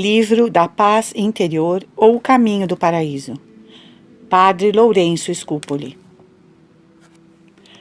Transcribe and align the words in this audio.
Livro 0.00 0.48
da 0.48 0.68
Paz 0.68 1.12
Interior 1.16 1.84
ou 1.96 2.14
O 2.14 2.20
Caminho 2.20 2.68
do 2.68 2.76
Paraíso. 2.76 3.34
Padre 4.30 4.70
Lourenço 4.70 5.34
Scupoli. 5.34 5.98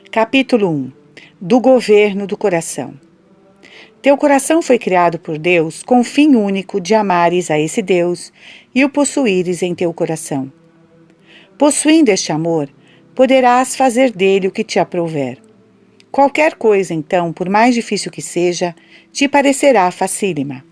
Capítulo 0.09 0.67
1 0.67 0.91
Do 1.39 1.59
Governo 1.59 2.25
do 2.25 2.35
Coração. 2.35 2.95
Teu 4.01 4.17
coração 4.17 4.63
foi 4.63 4.79
criado 4.79 5.19
por 5.19 5.37
Deus 5.37 5.83
com 5.83 5.99
o 5.99 6.03
fim 6.03 6.33
único 6.33 6.81
de 6.81 6.95
amares 6.95 7.51
a 7.51 7.59
esse 7.59 7.83
Deus 7.83 8.33
e 8.73 8.83
o 8.83 8.89
possuíres 8.89 9.61
em 9.61 9.75
teu 9.75 9.93
coração. 9.93 10.51
Possuindo 11.55 12.09
este 12.09 12.31
amor, 12.31 12.67
poderás 13.13 13.75
fazer 13.75 14.09
dele 14.09 14.47
o 14.47 14.51
que 14.51 14.63
te 14.63 14.79
aprouver. 14.79 15.37
Qualquer 16.11 16.55
coisa, 16.55 16.95
então, 16.95 17.31
por 17.31 17.47
mais 17.47 17.75
difícil 17.75 18.11
que 18.11 18.23
seja, 18.23 18.75
te 19.11 19.27
parecerá 19.27 19.91
facílima. 19.91 20.65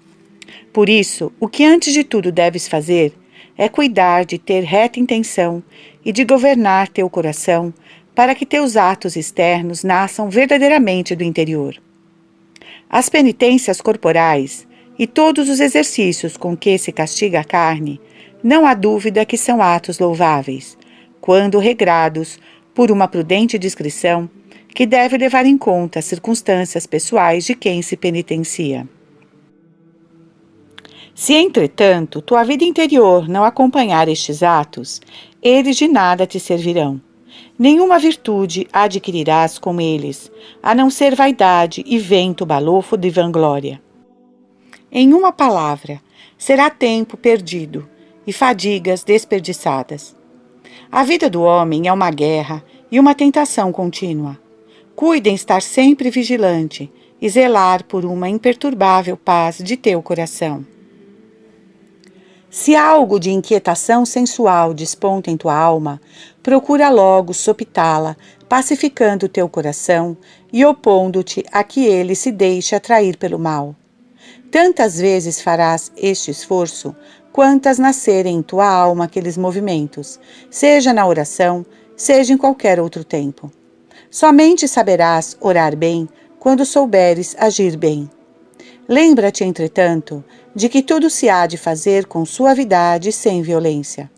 Por 0.75 0.89
isso, 0.89 1.31
o 1.39 1.47
que 1.47 1.63
antes 1.63 1.93
de 1.93 2.03
tudo 2.03 2.33
deves 2.33 2.67
fazer 2.67 3.13
é 3.57 3.69
cuidar 3.69 4.25
de 4.25 4.37
ter 4.37 4.59
reta 4.65 4.99
intenção 4.99 5.63
e 6.03 6.11
de 6.11 6.25
governar 6.25 6.89
teu 6.89 7.09
coração 7.09 7.73
para 8.13 8.35
que 8.35 8.45
teus 8.45 8.75
atos 8.75 9.15
externos 9.15 9.85
nasçam 9.85 10.29
verdadeiramente 10.29 11.15
do 11.15 11.23
interior. 11.23 11.81
As 12.89 13.07
penitências 13.07 13.79
corporais 13.79 14.67
e 14.99 15.07
todos 15.07 15.47
os 15.47 15.61
exercícios 15.61 16.35
com 16.35 16.57
que 16.57 16.77
se 16.77 16.91
castiga 16.91 17.39
a 17.39 17.45
carne, 17.45 18.01
não 18.43 18.65
há 18.65 18.73
dúvida 18.73 19.25
que 19.25 19.37
são 19.37 19.61
atos 19.61 19.97
louváveis, 19.97 20.77
quando 21.21 21.57
regrados 21.57 22.37
por 22.73 22.91
uma 22.91 23.07
prudente 23.07 23.57
discrição 23.57 24.29
que 24.73 24.85
deve 24.85 25.17
levar 25.17 25.45
em 25.45 25.57
conta 25.57 25.99
as 25.99 26.05
circunstâncias 26.05 26.85
pessoais 26.85 27.45
de 27.45 27.55
quem 27.55 27.81
se 27.81 27.95
penitencia. 27.95 28.85
Se, 31.15 31.33
entretanto, 31.33 32.21
tua 32.21 32.43
vida 32.43 32.65
interior 32.65 33.29
não 33.29 33.45
acompanhar 33.45 34.09
estes 34.09 34.43
atos, 34.43 35.01
eles 35.41 35.77
de 35.77 35.87
nada 35.87 36.27
te 36.27 36.41
servirão. 36.41 37.01
Nenhuma 37.57 37.97
virtude 37.97 38.67
adquirirás 38.71 39.57
com 39.57 39.79
eles, 39.79 40.29
a 40.61 40.75
não 40.75 40.89
ser 40.89 41.15
vaidade 41.15 41.81
e 41.87 41.97
vento 41.97 42.45
balofo 42.45 42.97
de 42.97 43.09
vanglória. 43.09 43.81
Em 44.91 45.13
uma 45.13 45.31
palavra, 45.31 46.01
será 46.37 46.69
tempo 46.69 47.15
perdido 47.15 47.87
e 48.27 48.33
fadigas 48.33 49.01
desperdiçadas. 49.01 50.13
A 50.91 51.05
vida 51.05 51.29
do 51.29 51.43
homem 51.43 51.87
é 51.87 51.93
uma 51.93 52.11
guerra 52.11 52.61
e 52.91 52.99
uma 52.99 53.15
tentação 53.15 53.71
contínua. 53.71 54.37
Cuide 54.93 55.29
em 55.29 55.35
estar 55.35 55.61
sempre 55.61 56.09
vigilante 56.09 56.91
e 57.21 57.29
zelar 57.29 57.85
por 57.85 58.03
uma 58.03 58.27
imperturbável 58.27 59.15
paz 59.15 59.59
de 59.59 59.77
teu 59.77 60.01
coração. 60.01 60.74
Se 62.57 62.73
algo 62.73 63.19
de 63.19 63.31
inquietação 63.31 64.05
sensual 64.05 64.73
desponta 64.73 65.29
em 65.29 65.35
tua 65.35 65.53
alma, 65.53 65.99
procura 66.41 66.89
logo 66.89 67.33
sopitá-la, 67.33 68.15
pacificando 68.47 69.27
teu 69.27 69.49
coração 69.49 70.15
e 70.53 70.63
opondo-te 70.63 71.43
a 71.51 71.65
que 71.65 71.85
ele 71.85 72.15
se 72.15 72.31
deixe 72.31 72.73
atrair 72.73 73.17
pelo 73.17 73.37
mal. 73.37 73.75
Tantas 74.49 74.97
vezes 74.97 75.41
farás 75.41 75.91
este 75.97 76.31
esforço, 76.31 76.95
quantas 77.33 77.77
nascerem 77.77 78.37
em 78.37 78.41
tua 78.41 78.69
alma 78.69 79.03
aqueles 79.03 79.35
movimentos, 79.35 80.17
seja 80.49 80.93
na 80.93 81.05
oração, 81.05 81.65
seja 81.97 82.31
em 82.31 82.37
qualquer 82.37 82.79
outro 82.79 83.03
tempo. 83.03 83.51
Somente 84.09 84.65
saberás 84.65 85.35
orar 85.41 85.75
bem 85.75 86.07
quando 86.39 86.65
souberes 86.65 87.35
agir 87.37 87.75
bem. 87.75 88.09
Lembra-te, 88.87 89.43
entretanto, 89.43 90.23
de 90.55 90.69
que 90.69 90.81
tudo 90.81 91.09
se 91.09 91.27
há 91.27 91.45
de 91.45 91.57
fazer 91.57 92.05
com 92.05 92.25
suavidade 92.25 93.09
e 93.09 93.11
sem 93.11 93.41
violência. 93.41 94.09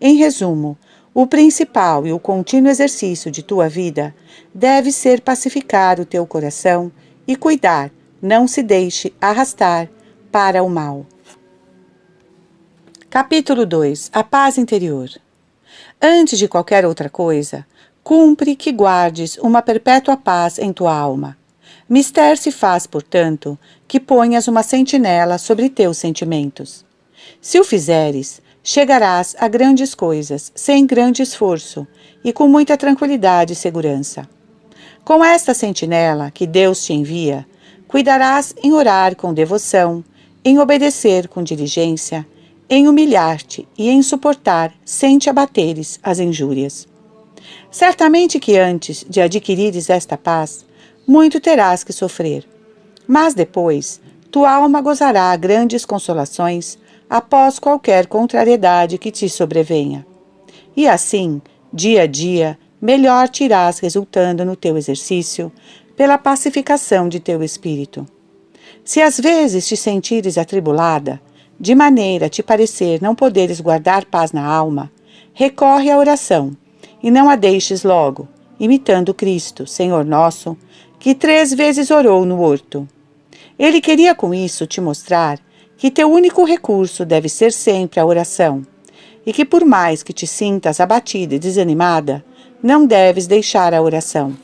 Em 0.00 0.16
resumo, 0.16 0.76
o 1.14 1.26
principal 1.26 2.04
e 2.04 2.12
o 2.12 2.18
contínuo 2.18 2.68
exercício 2.68 3.30
de 3.30 3.42
tua 3.42 3.68
vida 3.68 4.12
deve 4.52 4.90
ser 4.90 5.20
pacificar 5.20 6.00
o 6.00 6.04
teu 6.04 6.26
coração 6.26 6.90
e 7.26 7.36
cuidar, 7.36 7.92
não 8.20 8.48
se 8.48 8.62
deixe 8.62 9.14
arrastar 9.20 9.88
para 10.32 10.62
o 10.64 10.68
mal. 10.68 11.06
Capítulo 13.08 13.64
2 13.64 14.10
A 14.12 14.24
paz 14.24 14.58
interior. 14.58 15.08
Antes 16.02 16.36
de 16.36 16.48
qualquer 16.48 16.84
outra 16.84 17.08
coisa, 17.08 17.64
cumpre 18.02 18.56
que 18.56 18.72
guardes 18.72 19.38
uma 19.38 19.62
perpétua 19.62 20.16
paz 20.16 20.58
em 20.58 20.72
tua 20.72 20.92
alma. 20.92 21.38
Mister 21.88 22.38
se 22.38 22.50
faz, 22.50 22.86
portanto, 22.86 23.58
que 23.86 24.00
ponhas 24.00 24.48
uma 24.48 24.62
sentinela 24.62 25.36
sobre 25.38 25.68
teus 25.68 25.98
sentimentos. 25.98 26.84
Se 27.40 27.60
o 27.60 27.64
fizeres, 27.64 28.40
chegarás 28.62 29.36
a 29.38 29.46
grandes 29.48 29.94
coisas, 29.94 30.50
sem 30.54 30.86
grande 30.86 31.22
esforço 31.22 31.86
e 32.24 32.32
com 32.32 32.48
muita 32.48 32.76
tranquilidade 32.76 33.52
e 33.52 33.56
segurança. 33.56 34.26
Com 35.04 35.22
esta 35.22 35.52
sentinela 35.52 36.30
que 36.30 36.46
Deus 36.46 36.82
te 36.82 36.94
envia, 36.94 37.46
cuidarás 37.86 38.54
em 38.62 38.72
orar 38.72 39.14
com 39.14 39.34
devoção, 39.34 40.02
em 40.42 40.58
obedecer 40.58 41.28
com 41.28 41.42
diligência, 41.42 42.26
em 42.68 42.88
humilhar-te 42.88 43.68
e 43.76 43.90
em 43.90 44.02
suportar 44.02 44.72
sem 44.84 45.18
te 45.18 45.28
abateres 45.28 46.00
as 46.02 46.18
injúrias. 46.18 46.88
Certamente 47.70 48.40
que 48.40 48.56
antes 48.56 49.04
de 49.08 49.20
adquirires 49.20 49.90
esta 49.90 50.16
paz, 50.16 50.64
muito 51.06 51.40
terás 51.40 51.84
que 51.84 51.92
sofrer. 51.92 52.46
Mas 53.06 53.34
depois, 53.34 54.00
tua 54.30 54.50
alma 54.50 54.80
gozará 54.80 55.34
grandes 55.36 55.84
consolações 55.84 56.78
após 57.08 57.58
qualquer 57.58 58.06
contrariedade 58.06 58.98
que 58.98 59.10
te 59.10 59.28
sobrevenha. 59.28 60.06
E 60.76 60.88
assim, 60.88 61.40
dia 61.72 62.02
a 62.02 62.06
dia, 62.06 62.58
melhor 62.80 63.28
te 63.28 63.44
irás 63.44 63.78
resultando 63.78 64.44
no 64.44 64.56
teu 64.56 64.76
exercício, 64.76 65.52
pela 65.96 66.18
pacificação 66.18 67.08
de 67.08 67.20
teu 67.20 67.42
espírito. 67.42 68.06
Se 68.84 69.00
às 69.00 69.18
vezes 69.18 69.66
te 69.66 69.76
sentires 69.76 70.36
atribulada, 70.36 71.20
de 71.58 71.74
maneira 71.74 72.26
a 72.26 72.28
te 72.28 72.42
parecer 72.42 73.00
não 73.00 73.14
poderes 73.14 73.60
guardar 73.60 74.04
paz 74.04 74.32
na 74.32 74.44
alma, 74.44 74.90
recorre 75.32 75.90
à 75.90 75.96
oração 75.96 76.56
e 77.02 77.10
não 77.10 77.30
a 77.30 77.36
deixes 77.36 77.84
logo, 77.84 78.28
imitando 78.58 79.14
Cristo, 79.14 79.66
Senhor 79.66 80.04
nosso, 80.04 80.56
que 81.04 81.14
três 81.14 81.52
vezes 81.52 81.90
orou 81.90 82.24
no 82.24 82.40
horto. 82.40 82.88
Ele 83.58 83.78
queria 83.78 84.14
com 84.14 84.32
isso 84.32 84.66
te 84.66 84.80
mostrar 84.80 85.38
que 85.76 85.90
teu 85.90 86.10
único 86.10 86.46
recurso 86.46 87.04
deve 87.04 87.28
ser 87.28 87.52
sempre 87.52 88.00
a 88.00 88.06
oração, 88.06 88.62
e 89.26 89.30
que 89.30 89.44
por 89.44 89.66
mais 89.66 90.02
que 90.02 90.14
te 90.14 90.26
sintas 90.26 90.80
abatida 90.80 91.34
e 91.34 91.38
desanimada, 91.38 92.24
não 92.62 92.86
deves 92.86 93.26
deixar 93.26 93.74
a 93.74 93.82
oração. 93.82 94.34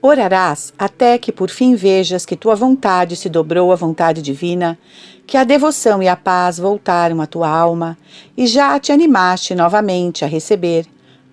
Orarás 0.00 0.72
até 0.78 1.18
que 1.18 1.32
por 1.32 1.50
fim 1.50 1.74
vejas 1.74 2.24
que 2.24 2.34
tua 2.34 2.54
vontade 2.54 3.16
se 3.16 3.28
dobrou 3.28 3.70
à 3.70 3.76
vontade 3.76 4.22
divina, 4.22 4.78
que 5.26 5.36
a 5.36 5.44
devoção 5.44 6.02
e 6.02 6.08
a 6.08 6.16
paz 6.16 6.56
voltaram 6.58 7.20
à 7.20 7.26
tua 7.26 7.46
alma 7.46 7.94
e 8.34 8.46
já 8.46 8.80
te 8.80 8.90
animaste 8.90 9.54
novamente 9.54 10.24
a 10.24 10.28
receber, 10.28 10.86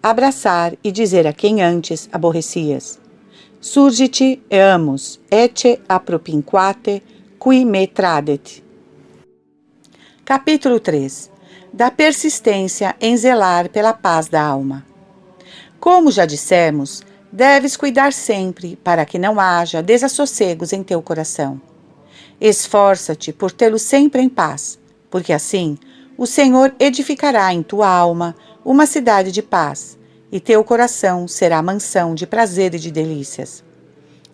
abraçar 0.09 0.73
e 0.83 0.91
dizer 0.91 1.27
a 1.27 1.33
quem 1.33 1.61
antes 1.61 2.09
aborrecias. 2.11 2.99
Surge-te 3.59 4.41
eamus, 4.49 5.19
ete 5.29 5.79
apropinquate, 5.87 7.03
qui 7.39 7.65
me 7.65 7.87
tradet. 7.87 8.63
Capítulo 10.23 10.79
3 10.79 11.31
Da 11.73 11.91
persistência 11.91 12.95
em 12.99 13.15
zelar 13.17 13.69
pela 13.69 13.93
paz 13.93 14.27
da 14.27 14.41
alma. 14.41 14.85
Como 15.79 16.11
já 16.11 16.25
dissemos, 16.25 17.03
Deves 17.31 17.75
cuidar 17.75 18.13
sempre 18.13 18.77
para 18.77 19.05
que 19.05 19.19
não 19.19 19.39
haja 19.39 19.83
desassossegos 19.83 20.71
em 20.71 20.81
teu 20.81 21.01
coração. 21.01 21.61
Esforça-te 22.39 23.33
por 23.33 23.51
tê-lo 23.51 23.77
sempre 23.77 24.21
em 24.21 24.29
paz, 24.29 24.79
porque 25.09 25.33
assim 25.33 25.77
o 26.17 26.25
Senhor 26.25 26.73
edificará 26.79 27.53
em 27.53 27.61
tua 27.61 27.87
alma 27.87 28.35
uma 28.63 28.85
cidade 28.85 29.31
de 29.31 29.41
paz, 29.41 29.96
e 30.31 30.39
teu 30.39 30.63
coração 30.63 31.27
será 31.27 31.61
mansão 31.61 32.13
de 32.13 32.27
prazer 32.27 32.75
e 32.75 32.79
de 32.79 32.91
delícias. 32.91 33.63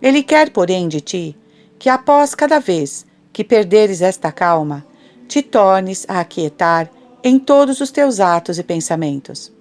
Ele 0.02 0.24
quer, 0.24 0.50
porém, 0.50 0.88
de 0.88 1.02
ti 1.02 1.38
que 1.78 1.90
após 1.90 2.34
cada 2.34 2.60
vez 2.60 3.06
que 3.34 3.44
perderes 3.44 4.02
esta 4.02 4.32
calma, 4.32 4.86
te 5.28 5.42
tornes 5.42 6.06
a 6.08 6.20
aquietar 6.20 6.90
em 7.24 7.40
todos 7.40 7.82
os 7.82 7.92
teus 7.92 8.20
atos 8.20 8.58
e 8.58 8.64
pensamentos. 8.64 9.52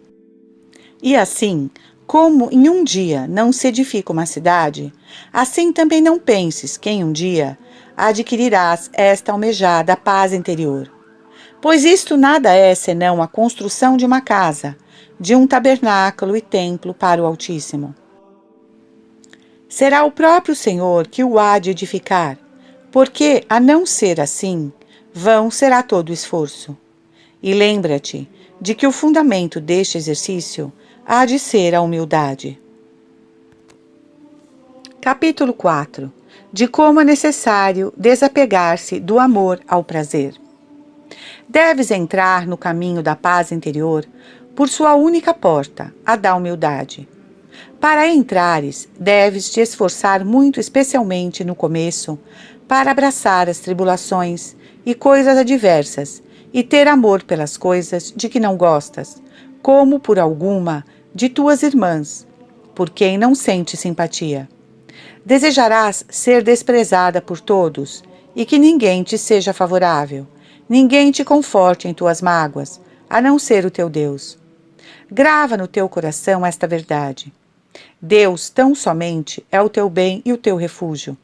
E 1.02 1.16
assim, 1.16 1.70
como 2.06 2.48
em 2.52 2.68
um 2.68 2.84
dia 2.84 3.26
não 3.26 3.52
se 3.52 3.68
edifica 3.68 4.12
uma 4.12 4.26
cidade, 4.26 4.92
assim 5.32 5.72
também 5.72 6.00
não 6.00 6.18
penses 6.18 6.76
que 6.76 6.90
em 6.90 7.02
um 7.02 7.10
dia 7.10 7.58
adquirirás 7.96 8.90
esta 8.92 9.32
almejada 9.32 9.96
paz 9.96 10.32
interior. 10.32 10.92
Pois 11.60 11.84
isto 11.84 12.16
nada 12.16 12.52
é 12.54 12.74
senão 12.74 13.22
a 13.22 13.28
construção 13.28 13.96
de 13.96 14.04
uma 14.04 14.20
casa, 14.20 14.76
de 15.22 15.36
um 15.36 15.46
tabernáculo 15.46 16.36
e 16.36 16.40
templo 16.40 16.92
para 16.92 17.22
o 17.22 17.24
Altíssimo. 17.24 17.94
Será 19.68 20.02
o 20.02 20.10
próprio 20.10 20.56
Senhor 20.56 21.06
que 21.06 21.22
o 21.22 21.38
há 21.38 21.60
de 21.60 21.70
edificar, 21.70 22.36
porque, 22.90 23.44
a 23.48 23.60
não 23.60 23.86
ser 23.86 24.20
assim, 24.20 24.72
vão 25.14 25.48
será 25.48 25.80
todo 25.80 26.08
o 26.08 26.12
esforço. 26.12 26.76
E 27.40 27.54
lembra-te 27.54 28.28
de 28.60 28.74
que 28.74 28.84
o 28.84 28.90
fundamento 28.90 29.60
deste 29.60 29.96
exercício 29.96 30.72
há 31.06 31.24
de 31.24 31.38
ser 31.38 31.72
a 31.72 31.80
humildade. 31.80 32.60
Capítulo 35.00 35.52
4 35.52 36.12
De 36.52 36.66
como 36.66 37.00
é 37.00 37.04
necessário 37.04 37.92
desapegar-se 37.96 38.98
do 38.98 39.20
amor 39.20 39.60
ao 39.68 39.84
prazer. 39.84 40.34
Deves 41.48 41.92
entrar 41.92 42.44
no 42.44 42.56
caminho 42.56 43.04
da 43.04 43.14
paz 43.14 43.52
interior 43.52 44.04
por 44.54 44.68
sua 44.68 44.94
única 44.94 45.32
porta, 45.32 45.94
a 46.04 46.14
da 46.14 46.34
humildade. 46.34 47.08
Para 47.80 48.06
entrares, 48.06 48.88
deves 48.98 49.50
te 49.50 49.60
esforçar 49.60 50.24
muito, 50.24 50.60
especialmente 50.60 51.42
no 51.42 51.54
começo, 51.54 52.18
para 52.68 52.90
abraçar 52.90 53.48
as 53.48 53.58
tribulações 53.58 54.54
e 54.84 54.94
coisas 54.94 55.38
adversas 55.38 56.22
e 56.52 56.62
ter 56.62 56.86
amor 56.86 57.22
pelas 57.22 57.56
coisas 57.56 58.12
de 58.14 58.28
que 58.28 58.38
não 58.38 58.56
gostas, 58.56 59.22
como 59.62 59.98
por 59.98 60.18
alguma 60.18 60.84
de 61.14 61.28
tuas 61.28 61.62
irmãs, 61.62 62.26
por 62.74 62.90
quem 62.90 63.16
não 63.16 63.34
sente 63.34 63.76
simpatia. 63.76 64.48
Desejarás 65.24 66.04
ser 66.08 66.42
desprezada 66.42 67.22
por 67.22 67.40
todos 67.40 68.02
e 68.34 68.44
que 68.44 68.58
ninguém 68.58 69.02
te 69.02 69.16
seja 69.16 69.52
favorável, 69.52 70.26
ninguém 70.68 71.10
te 71.10 71.24
conforte 71.24 71.88
em 71.88 71.94
tuas 71.94 72.20
mágoas, 72.20 72.80
a 73.08 73.20
não 73.20 73.38
ser 73.38 73.64
o 73.64 73.70
teu 73.70 73.88
Deus. 73.88 74.41
Grava 75.14 75.58
no 75.58 75.68
teu 75.68 75.90
coração 75.90 76.46
esta 76.46 76.66
verdade. 76.66 77.30
Deus 78.00 78.48
tão 78.48 78.74
somente 78.74 79.44
é 79.52 79.60
o 79.60 79.68
teu 79.68 79.90
bem 79.90 80.22
e 80.24 80.32
o 80.32 80.38
teu 80.38 80.56
refúgio. 80.56 81.18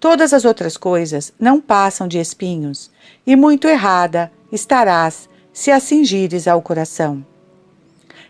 Todas 0.00 0.32
as 0.32 0.46
outras 0.46 0.78
coisas 0.78 1.30
não 1.38 1.60
passam 1.60 2.08
de 2.08 2.18
espinhos, 2.18 2.90
e 3.26 3.36
muito 3.36 3.68
errada 3.68 4.32
estarás 4.50 5.28
se 5.52 5.70
a 5.70 5.78
cingires 5.78 6.48
ao 6.48 6.62
coração. 6.62 7.22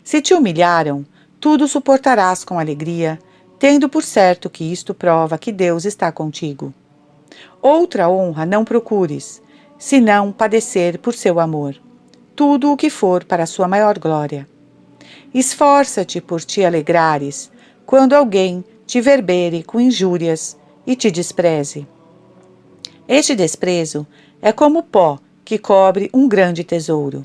Se 0.02 0.20
te 0.20 0.34
humilharam, 0.34 1.06
tudo 1.38 1.68
suportarás 1.68 2.42
com 2.42 2.58
alegria, 2.58 3.20
tendo 3.56 3.88
por 3.88 4.02
certo 4.02 4.50
que 4.50 4.64
isto 4.64 4.92
prova 4.92 5.38
que 5.38 5.52
Deus 5.52 5.84
está 5.84 6.10
contigo. 6.10 6.74
Outra 7.62 8.10
honra 8.10 8.44
não 8.44 8.64
procures, 8.64 9.40
senão 9.78 10.32
padecer 10.32 10.98
por 10.98 11.14
seu 11.14 11.38
amor, 11.38 11.76
tudo 12.34 12.72
o 12.72 12.76
que 12.76 12.90
for 12.90 13.22
para 13.22 13.46
sua 13.46 13.68
maior 13.68 13.96
glória. 13.96 14.57
Esforça-te 15.32 16.20
por 16.20 16.42
te 16.42 16.64
alegrares, 16.64 17.50
quando 17.84 18.14
alguém 18.14 18.64
te 18.86 19.00
verbere 19.00 19.62
com 19.62 19.78
injúrias 19.78 20.56
e 20.86 20.96
te 20.96 21.10
despreze. 21.10 21.86
Este 23.06 23.34
desprezo 23.34 24.06
é 24.40 24.52
como 24.52 24.82
pó 24.82 25.18
que 25.44 25.58
cobre 25.58 26.10
um 26.14 26.26
grande 26.28 26.64
tesouro. 26.64 27.24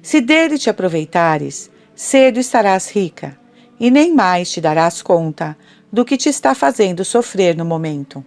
Se 0.00 0.20
dele 0.20 0.58
te 0.58 0.70
aproveitares, 0.70 1.70
cedo 1.94 2.38
estarás 2.38 2.90
rica, 2.90 3.38
e 3.78 3.90
nem 3.90 4.14
mais 4.14 4.50
te 4.50 4.60
darás 4.60 5.02
conta 5.02 5.56
do 5.92 6.04
que 6.04 6.16
te 6.16 6.28
está 6.28 6.54
fazendo 6.54 7.04
sofrer 7.04 7.56
no 7.56 7.64
momento. 7.64 8.24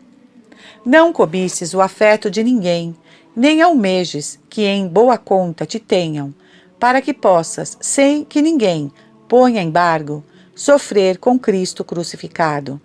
Não 0.86 1.12
cobices 1.14 1.74
o 1.74 1.82
afeto 1.82 2.30
de 2.30 2.44
ninguém, 2.44 2.96
nem 3.36 3.62
almejes 3.62 4.40
que 4.50 4.64
em 4.64 4.88
boa 4.88 5.18
conta 5.18 5.66
te 5.66 5.80
tenham, 5.80 6.34
para 6.80 7.02
que 7.02 7.14
possas, 7.14 7.78
sem 7.82 8.24
que 8.24 8.42
ninguém 8.42 8.92
ponha 9.28 9.62
embargo, 9.62 10.24
sofrer 10.56 11.18
com 11.18 11.38
Cristo 11.38 11.84
crucificado. 11.84 12.80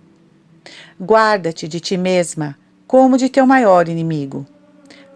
Guarda-te 1.01 1.69
de 1.69 1.81
ti 1.81 1.97
mesma, 1.97 2.59
como 2.87 3.17
de 3.17 3.29
teu 3.29 3.47
maior 3.47 3.89
inimigo. 3.89 4.47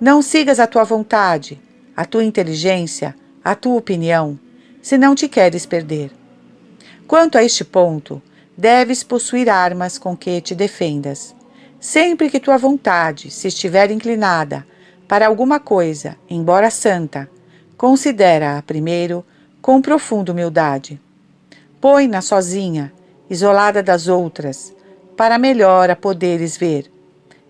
Não 0.01 0.23
sigas 0.23 0.61
a 0.61 0.67
tua 0.67 0.85
vontade, 0.85 1.61
a 1.97 2.05
tua 2.05 2.25
inteligência, 2.25 3.15
a 3.45 3.55
tua 3.55 3.77
opinião, 3.77 4.39
se 4.81 4.97
não 4.97 5.15
te 5.15 5.29
queres 5.29 5.67
perder. 5.67 6.11
Quanto 7.07 7.37
a 7.37 7.45
este 7.45 7.65
ponto, 7.65 8.23
deves 8.57 9.03
possuir 9.03 9.49
armas 9.51 9.99
com 9.99 10.17
que 10.17 10.41
te 10.41 10.55
defendas. 10.55 11.35
Sempre 11.81 12.31
que 12.31 12.41
tua 12.41 12.57
vontade 12.57 13.31
se 13.31 13.49
estiver 13.49 13.91
inclinada 13.91 14.67
para 15.07 15.27
alguma 15.27 15.61
coisa, 15.61 16.17
embora 16.31 16.71
santa, 16.71 17.29
considera-a 17.77 18.63
primeiro 18.63 19.25
com 19.61 19.83
profunda 19.83 20.33
humildade. 20.33 21.01
Põe-na 21.85 22.23
sozinha, 22.23 22.91
isolada 23.29 23.83
das 23.83 24.09
outras, 24.09 24.75
para 25.19 25.37
melhor 25.37 25.91
a 25.91 25.95
poderes 25.95 26.57
ver, 26.57 26.91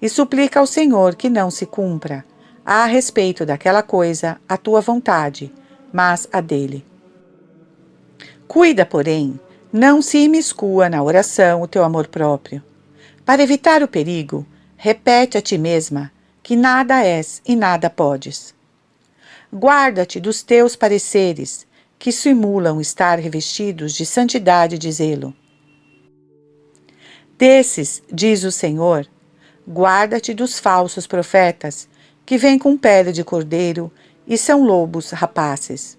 e 0.02 0.08
suplica 0.08 0.58
ao 0.58 0.66
Senhor 0.66 1.14
que 1.14 1.30
não 1.30 1.52
se 1.52 1.64
cumpra, 1.64 2.24
a 2.66 2.84
respeito 2.84 3.46
daquela 3.46 3.80
coisa, 3.80 4.40
a 4.48 4.56
tua 4.56 4.80
vontade, 4.80 5.54
mas 5.92 6.26
a 6.32 6.40
dele. 6.40 6.84
Cuida, 8.48 8.84
porém, 8.84 9.38
não 9.72 10.02
se 10.02 10.18
imiscua 10.18 10.88
na 10.88 11.00
oração 11.00 11.62
o 11.62 11.68
teu 11.68 11.84
amor 11.84 12.08
próprio. 12.08 12.60
Para 13.24 13.40
evitar 13.40 13.84
o 13.84 13.88
perigo, 13.88 14.44
repete 14.76 15.38
a 15.38 15.40
ti 15.40 15.56
mesma 15.56 16.10
que 16.42 16.56
nada 16.56 17.04
és 17.04 17.40
e 17.46 17.54
nada 17.54 17.88
podes. 17.88 18.52
Guarda-te 19.54 20.18
dos 20.18 20.42
teus 20.42 20.74
pareceres, 20.74 21.64
que 22.04 22.12
simulam 22.12 22.82
estar 22.82 23.18
revestidos 23.18 23.94
de 23.94 24.04
santidade 24.04 24.74
e 24.74 24.78
de 24.78 24.92
zelo. 24.92 25.34
Desses, 27.38 28.02
diz 28.12 28.44
o 28.44 28.52
Senhor, 28.52 29.06
guarda-te 29.66 30.34
dos 30.34 30.58
falsos 30.58 31.06
profetas, 31.06 31.88
que 32.26 32.36
vêm 32.36 32.58
com 32.58 32.76
pele 32.76 33.10
de 33.10 33.24
cordeiro 33.24 33.90
e 34.26 34.36
são 34.36 34.64
lobos 34.64 35.12
rapazes. 35.12 35.96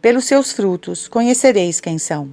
Pelos 0.00 0.26
seus 0.26 0.52
frutos 0.52 1.08
conhecereis 1.08 1.80
quem 1.80 1.98
são. 1.98 2.32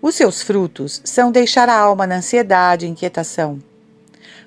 Os 0.00 0.14
seus 0.14 0.42
frutos 0.42 1.02
são 1.04 1.32
deixar 1.32 1.68
a 1.68 1.76
alma 1.76 2.06
na 2.06 2.18
ansiedade 2.18 2.86
e 2.86 2.88
inquietação. 2.88 3.58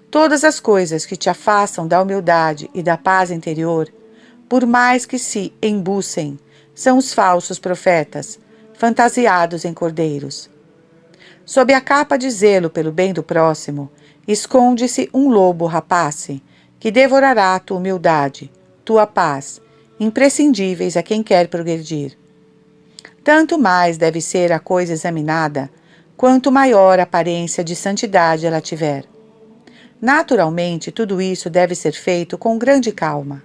Todas 0.10 0.45
as 0.45 0.62
coisas 0.62 1.06
que 1.06 1.18
te 1.18 1.30
afastam 1.30 1.86
da 1.86 2.01
humildade 2.01 2.69
e 2.74 2.81
da 2.81 2.95
paz 2.95 3.31
interior, 3.31 3.92
por 4.48 4.66
mais 4.66 5.06
que 5.06 5.19
se 5.19 5.54
embucem 5.62 6.39
são 6.75 6.98
os 6.98 7.13
falsos 7.13 7.57
profetas, 7.57 8.38
fantasiados 8.74 9.63
em 9.63 9.74
cordeiros. 9.74 10.50
Sob 11.45 11.74
a 11.74 11.80
capa 11.80 12.18
de 12.18 12.30
zelo 12.30 12.69
pelo 12.69 12.92
bem 12.92 13.13
do 13.13 13.24
próximo, 13.24 13.89
esconde-se 14.27 15.10
um 15.13 15.30
lobo 15.30 15.66
rapace, 15.66 16.44
que 16.80 16.92
devorará 16.92 17.57
tua 17.60 17.77
humildade, 17.77 18.51
tua 18.83 19.08
paz, 19.08 19.62
imprescindíveis 20.00 20.98
a 20.98 21.01
quem 21.01 21.24
quer 21.24 21.48
progredir. 21.48 22.17
Tanto 23.24 23.58
mais 23.58 23.98
deve 23.98 24.22
ser 24.22 24.51
a 24.51 24.60
coisa 24.60 24.94
examinada, 24.94 25.70
quanto 26.17 26.51
maior 26.51 27.00
a 27.00 27.03
aparência 27.03 27.63
de 27.63 27.75
santidade 27.75 28.46
ela 28.46 28.62
tiver. 28.62 29.05
Naturalmente, 30.01 30.91
tudo 30.91 31.22
isso 31.22 31.50
deve 31.50 31.74
ser 31.74 31.94
feito 31.94 32.38
com 32.38 32.58
grande 32.58 32.91
calma. 32.91 33.41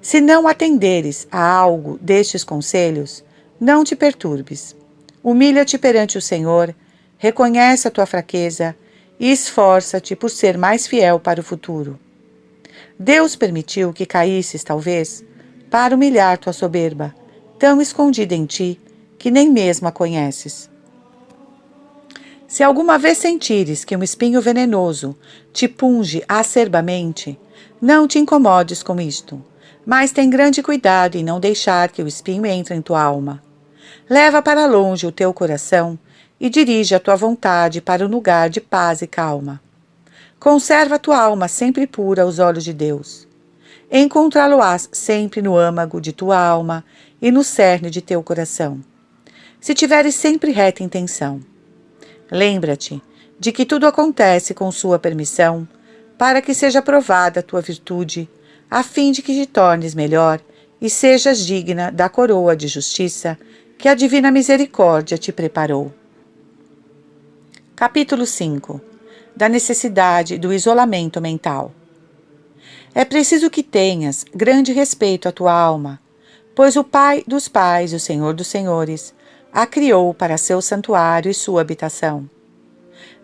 Se 0.00 0.20
não 0.20 0.46
atenderes 0.46 1.26
a 1.30 1.42
algo 1.42 1.98
destes 2.00 2.44
conselhos, 2.44 3.24
não 3.60 3.82
te 3.82 3.96
perturbes. 3.96 4.76
Humilha-te 5.22 5.78
perante 5.78 6.18
o 6.18 6.22
Senhor, 6.22 6.74
reconhece 7.16 7.88
a 7.88 7.90
tua 7.90 8.04
fraqueza 8.04 8.76
e 9.18 9.32
esforça-te 9.32 10.14
por 10.14 10.28
ser 10.28 10.58
mais 10.58 10.86
fiel 10.86 11.18
para 11.18 11.40
o 11.40 11.44
futuro. 11.44 11.98
Deus 12.98 13.34
permitiu 13.34 13.92
que 13.92 14.04
caísses, 14.04 14.62
talvez, 14.62 15.24
para 15.70 15.94
humilhar 15.94 16.36
tua 16.36 16.52
soberba, 16.52 17.14
tão 17.58 17.80
escondida 17.80 18.34
em 18.34 18.44
ti 18.44 18.78
que 19.18 19.30
nem 19.30 19.50
mesmo 19.50 19.88
a 19.88 19.92
conheces. 19.92 20.68
Se 22.46 22.62
alguma 22.62 22.98
vez 22.98 23.18
sentires 23.18 23.84
que 23.84 23.96
um 23.96 24.02
espinho 24.02 24.40
venenoso 24.40 25.16
te 25.52 25.66
punge 25.66 26.22
acerbamente, 26.28 27.38
não 27.80 28.06
te 28.06 28.18
incomodes 28.18 28.82
com 28.82 29.00
isto 29.00 29.42
mas 29.84 30.12
tem 30.12 30.30
grande 30.30 30.62
cuidado 30.62 31.16
em 31.16 31.24
não 31.24 31.38
deixar 31.38 31.90
que 31.90 32.02
o 32.02 32.08
espinho 32.08 32.46
entre 32.46 32.74
em 32.74 32.82
tua 32.82 33.02
alma. 33.02 33.42
Leva 34.08 34.42
para 34.42 34.66
longe 34.66 35.06
o 35.06 35.12
teu 35.12 35.32
coração 35.32 35.98
e 36.40 36.50
dirige 36.50 36.94
a 36.94 37.00
tua 37.00 37.16
vontade 37.16 37.80
para 37.80 38.04
um 38.04 38.08
lugar 38.08 38.50
de 38.50 38.60
paz 38.60 39.02
e 39.02 39.06
calma. 39.06 39.60
Conserva 40.38 40.96
a 40.96 40.98
tua 40.98 41.18
alma 41.18 41.48
sempre 41.48 41.86
pura 41.86 42.22
aos 42.22 42.38
olhos 42.38 42.64
de 42.64 42.72
Deus. 42.72 43.26
Encontrá-lo-ás 43.90 44.88
sempre 44.92 45.40
no 45.40 45.56
âmago 45.56 46.00
de 46.00 46.12
tua 46.12 46.38
alma 46.38 46.84
e 47.20 47.30
no 47.30 47.44
cerne 47.44 47.90
de 47.90 48.02
teu 48.02 48.22
coração. 48.22 48.80
Se 49.60 49.72
tiveres 49.74 50.14
sempre 50.14 50.50
reta 50.50 50.82
intenção. 50.82 51.40
Lembra-te 52.30 53.02
de 53.38 53.52
que 53.52 53.64
tudo 53.64 53.86
acontece 53.86 54.52
com 54.52 54.70
sua 54.70 54.98
permissão, 54.98 55.66
para 56.18 56.42
que 56.42 56.54
seja 56.54 56.82
provada 56.82 57.40
a 57.40 57.42
tua 57.42 57.60
virtude 57.60 58.28
a 58.70 58.82
fim 58.82 59.12
de 59.12 59.22
que 59.22 59.34
te 59.34 59.46
tornes 59.46 59.94
melhor 59.94 60.40
e 60.80 60.90
sejas 60.90 61.38
digna 61.38 61.90
da 61.90 62.08
coroa 62.08 62.56
de 62.56 62.68
justiça 62.68 63.38
que 63.78 63.88
a 63.88 63.94
divina 63.94 64.30
misericórdia 64.30 65.16
te 65.16 65.32
preparou. 65.32 65.92
Capítulo 67.76 68.26
5 68.26 68.80
Da 69.34 69.48
necessidade 69.48 70.38
do 70.38 70.52
isolamento 70.52 71.20
mental. 71.20 71.72
É 72.94 73.04
preciso 73.04 73.50
que 73.50 73.62
tenhas 73.62 74.24
grande 74.34 74.72
respeito 74.72 75.28
à 75.28 75.32
tua 75.32 75.52
alma, 75.52 76.00
pois 76.54 76.76
o 76.76 76.84
Pai 76.84 77.24
dos 77.26 77.48
Pais, 77.48 77.92
o 77.92 77.98
Senhor 77.98 78.32
dos 78.34 78.46
Senhores, 78.46 79.14
a 79.52 79.66
criou 79.66 80.12
para 80.12 80.36
seu 80.36 80.60
santuário 80.60 81.30
e 81.30 81.34
sua 81.34 81.60
habitação. 81.60 82.28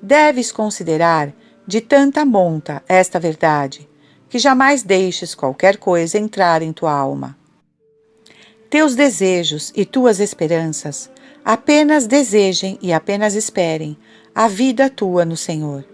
Deves 0.00 0.50
considerar 0.50 1.32
de 1.66 1.80
tanta 1.80 2.24
monta 2.24 2.82
esta 2.88 3.18
verdade, 3.20 3.88
que 4.30 4.38
jamais 4.38 4.82
deixes 4.82 5.34
qualquer 5.34 5.76
coisa 5.76 6.16
entrar 6.16 6.62
em 6.62 6.72
tua 6.72 6.92
alma. 6.92 7.36
Teus 8.70 8.94
desejos 8.94 9.72
e 9.76 9.84
tuas 9.84 10.20
esperanças 10.20 11.10
apenas 11.44 12.06
desejem 12.06 12.78
e 12.80 12.92
apenas 12.92 13.34
esperem 13.34 13.98
a 14.34 14.46
vida 14.46 14.88
tua 14.88 15.24
no 15.24 15.36
Senhor. 15.36 15.84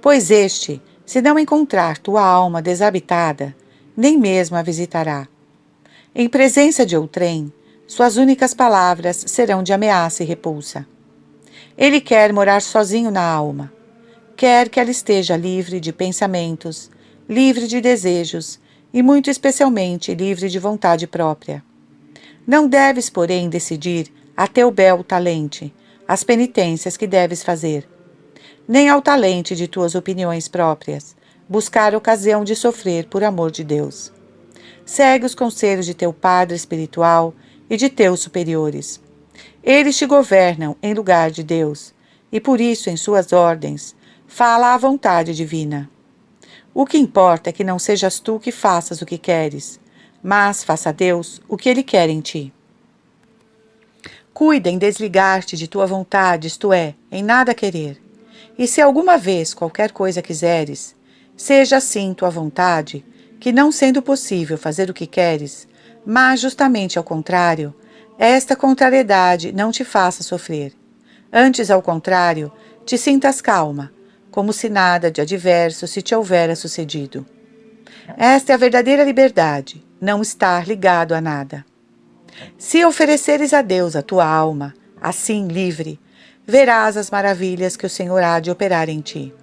Pois 0.00 0.30
este 0.30 0.80
se 1.04 1.20
não 1.20 1.38
encontrar 1.38 1.98
tua 1.98 2.22
alma 2.22 2.62
desabitada, 2.62 3.56
nem 3.96 4.16
mesmo 4.16 4.56
a 4.56 4.62
visitará. 4.62 5.26
Em 6.14 6.28
presença 6.28 6.86
de 6.86 6.96
outrem, 6.96 7.52
suas 7.86 8.16
únicas 8.16 8.54
palavras 8.54 9.24
serão 9.26 9.62
de 9.62 9.72
ameaça 9.72 10.22
e 10.22 10.26
repulsa. 10.26 10.86
Ele 11.76 12.00
quer 12.00 12.32
morar 12.32 12.62
sozinho 12.62 13.10
na 13.10 13.22
alma. 13.22 13.72
Quer 14.36 14.68
que 14.68 14.78
ela 14.78 14.90
esteja 14.90 15.36
livre 15.36 15.80
de 15.80 15.92
pensamentos, 15.92 16.90
livre 17.28 17.66
de 17.66 17.80
desejos 17.80 18.58
e, 18.92 19.02
muito 19.02 19.30
especialmente, 19.30 20.14
livre 20.14 20.48
de 20.48 20.58
vontade 20.58 21.06
própria. 21.06 21.62
Não 22.46 22.68
deves, 22.68 23.10
porém, 23.10 23.48
decidir 23.48 24.12
a 24.36 24.46
teu 24.46 24.70
bel 24.70 25.04
talente 25.04 25.74
as 26.06 26.24
penitências 26.24 26.96
que 26.96 27.06
deves 27.06 27.42
fazer 27.42 27.86
nem 28.68 28.90
ao 28.90 29.00
talento 29.00 29.54
de 29.54 29.66
tuas 29.66 29.94
opiniões 29.94 30.46
próprias, 30.46 31.16
buscar 31.48 31.94
ocasião 31.94 32.44
de 32.44 32.54
sofrer 32.54 33.06
por 33.06 33.24
amor 33.24 33.50
de 33.50 33.64
Deus. 33.64 34.12
Segue 34.84 35.24
os 35.24 35.34
conselhos 35.34 35.86
de 35.86 35.94
teu 35.94 36.12
Padre 36.12 36.54
espiritual 36.54 37.34
e 37.70 37.78
de 37.78 37.88
teus 37.88 38.20
superiores. 38.20 39.00
Eles 39.64 39.96
te 39.96 40.04
governam 40.04 40.76
em 40.82 40.92
lugar 40.92 41.30
de 41.30 41.42
Deus, 41.42 41.94
e 42.30 42.38
por 42.38 42.60
isso, 42.60 42.90
em 42.90 42.96
suas 42.96 43.32
ordens, 43.32 43.96
fala 44.26 44.74
a 44.74 44.76
vontade 44.76 45.34
divina. 45.34 45.88
O 46.78 46.86
que 46.86 46.96
importa 46.96 47.50
é 47.50 47.52
que 47.52 47.64
não 47.64 47.76
sejas 47.76 48.20
tu 48.20 48.38
que 48.38 48.52
faças 48.52 49.02
o 49.02 49.06
que 49.06 49.18
queres, 49.18 49.80
mas 50.22 50.62
faça 50.62 50.92
Deus 50.92 51.42
o 51.48 51.56
que 51.56 51.68
Ele 51.68 51.82
quer 51.82 52.08
em 52.08 52.20
ti. 52.20 52.52
Cuida 54.32 54.70
em 54.70 54.78
desligar-te 54.78 55.56
de 55.56 55.66
tua 55.66 55.86
vontade, 55.86 56.46
isto 56.46 56.72
é, 56.72 56.94
em 57.10 57.20
nada 57.20 57.52
querer 57.52 58.00
e 58.58 58.66
se 58.66 58.80
alguma 58.80 59.16
vez 59.16 59.54
qualquer 59.54 59.92
coisa 59.92 60.20
quiseres, 60.20 60.94
seja 61.36 61.76
assim 61.76 62.12
tua 62.12 62.28
vontade, 62.28 63.04
que 63.38 63.52
não 63.52 63.70
sendo 63.70 64.02
possível 64.02 64.58
fazer 64.58 64.90
o 64.90 64.94
que 64.94 65.06
queres, 65.06 65.68
mas 66.04 66.40
justamente 66.40 66.98
ao 66.98 67.04
contrário, 67.04 67.72
esta 68.18 68.56
contrariedade 68.56 69.52
não 69.52 69.70
te 69.70 69.84
faça 69.84 70.24
sofrer. 70.24 70.72
Antes, 71.32 71.70
ao 71.70 71.80
contrário, 71.80 72.50
te 72.84 72.98
sintas 72.98 73.40
calma, 73.40 73.92
como 74.38 74.52
se 74.52 74.68
nada 74.68 75.10
de 75.10 75.20
adverso 75.20 75.88
se 75.88 76.00
te 76.00 76.14
houvera 76.14 76.54
sucedido. 76.54 77.26
Esta 78.16 78.52
é 78.52 78.54
a 78.54 78.56
verdadeira 78.56 79.02
liberdade, 79.02 79.84
não 80.00 80.22
estar 80.22 80.64
ligado 80.64 81.12
a 81.12 81.20
nada. 81.20 81.66
Se 82.56 82.84
ofereceres 82.84 83.52
a 83.52 83.62
Deus 83.62 83.96
a 83.96 84.00
tua 84.00 84.24
alma, 84.24 84.74
assim 85.02 85.48
livre, 85.48 85.98
verás 86.46 86.96
as 86.96 87.10
maravilhas 87.10 87.76
que 87.76 87.84
o 87.84 87.90
Senhor 87.90 88.22
há 88.22 88.38
de 88.38 88.48
operar 88.48 88.88
em 88.88 89.00
ti. 89.00 89.34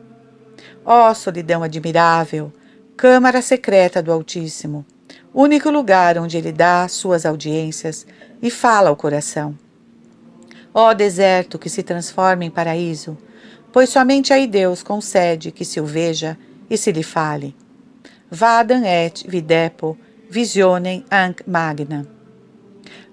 Ó 0.85 1.13
solidão 1.13 1.61
admirável, 1.61 2.53
câmara 2.95 3.41
secreta 3.41 4.01
do 4.01 4.13
Altíssimo, 4.13 4.85
único 5.33 5.69
lugar 5.69 6.17
onde 6.17 6.37
ele 6.37 6.53
dá 6.53 6.87
suas 6.87 7.25
audiências 7.25 8.07
e 8.41 8.49
fala 8.49 8.87
ao 8.87 8.95
coração. 8.95 9.59
Ó 10.73 10.93
deserto 10.93 11.59
que 11.59 11.69
se 11.69 11.83
transforma 11.83 12.45
em 12.45 12.49
paraíso, 12.49 13.17
pois 13.75 13.89
somente 13.89 14.31
aí 14.31 14.47
Deus 14.47 14.81
concede 14.81 15.51
que 15.51 15.65
se 15.65 15.81
o 15.81 15.85
veja 15.85 16.37
e 16.69 16.77
se 16.77 16.93
lhe 16.93 17.03
fale. 17.03 17.53
Vadam 18.31 18.85
et 18.85 19.25
videpo 19.27 19.97
visionem 20.29 21.03
anc 21.11 21.43
magna. 21.45 22.07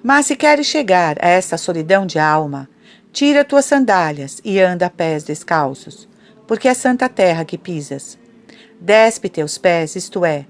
Mas 0.00 0.26
se 0.26 0.36
queres 0.36 0.68
chegar 0.68 1.16
a 1.20 1.26
esta 1.30 1.58
solidão 1.58 2.06
de 2.06 2.20
alma, 2.20 2.68
Tira 3.10 3.44
tuas 3.44 3.64
sandálias 3.64 4.40
e 4.44 4.60
anda 4.60 4.86
a 4.86 4.90
pés 4.90 5.24
descalços, 5.24 6.08
porque 6.46 6.68
é 6.68 6.74
santa 6.74 7.08
terra 7.08 7.44
que 7.44 7.58
pisas. 7.58 8.16
Despe 8.80 9.28
teus 9.28 9.58
pés, 9.58 9.96
isto 9.96 10.24
é, 10.24 10.46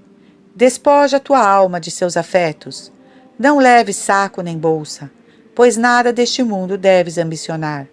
despoja 0.55 1.19
tua 1.19 1.43
alma 1.43 1.79
de 1.79 1.89
seus 1.89 2.15
afetos. 2.15 2.91
Não 3.39 3.57
leves 3.57 3.95
saco 3.95 4.43
nem 4.43 4.59
bolsa, 4.59 5.09
pois 5.55 5.75
nada 5.75 6.13
deste 6.13 6.43
mundo 6.43 6.77
deves 6.77 7.17
ambicionar. 7.17 7.87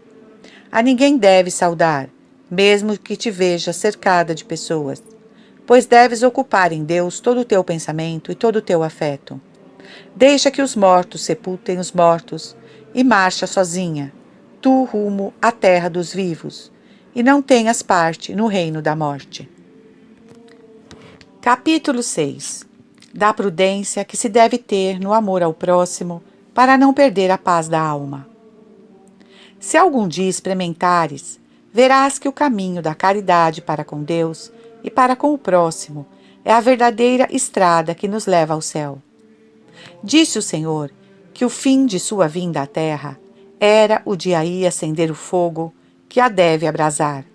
A 0.72 0.82
ninguém 0.82 1.18
deves 1.18 1.54
saudar, 1.54 2.08
mesmo 2.48 2.96
que 2.96 3.16
te 3.16 3.28
veja 3.28 3.72
cercada 3.72 4.36
de 4.36 4.44
pessoas, 4.44 5.02
pois 5.66 5.84
deves 5.84 6.22
ocupar 6.22 6.70
em 6.70 6.84
Deus 6.84 7.18
todo 7.18 7.40
o 7.40 7.44
teu 7.44 7.64
pensamento 7.64 8.30
e 8.30 8.36
todo 8.36 8.56
o 8.56 8.62
teu 8.62 8.84
afeto. 8.84 9.40
Deixa 10.14 10.48
que 10.48 10.62
os 10.62 10.76
mortos 10.76 11.22
sepultem 11.22 11.78
os 11.78 11.90
mortos 11.90 12.56
e 12.94 13.02
marcha 13.02 13.48
sozinha, 13.48 14.12
tu 14.60 14.84
rumo 14.84 15.34
à 15.42 15.50
terra 15.50 15.90
dos 15.90 16.14
vivos, 16.14 16.70
e 17.12 17.20
não 17.20 17.42
tenhas 17.42 17.82
parte 17.82 18.32
no 18.32 18.46
reino 18.46 18.80
da 18.80 18.94
morte. 18.94 19.50
Capítulo 21.40 22.00
6 22.00 22.64
Da 23.12 23.34
prudência 23.34 24.04
que 24.04 24.16
se 24.16 24.28
deve 24.28 24.56
ter 24.56 25.00
no 25.00 25.12
amor 25.12 25.42
ao 25.42 25.52
próximo 25.52 26.22
para 26.54 26.78
não 26.78 26.94
perder 26.94 27.32
a 27.32 27.38
paz 27.38 27.66
da 27.68 27.80
alma. 27.80 28.29
Se 29.60 29.76
algum 29.76 30.08
dia 30.08 30.28
experimentares, 30.28 31.38
verás 31.70 32.18
que 32.18 32.26
o 32.26 32.32
caminho 32.32 32.80
da 32.80 32.94
caridade 32.94 33.60
para 33.60 33.84
com 33.84 34.02
Deus 34.02 34.50
e 34.82 34.90
para 34.90 35.14
com 35.14 35.34
o 35.34 35.38
próximo 35.38 36.06
é 36.42 36.50
a 36.50 36.60
verdadeira 36.60 37.28
estrada 37.30 37.94
que 37.94 38.08
nos 38.08 38.24
leva 38.24 38.54
ao 38.54 38.62
céu. 38.62 38.98
Disse 40.02 40.38
o 40.38 40.42
Senhor 40.42 40.90
que 41.34 41.44
o 41.44 41.50
fim 41.50 41.84
de 41.84 42.00
sua 42.00 42.26
vinda 42.26 42.62
à 42.62 42.66
terra 42.66 43.20
era 43.60 44.00
o 44.06 44.16
de 44.16 44.34
aí 44.34 44.66
acender 44.66 45.10
o 45.10 45.14
fogo 45.14 45.74
que 46.08 46.20
a 46.20 46.30
deve 46.30 46.66
abrasar. 46.66 47.26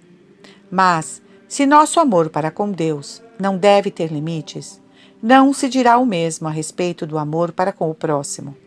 Mas, 0.71 1.21
se 1.47 1.67
nosso 1.67 1.99
amor 1.99 2.31
para 2.31 2.49
com 2.49 2.71
Deus 2.71 3.21
não 3.39 3.55
deve 3.55 3.91
ter 3.91 4.11
limites, 4.11 4.81
não 5.21 5.53
se 5.53 5.69
dirá 5.69 5.99
o 5.99 6.05
mesmo 6.07 6.47
a 6.47 6.51
respeito 6.51 7.05
do 7.05 7.19
amor 7.19 7.51
para 7.51 7.71
com 7.71 7.89
o 7.91 7.95
próximo. 7.95 8.57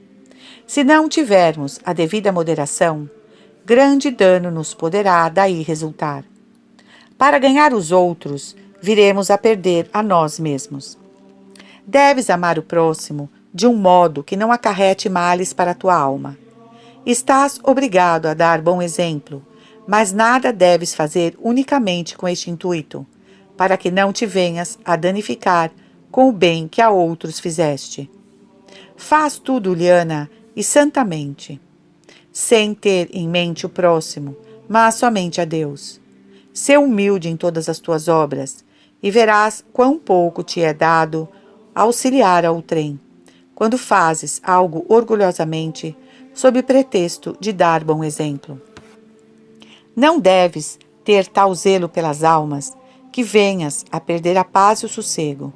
Se 0.65 0.85
não 0.85 1.09
tivermos 1.09 1.81
a 1.85 1.93
devida 1.93 2.31
moderação, 2.31 3.11
grande 3.69 4.11
dano 4.11 4.51
nos 4.51 4.73
poderá 4.73 5.29
daí 5.29 5.63
resultar. 5.63 6.25
Para 7.19 7.39
ganhar 7.39 7.75
os 7.75 7.93
outros, 7.93 8.57
viremos 8.81 9.31
a 9.31 9.37
perder 9.37 9.91
a 9.93 10.03
nós 10.03 10.41
mesmos. 10.41 10.97
Deves 11.87 12.31
amar 12.31 12.59
o 12.59 12.63
próximo 12.63 13.29
de 13.53 13.67
um 13.67 13.77
modo 13.77 14.25
que 14.25 14.39
não 14.39 14.51
acarrete 14.51 15.11
males 15.11 15.53
para 15.53 15.73
a 15.73 15.75
tua 15.75 15.95
alma. 15.95 16.35
Estás 17.05 17.61
obrigado 17.63 18.25
a 18.25 18.33
dar 18.33 18.63
bom 18.63 18.81
exemplo, 18.81 19.45
mas 19.87 20.15
nada 20.15 20.51
deves 20.51 20.95
fazer 20.95 21.37
unicamente 21.39 22.17
com 22.17 22.27
este 22.27 22.51
intuito, 22.51 23.07
para 23.55 23.77
que 23.77 23.91
não 23.91 24.15
te 24.15 24.25
venhas 24.25 24.79
a 24.83 24.97
danificar 24.97 25.71
com 26.11 26.27
o 26.31 26.33
bem 26.33 26.67
que 26.67 26.81
a 26.81 26.89
outros 26.89 27.39
fizeste. 27.39 28.11
Faz 28.97 29.39
tudo, 29.39 29.75
Liana, 29.75 30.31
e 30.57 30.65
santamente, 30.65 31.61
sem 32.39 32.73
ter 32.73 33.11
em 33.13 33.29
mente 33.29 33.67
o 33.67 33.69
próximo, 33.69 34.37
mas 34.69 34.95
somente 34.95 35.41
a 35.41 35.45
Deus. 35.45 36.01
Sê 36.55 36.79
humilde 36.79 37.29
em 37.29 37.37
todas 37.37 37.69
as 37.69 37.81
tuas 37.81 38.07
obras, 38.07 38.65
e 39.03 39.11
verás 39.11 39.65
quão 39.73 39.99
pouco 39.99 40.45
te 40.45 40.61
é 40.61 40.73
dado 40.73 41.29
auxiliar 41.75 42.45
ao 42.45 42.63
trem. 42.63 42.99
Quando 43.57 43.77
fazes 43.77 44.41
algo 44.45 44.87
orgulhosamente, 44.89 45.97
sob 46.33 46.63
pretexto 46.63 47.37
de 47.41 47.53
dar 47.53 47.83
bom 47.83 48.05
exemplo. 48.05 48.63
Não 49.97 50.21
deves 50.21 50.79
ter 51.03 51.27
tal 51.27 51.53
zelo 51.57 51.89
pelas 51.89 52.23
almas 52.23 52.73
que 53.11 53.25
venhas 53.25 53.85
a 53.91 53.99
perder 53.99 54.37
a 54.37 54.45
paz 54.45 54.79
e 54.79 54.87
o 54.87 54.89
sossego. 54.89 55.53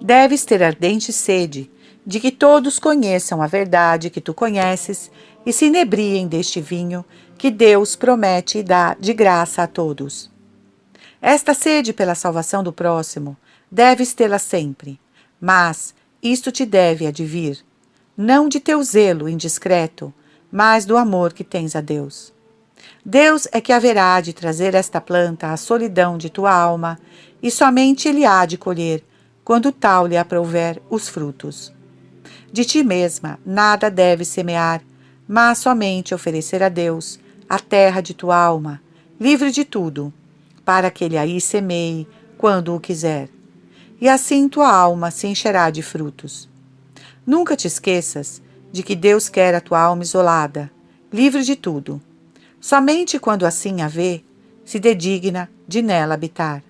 Deves 0.00 0.42
ter 0.46 0.62
ardente 0.62 1.12
sede 1.12 1.70
de 2.06 2.18
que 2.18 2.30
todos 2.30 2.78
conheçam 2.78 3.42
a 3.42 3.46
verdade 3.46 4.10
que 4.10 4.20
tu 4.20 4.32
conheces 4.32 5.10
e 5.44 5.52
se 5.52 5.66
inebriem 5.66 6.28
deste 6.28 6.60
vinho 6.60 7.04
que 7.38 7.50
Deus 7.50 7.96
promete 7.96 8.58
e 8.58 8.62
dá 8.62 8.94
de 8.98 9.12
graça 9.12 9.62
a 9.62 9.66
todos. 9.66 10.30
Esta 11.20 11.54
sede 11.54 11.92
pela 11.92 12.14
salvação 12.14 12.62
do 12.62 12.72
próximo 12.72 13.36
deves 13.70 14.14
tê-la 14.14 14.38
sempre, 14.38 14.98
mas 15.40 15.94
isto 16.22 16.50
te 16.50 16.66
deve 16.66 17.06
advir 17.06 17.64
não 18.22 18.50
de 18.50 18.60
teu 18.60 18.82
zelo 18.82 19.30
indiscreto, 19.30 20.12
mas 20.52 20.84
do 20.84 20.98
amor 20.98 21.32
que 21.32 21.42
tens 21.42 21.74
a 21.74 21.80
Deus. 21.80 22.34
Deus 23.02 23.48
é 23.50 23.62
que 23.62 23.72
haverá 23.72 24.20
de 24.20 24.34
trazer 24.34 24.74
esta 24.74 25.00
planta 25.00 25.50
à 25.50 25.56
solidão 25.56 26.18
de 26.18 26.28
tua 26.28 26.52
alma 26.52 26.98
e 27.42 27.50
somente 27.50 28.08
ele 28.08 28.26
há 28.26 28.44
de 28.44 28.58
colher, 28.58 29.02
quando 29.42 29.72
tal 29.72 30.06
lhe 30.06 30.18
aprouver, 30.18 30.82
os 30.90 31.08
frutos. 31.08 31.72
De 32.52 32.62
ti 32.62 32.84
mesma 32.84 33.38
nada 33.44 33.90
deves 33.90 34.28
semear, 34.28 34.82
mas 35.32 35.58
somente 35.58 36.12
oferecer 36.12 36.60
a 36.60 36.68
Deus 36.68 37.20
a 37.48 37.56
terra 37.56 38.00
de 38.00 38.12
tua 38.12 38.36
alma, 38.36 38.82
livre 39.20 39.52
de 39.52 39.64
tudo, 39.64 40.12
para 40.64 40.90
que 40.90 41.04
ele 41.04 41.16
aí 41.16 41.40
semeie 41.40 42.08
quando 42.36 42.74
o 42.74 42.80
quiser. 42.80 43.28
E 44.00 44.08
assim 44.08 44.48
tua 44.48 44.68
alma 44.68 45.12
se 45.12 45.28
encherá 45.28 45.70
de 45.70 45.82
frutos. 45.82 46.48
Nunca 47.24 47.54
te 47.54 47.68
esqueças 47.68 48.42
de 48.72 48.82
que 48.82 48.96
Deus 48.96 49.28
quer 49.28 49.54
a 49.54 49.60
tua 49.60 49.80
alma 49.80 50.02
isolada, 50.02 50.68
livre 51.12 51.44
de 51.44 51.54
tudo. 51.54 52.02
Somente 52.60 53.16
quando 53.16 53.46
assim 53.46 53.82
a 53.82 53.86
vê, 53.86 54.24
se 54.64 54.80
dedigna 54.80 55.48
de 55.68 55.80
nela 55.80 56.14
habitar. 56.14 56.60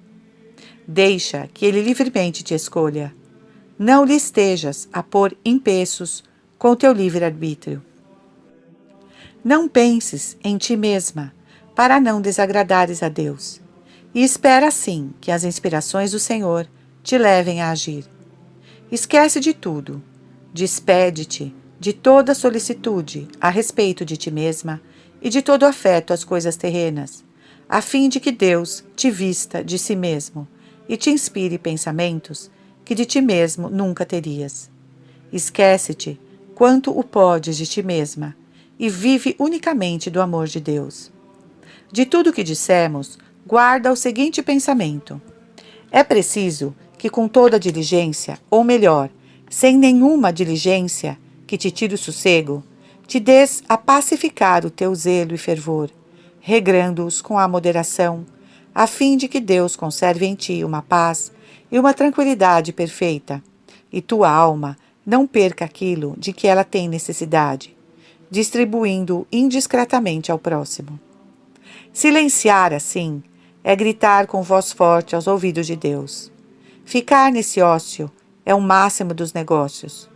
Deixa 0.87 1.49
que 1.55 1.65
ele 1.65 1.81
livremente 1.81 2.45
te 2.45 2.53
escolha. 2.53 3.15
Não 3.79 4.05
lhe 4.05 4.17
estejas 4.17 4.87
a 4.93 5.03
pôr 5.03 5.35
empeços 5.43 6.23
com 6.59 6.77
teu 6.77 6.93
livre-arbítrio. 6.93 7.83
Não 9.43 9.67
penses 9.67 10.37
em 10.45 10.59
ti 10.59 10.77
mesma, 10.77 11.33
para 11.75 11.99
não 11.99 12.21
desagradares 12.21 13.03
a 13.03 13.09
Deus, 13.09 13.59
e 14.15 14.23
espera 14.23 14.69
assim 14.69 15.15
que 15.19 15.31
as 15.31 15.45
inspirações 15.45 16.11
do 16.11 16.19
Senhor 16.19 16.69
te 17.03 17.17
levem 17.17 17.63
a 17.63 17.71
agir. 17.71 18.05
Esquece 18.93 19.41
de 19.41 19.55
tudo, 19.55 20.03
despede-te 20.53 21.55
de 21.79 21.95
toda 21.95 22.35
solicitude 22.35 23.29
a 23.41 23.49
respeito 23.49 24.05
de 24.05 24.19
ti 24.19 24.31
mesma 24.31 24.79
e 25.23 25.31
de 25.31 25.41
todo 25.41 25.65
afeto 25.65 26.13
às 26.13 26.23
coisas 26.23 26.57
terrenas, 26.57 27.25
a 27.67 27.81
fim 27.81 28.11
de 28.11 28.21
que 28.21 28.33
Deus 28.33 28.85
te 28.95 29.11
vista 29.11 29.65
de 29.65 29.79
si 29.79 29.97
mesmo 29.97 30.47
e 30.87 30.99
te 30.99 31.09
inspire 31.09 31.57
pensamentos 31.57 32.51
que 32.85 32.95
de 32.95 33.07
ti 33.07 33.23
mesmo 33.23 33.71
nunca 33.71 34.05
terias. 34.05 34.69
Esquece-te 35.33 36.21
quanto 36.55 36.91
o 36.91 37.03
podes 37.03 37.57
de 37.57 37.67
ti 37.67 37.83
mesma 37.83 38.37
e 38.81 38.89
vive 38.89 39.37
unicamente 39.39 40.09
do 40.09 40.23
amor 40.23 40.47
de 40.47 40.59
Deus. 40.59 41.13
De 41.93 42.07
tudo 42.07 42.31
o 42.31 42.33
que 42.33 42.43
dissemos, 42.43 43.19
guarda 43.47 43.93
o 43.93 43.97
seguinte 43.97 44.43
pensamento: 44.43 45.21
é 45.93 46.03
preciso 46.03 46.75
que, 46.97 47.11
com 47.11 47.29
toda 47.29 47.61
diligência, 47.61 48.39
ou 48.51 48.65
melhor, 48.65 49.11
sem 49.51 49.77
nenhuma 49.77 50.33
diligência 50.33 51.19
que 51.47 51.59
te 51.59 51.71
tire 51.71 51.95
o 51.95 51.99
sossego, 51.99 52.65
te 53.07 53.21
des 53.21 53.63
a 53.69 53.77
pacificar 53.77 54.65
o 54.65 54.71
teu 54.71 54.95
zelo 54.95 55.35
e 55.35 55.39
fervor, 55.39 55.91
regrando-os 56.41 57.21
com 57.21 57.39
a 57.39 57.47
moderação 57.47 58.25
a 58.75 58.87
fim 58.87 59.17
de 59.17 59.29
que 59.29 59.41
Deus 59.41 59.77
conserve 59.77 60.25
em 60.25 60.35
ti 60.35 60.65
uma 60.65 60.81
paz 60.81 61.33
e 61.71 61.79
uma 61.79 61.93
tranquilidade 61.93 62.73
perfeita, 62.73 63.43
e 63.93 64.01
tua 64.01 64.31
alma 64.31 64.79
não 65.05 65.27
perca 65.27 65.65
aquilo 65.65 66.15
de 66.17 66.33
que 66.33 66.47
ela 66.47 66.63
tem 66.63 66.89
necessidade, 66.89 67.77
distribuindo 68.31 69.27
indiscretamente 69.33 70.31
ao 70.31 70.39
próximo. 70.39 70.99
Silenciar 71.93 72.73
assim 72.73 73.23
é 73.65 73.75
gritar 73.75 74.27
com 74.27 74.43
voz 74.43 74.73
forte 74.73 75.15
aos 75.15 75.27
ouvidos 75.27 75.67
de 75.67 75.77
Deus. 75.77 76.31
Ficar 76.85 77.33
nesse 77.33 77.61
ócio 77.61 78.11
é 78.47 78.55
o 78.55 78.61
máximo 78.61 79.13
dos 79.13 79.33
negócios. 79.33 80.09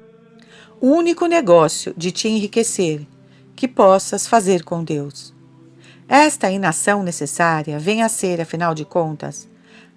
O 0.81 0.89
único 0.89 1.27
negócio 1.27 1.93
de 1.97 2.11
te 2.11 2.29
enriquecer 2.29 3.07
que 3.57 3.69
possas 3.69 4.27
fazer 4.27 4.65
com 4.65 4.83
Deus. 4.83 5.35
Esta 6.09 6.51
inação 6.51 7.03
necessária 7.03 7.79
vem 7.79 8.03
a 8.03 8.09
ser, 8.09 8.41
afinal 8.41 8.75
de 8.75 8.85
contas, 8.85 9.49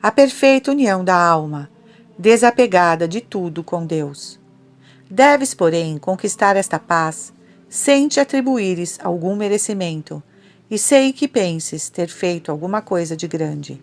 a 0.02 0.12
perfeita 0.12 0.72
união 0.72 1.04
da 1.04 1.16
alma, 1.16 1.70
desapegada 2.18 3.08
de 3.08 3.20
tudo 3.22 3.64
com 3.64 3.86
Deus. 3.86 4.40
Deves, 5.10 5.54
porém, 5.54 5.98
conquistar 5.98 6.56
esta 6.56 6.80
paz 6.80 7.34
sem 7.70 8.08
te 8.08 8.20
atribuires 8.20 8.98
algum 9.02 9.36
merecimento, 9.36 10.22
e 10.70 10.78
sei 10.78 11.14
que 11.14 11.28
penses 11.28 11.90
ter 11.90 12.08
feito 12.08 12.52
alguma 12.52 12.82
coisa 12.82 13.16
de 13.16 13.28
grande. 13.28 13.82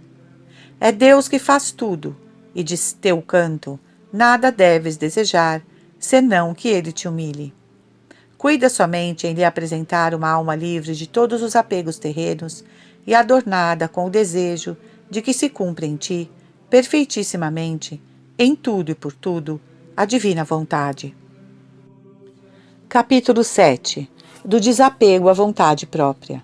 É 0.80 0.92
Deus 0.92 1.28
que 1.28 1.38
faz 1.38 1.70
tudo, 1.70 2.16
e 2.54 2.62
de 2.62 2.76
teu 2.96 3.20
canto 3.22 3.78
nada 4.12 4.52
deves 4.52 4.96
desejar, 4.96 5.62
senão 5.98 6.54
que 6.54 6.68
ele 6.68 6.92
te 6.92 7.08
humilhe. 7.08 7.52
Cuida 8.38 8.68
somente 8.68 9.26
em 9.26 9.32
lhe 9.32 9.44
apresentar 9.44 10.14
uma 10.14 10.28
alma 10.28 10.54
livre 10.54 10.94
de 10.94 11.08
todos 11.08 11.42
os 11.42 11.56
apegos 11.56 11.98
terrenos 11.98 12.62
e 13.06 13.14
adornada 13.14 13.88
com 13.88 14.06
o 14.06 14.10
desejo 14.10 14.76
de 15.10 15.22
que 15.22 15.32
se 15.32 15.48
cumpra 15.48 15.86
em 15.86 15.96
ti, 15.96 16.30
perfeitissimamente, 16.68 18.00
em 18.38 18.54
tudo 18.54 18.90
e 18.90 18.94
por 18.94 19.12
tudo, 19.12 19.60
a 19.96 20.04
divina 20.04 20.44
vontade. 20.44 21.14
Capítulo 22.94 23.42
7 23.42 24.08
Do 24.44 24.60
desapego 24.60 25.28
à 25.28 25.32
vontade 25.32 25.84
própria. 25.84 26.40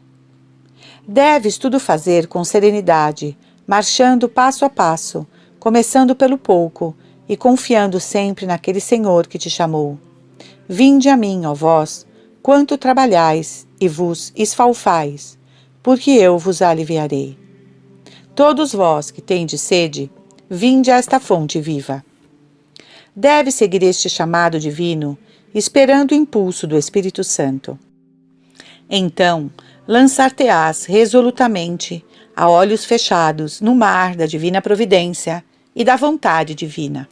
Deves 1.06 1.56
tudo 1.56 1.78
fazer 1.78 2.26
com 2.26 2.42
serenidade, 2.42 3.38
marchando 3.64 4.28
passo 4.28 4.64
a 4.64 4.68
passo, 4.68 5.24
começando 5.60 6.12
pelo 6.16 6.36
pouco 6.36 6.92
e 7.28 7.36
confiando 7.36 8.00
sempre 8.00 8.46
naquele 8.46 8.80
Senhor 8.80 9.28
que 9.28 9.38
te 9.38 9.48
chamou 9.48 9.96
Vinde 10.68 11.08
a 11.08 11.16
mim, 11.16 11.46
ó 11.46 11.54
vós, 11.54 12.04
quanto 12.42 12.76
trabalhais 12.76 13.64
e 13.80 13.86
vos 13.86 14.32
esfalfais, 14.34 15.38
porque 15.80 16.10
eu 16.10 16.36
vos 16.36 16.62
aliviarei. 16.62 17.38
Todos 18.34 18.72
vós 18.72 19.12
que 19.12 19.22
tendes 19.22 19.60
sede, 19.60 20.10
vinde 20.48 20.90
a 20.90 20.96
esta 20.96 21.20
fonte 21.20 21.60
viva. 21.60 22.04
Deve 23.14 23.52
seguir 23.52 23.84
este 23.84 24.08
chamado 24.08 24.58
divino, 24.58 25.16
esperando 25.54 26.12
o 26.12 26.14
impulso 26.14 26.66
do 26.66 26.76
Espírito 26.76 27.22
Santo. 27.24 27.78
Então, 28.88 29.50
lançar-te-ás 29.86 30.84
resolutamente, 30.84 32.04
a 32.34 32.48
olhos 32.48 32.84
fechados, 32.84 33.60
no 33.60 33.74
mar 33.74 34.16
da 34.16 34.26
divina 34.26 34.62
providência 34.62 35.44
e 35.74 35.84
da 35.84 35.96
vontade 35.96 36.54
divina 36.54 37.08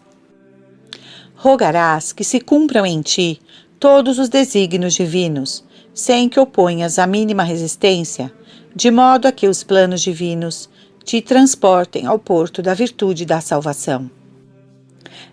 rogarás 1.39 2.13
que 2.13 2.25
se 2.25 2.41
cumpram 2.41 2.85
em 2.85 3.01
ti 3.01 3.41
todos 3.79 4.19
os 4.19 4.29
desígnios 4.29 4.95
divinos, 4.95 5.65
sem 5.95 6.29
que 6.29 6.41
oponhas 6.41 6.99
a 6.99 7.07
mínima 7.07 7.45
resistência, 7.45 8.33
de 8.75 8.91
modo 8.91 9.29
a 9.29 9.33
que 9.33 9.47
os 9.47 9.63
planos 9.63 10.03
divinos 10.03 10.69
te 11.05 11.23
transportem 11.23 12.07
ao 12.07 12.19
porto 12.19 12.61
da 12.61 12.75
virtude 12.75 13.25
da 13.25 13.41
salvação. 13.41 14.11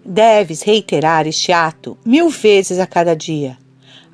Deves 0.03 0.61
reiterar 0.61 1.27
este 1.27 1.51
ato 1.51 1.97
mil 2.05 2.29
vezes 2.29 2.79
a 2.79 2.87
cada 2.87 3.15
dia, 3.15 3.57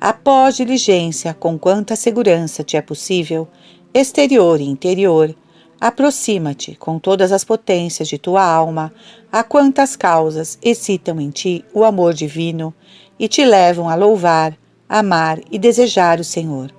após 0.00 0.56
diligência 0.56 1.34
com 1.34 1.58
quanta 1.58 1.96
segurança 1.96 2.62
te 2.62 2.76
é 2.76 2.82
possível, 2.82 3.48
exterior 3.94 4.60
e 4.60 4.64
interior, 4.64 5.34
Aproxima-te 5.82 6.76
com 6.76 6.96
todas 6.96 7.32
as 7.32 7.42
potências 7.42 8.06
de 8.06 8.16
tua 8.16 8.40
alma 8.40 8.94
a 9.32 9.42
quantas 9.42 9.96
causas 9.96 10.56
excitam 10.62 11.20
em 11.20 11.28
ti 11.28 11.64
o 11.74 11.82
amor 11.82 12.14
divino 12.14 12.72
e 13.18 13.26
te 13.26 13.44
levam 13.44 13.88
a 13.88 13.96
louvar, 13.96 14.56
amar 14.88 15.40
e 15.50 15.58
desejar 15.58 16.20
o 16.20 16.24
Senhor. 16.24 16.72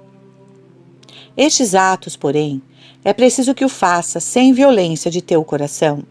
Estes 1.36 1.76
atos, 1.76 2.16
porém, 2.16 2.62
é 3.04 3.12
preciso 3.12 3.54
que 3.54 3.66
o 3.66 3.70
faças 3.70 4.24
sem 4.24 4.54
violência 4.54 5.12
de 5.12 5.22
teu 5.22 5.44
coração. 5.44 6.04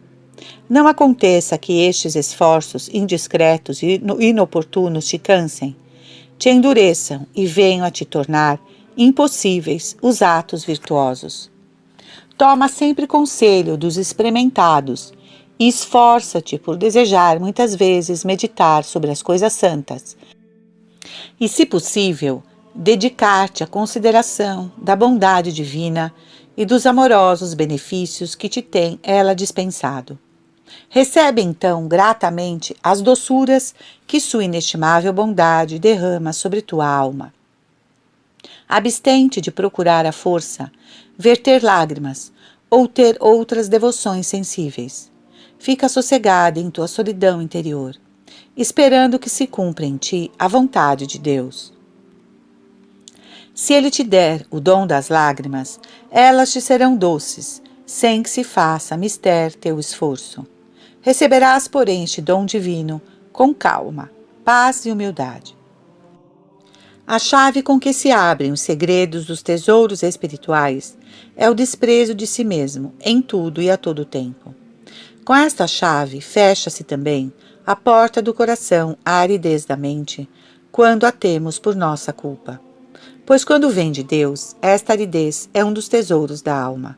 Não 0.69 0.87
aconteça 0.87 1.59
que 1.59 1.83
estes 1.83 2.15
esforços 2.15 2.89
indiscretos 2.93 3.83
e 3.83 4.03
inoportunos 4.21 5.07
te 5.07 5.19
cansem, 5.19 5.77
te 6.39 6.51
endureçam 6.51 7.27
e 7.35 7.47
venham 7.47 7.85
a 7.85 7.91
te 7.91 8.05
tornar 8.05 8.61
impossíveis 8.97 9.97
os 10.03 10.23
atos 10.23 10.65
virtuosos. 10.65 11.51
Toma 12.37 12.69
sempre 12.69 13.07
conselho 13.07 13.77
dos 13.77 13.97
experimentados 13.97 15.13
e 15.59 15.69
esforça-te 15.69 16.59
por 16.59 16.77
desejar 16.77 17.39
muitas 17.39 17.75
vezes 17.75 18.25
meditar 18.25 18.85
sobre 18.85 19.11
as 19.11 19.23
coisas 19.23 19.53
santas. 19.53 20.17
E, 21.39 21.49
se 21.49 21.67
possível, 21.67 22.43
dedicar-te 22.75 23.63
à 23.63 23.67
consideração 23.67 24.73
da 24.77 24.97
bondade 24.97 25.53
divina 25.53 26.13
e 26.57 26.65
dos 26.65 26.87
amorosos 26.87 27.55
benefícios 27.55 28.35
que 28.35 28.49
te 28.49 28.63
tem 28.63 28.99
ela 29.03 29.35
dispensado. 29.35 30.19
Recebe 30.89 31.41
então 31.43 31.89
gratamente 31.89 32.77
as 32.83 33.01
doçuras 33.01 33.75
que 34.07 34.21
sua 34.21 34.45
inestimável 34.45 35.13
bondade 35.13 35.79
derrama 35.79 36.33
sobre 36.33 36.61
tua 36.61 36.87
alma. 36.87 37.33
Abstente 38.69 39.41
de 39.41 39.51
procurar 39.51 40.07
a 40.07 40.13
força 40.13 40.71
verter 41.17 41.63
lágrimas 41.63 42.33
ou 42.69 42.89
ter 42.89 43.17
outras 43.21 43.69
devoções 43.69 44.27
sensíveis. 44.27 45.11
Fica 45.59 45.89
sossegada 45.89 46.59
em 46.59 46.71
tua 46.71 46.89
solidão 46.89 47.41
interior, 47.41 47.95
esperando 48.57 49.19
que 49.19 49.31
se 49.31 49.47
cumpra 49.47 49.85
em 49.87 49.97
ti 49.97 50.31
a 50.39 50.49
vontade 50.49 51.07
de 51.07 51.19
Deus. 51.19 51.73
Se 53.55 53.75
Ele 53.75 53.91
te 53.91 54.03
der 54.03 54.47
o 54.51 54.59
dom 54.59 54.87
das 54.87 55.09
lágrimas, 55.09 55.79
elas 56.11 56.51
te 56.51 56.61
serão 56.61 56.97
doces, 56.97 57.63
sem 57.85 58.23
que 58.23 58.31
se 58.31 58.43
faça 58.43 58.97
mister 58.97 59.55
teu 59.55 59.79
esforço. 59.79 60.47
Receberás, 61.03 61.67
porém, 61.67 62.05
este 62.05 62.23
dom 62.23 62.47
divino 62.47 63.03
com 63.33 63.53
calma, 63.53 64.09
paz 64.45 64.87
e 64.87 64.91
humildade. 64.91 65.57
A 67.05 67.19
chave 67.19 67.61
com 67.61 67.81
que 67.81 67.93
se 67.93 68.13
abrem 68.13 68.53
os 68.53 68.61
segredos 68.61 69.27
dos 69.27 69.43
tesouros 69.43 70.05
espirituais 70.05 70.97
é 71.37 71.51
o 71.51 71.55
desprezo 71.55 72.15
de 72.15 72.25
si 72.25 72.45
mesmo, 72.45 72.95
em 73.01 73.21
tudo 73.21 73.61
e 73.61 73.69
a 73.69 73.77
todo 73.77 74.05
tempo. 74.05 74.55
Com 75.25 75.35
esta 75.35 75.67
chave, 75.67 76.21
fecha-se 76.21 76.85
também 76.85 77.33
a 77.67 77.75
porta 77.75 78.23
do 78.23 78.33
coração 78.33 78.97
à 79.05 79.19
aridez 79.19 79.65
da 79.65 79.77
mente, 79.77 80.29
quando 80.71 81.05
a 81.05 81.11
temos 81.11 81.59
por 81.59 81.75
nossa 81.75 82.13
culpa. 82.13 82.61
Pois 83.27 83.45
quando 83.45 83.71
vem 83.71 83.91
de 83.91 84.05
Deus, 84.05 84.55
esta 84.63 84.93
aridez 84.93 85.51
é 85.53 85.65
um 85.65 85.73
dos 85.73 85.89
tesouros 85.89 86.41
da 86.43 86.57
alma. 86.57 86.97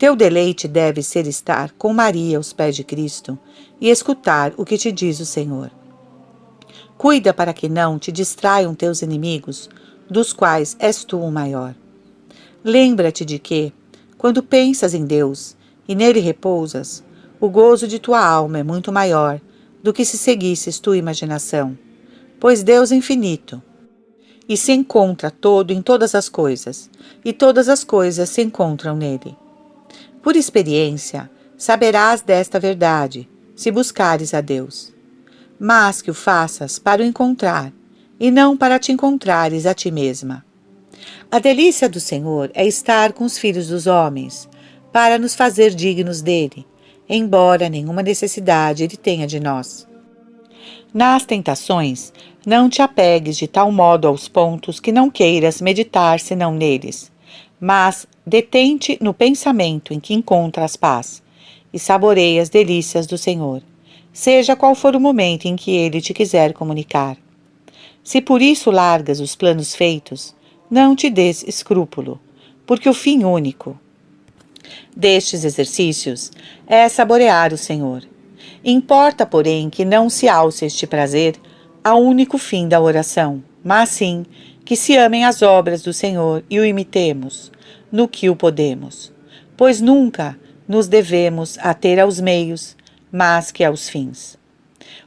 Teu 0.00 0.16
deleite 0.16 0.66
deve 0.66 1.02
ser 1.02 1.26
estar 1.26 1.72
com 1.72 1.92
Maria 1.92 2.38
aos 2.38 2.54
pés 2.54 2.74
de 2.74 2.82
Cristo 2.82 3.38
e 3.78 3.90
escutar 3.90 4.54
o 4.56 4.64
que 4.64 4.78
te 4.78 4.90
diz 4.90 5.20
o 5.20 5.26
Senhor. 5.26 5.70
Cuida 6.96 7.34
para 7.34 7.52
que 7.52 7.68
não 7.68 7.98
te 7.98 8.10
distraiam 8.10 8.74
teus 8.74 9.02
inimigos, 9.02 9.68
dos 10.08 10.32
quais 10.32 10.74
és 10.78 11.04
tu 11.04 11.20
o 11.20 11.30
maior. 11.30 11.74
Lembra-te 12.64 13.26
de 13.26 13.38
que, 13.38 13.74
quando 14.16 14.42
pensas 14.42 14.94
em 14.94 15.04
Deus 15.04 15.54
e 15.86 15.94
nele 15.94 16.20
repousas, 16.20 17.04
o 17.38 17.50
gozo 17.50 17.86
de 17.86 17.98
tua 17.98 18.24
alma 18.24 18.60
é 18.60 18.62
muito 18.62 18.90
maior 18.90 19.38
do 19.82 19.92
que 19.92 20.06
se 20.06 20.16
seguisses 20.16 20.78
tua 20.78 20.96
imaginação, 20.96 21.78
pois 22.40 22.62
Deus 22.62 22.90
é 22.90 22.96
infinito 22.96 23.62
e 24.48 24.56
se 24.56 24.72
encontra 24.72 25.30
todo 25.30 25.72
em 25.72 25.82
todas 25.82 26.14
as 26.14 26.30
coisas, 26.30 26.88
e 27.22 27.34
todas 27.34 27.68
as 27.68 27.84
coisas 27.84 28.30
se 28.30 28.40
encontram 28.40 28.96
nele. 28.96 29.36
Por 30.22 30.36
experiência, 30.36 31.30
saberás 31.56 32.20
desta 32.20 32.60
verdade, 32.60 33.28
se 33.56 33.70
buscares 33.70 34.34
a 34.34 34.40
Deus. 34.40 34.92
Mas 35.58 36.02
que 36.02 36.10
o 36.10 36.14
faças 36.14 36.78
para 36.78 37.02
o 37.02 37.04
encontrar, 37.04 37.72
e 38.18 38.30
não 38.30 38.56
para 38.56 38.78
te 38.78 38.92
encontrares 38.92 39.64
a 39.64 39.74
ti 39.74 39.90
mesma. 39.90 40.44
A 41.30 41.38
delícia 41.38 41.88
do 41.88 42.00
Senhor 42.00 42.50
é 42.54 42.66
estar 42.66 43.12
com 43.12 43.24
os 43.24 43.38
filhos 43.38 43.68
dos 43.68 43.86
homens, 43.86 44.48
para 44.92 45.18
nos 45.18 45.34
fazer 45.34 45.74
dignos 45.74 46.20
dele, 46.20 46.66
embora 47.08 47.68
nenhuma 47.68 48.02
necessidade 48.02 48.84
ele 48.84 48.96
tenha 48.96 49.26
de 49.26 49.40
nós. 49.40 49.86
Nas 50.92 51.24
tentações, 51.24 52.12
não 52.44 52.68
te 52.68 52.82
apegues 52.82 53.36
de 53.36 53.46
tal 53.46 53.70
modo 53.70 54.08
aos 54.08 54.28
pontos 54.28 54.80
que 54.80 54.92
não 54.92 55.08
queiras 55.08 55.60
meditar 55.60 56.18
senão 56.20 56.52
neles, 56.52 57.10
mas 57.60 58.06
detente 58.26 58.96
no 59.00 59.12
pensamento 59.12 59.92
em 59.92 60.00
que 60.00 60.14
encontras 60.14 60.76
paz 60.76 61.22
e 61.72 61.78
saboreia 61.78 62.42
as 62.42 62.48
delícias 62.48 63.06
do 63.06 63.18
Senhor, 63.18 63.62
seja 64.12 64.56
qual 64.56 64.74
for 64.74 64.96
o 64.96 65.00
momento 65.00 65.46
em 65.46 65.56
que 65.56 65.70
ele 65.70 66.00
te 66.00 66.14
quiser 66.14 66.52
comunicar. 66.52 67.16
Se 68.02 68.20
por 68.20 68.40
isso 68.40 68.70
largas 68.70 69.20
os 69.20 69.36
planos 69.36 69.74
feitos, 69.74 70.34
não 70.70 70.96
te 70.96 71.10
des 71.10 71.42
escrúpulo, 71.42 72.20
porque 72.66 72.88
o 72.88 72.94
fim 72.94 73.24
único 73.24 73.78
destes 74.96 75.44
exercícios 75.44 76.30
é 76.66 76.88
saborear 76.88 77.52
o 77.52 77.58
Senhor 77.58 78.04
Importa, 78.64 79.24
porém, 79.24 79.70
que 79.70 79.86
não 79.86 80.10
se 80.10 80.28
alce 80.28 80.66
este 80.66 80.86
prazer 80.86 81.36
ao 81.82 81.98
único 82.02 82.36
fim 82.36 82.68
da 82.68 82.78
oração, 82.78 83.42
mas 83.64 83.88
sim 83.88 84.26
que 84.70 84.76
se 84.76 84.96
amem 84.96 85.24
as 85.24 85.42
obras 85.42 85.82
do 85.82 85.92
Senhor 85.92 86.44
e 86.48 86.60
o 86.60 86.64
imitemos, 86.64 87.50
no 87.90 88.06
que 88.06 88.30
o 88.30 88.36
podemos. 88.36 89.12
Pois 89.56 89.80
nunca 89.80 90.38
nos 90.68 90.86
devemos 90.86 91.58
ater 91.58 91.98
aos 91.98 92.20
meios, 92.20 92.76
mas 93.10 93.50
que 93.50 93.64
aos 93.64 93.88
fins. 93.88 94.38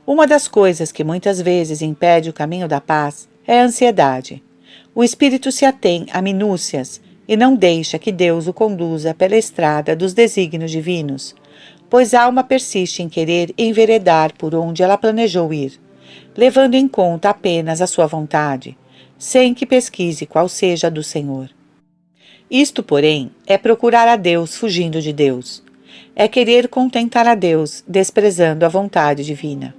Uma 0.06 0.28
das 0.28 0.50
coisas 0.50 0.92
que 0.92 1.02
muitas 1.02 1.40
vezes 1.40 1.82
impede 1.82 2.30
o 2.30 2.34
caminho 2.34 2.68
da 2.68 2.82
paz 2.82 3.30
é 3.48 3.62
a 3.62 3.64
ansiedade. 3.64 4.44
O 4.94 5.02
espírito 5.02 5.50
se 5.50 5.64
atém 5.64 6.08
a 6.12 6.22
minúcias 6.22 7.00
e 7.26 7.38
não 7.38 7.56
deixa 7.56 7.98
que 7.98 8.12
Deus 8.12 8.48
o 8.48 8.54
conduza 8.54 9.14
pela 9.14 9.38
estrada 9.38 9.96
dos 9.96 10.14
desígnios 10.14 10.72
divinos, 10.72 11.34
pois 11.90 12.14
a 12.14 12.24
alma 12.24 12.44
persiste 12.44 13.02
em 13.02 13.08
querer 13.08 13.54
enveredar 13.58 14.34
por 14.38 14.54
onde 14.56 14.84
ela 14.84 14.98
planejou 14.98 15.54
ir, 15.54 15.80
levando 16.36 16.76
em 16.76 16.86
conta 16.86 17.30
apenas 17.30 17.80
a 17.80 17.88
sua 17.88 18.08
vontade, 18.08 18.78
sem 19.24 19.54
que 19.54 19.66
pesquise 19.66 20.26
qual 20.26 20.50
seja 20.50 20.88
a 20.88 20.90
do 20.90 21.02
Senhor. 21.02 21.50
Isto, 22.52 22.84
porém, 22.84 23.32
é 23.48 23.58
procurar 23.58 24.06
a 24.06 24.18
Deus 24.18 24.58
fugindo 24.58 25.02
de 25.02 25.14
Deus. 25.14 25.64
É 26.14 26.28
querer 26.28 26.68
contentar 26.68 27.26
a 27.26 27.34
Deus, 27.34 27.86
desprezando 27.88 28.66
a 28.66 28.68
vontade 28.68 29.24
divina. 29.24 29.74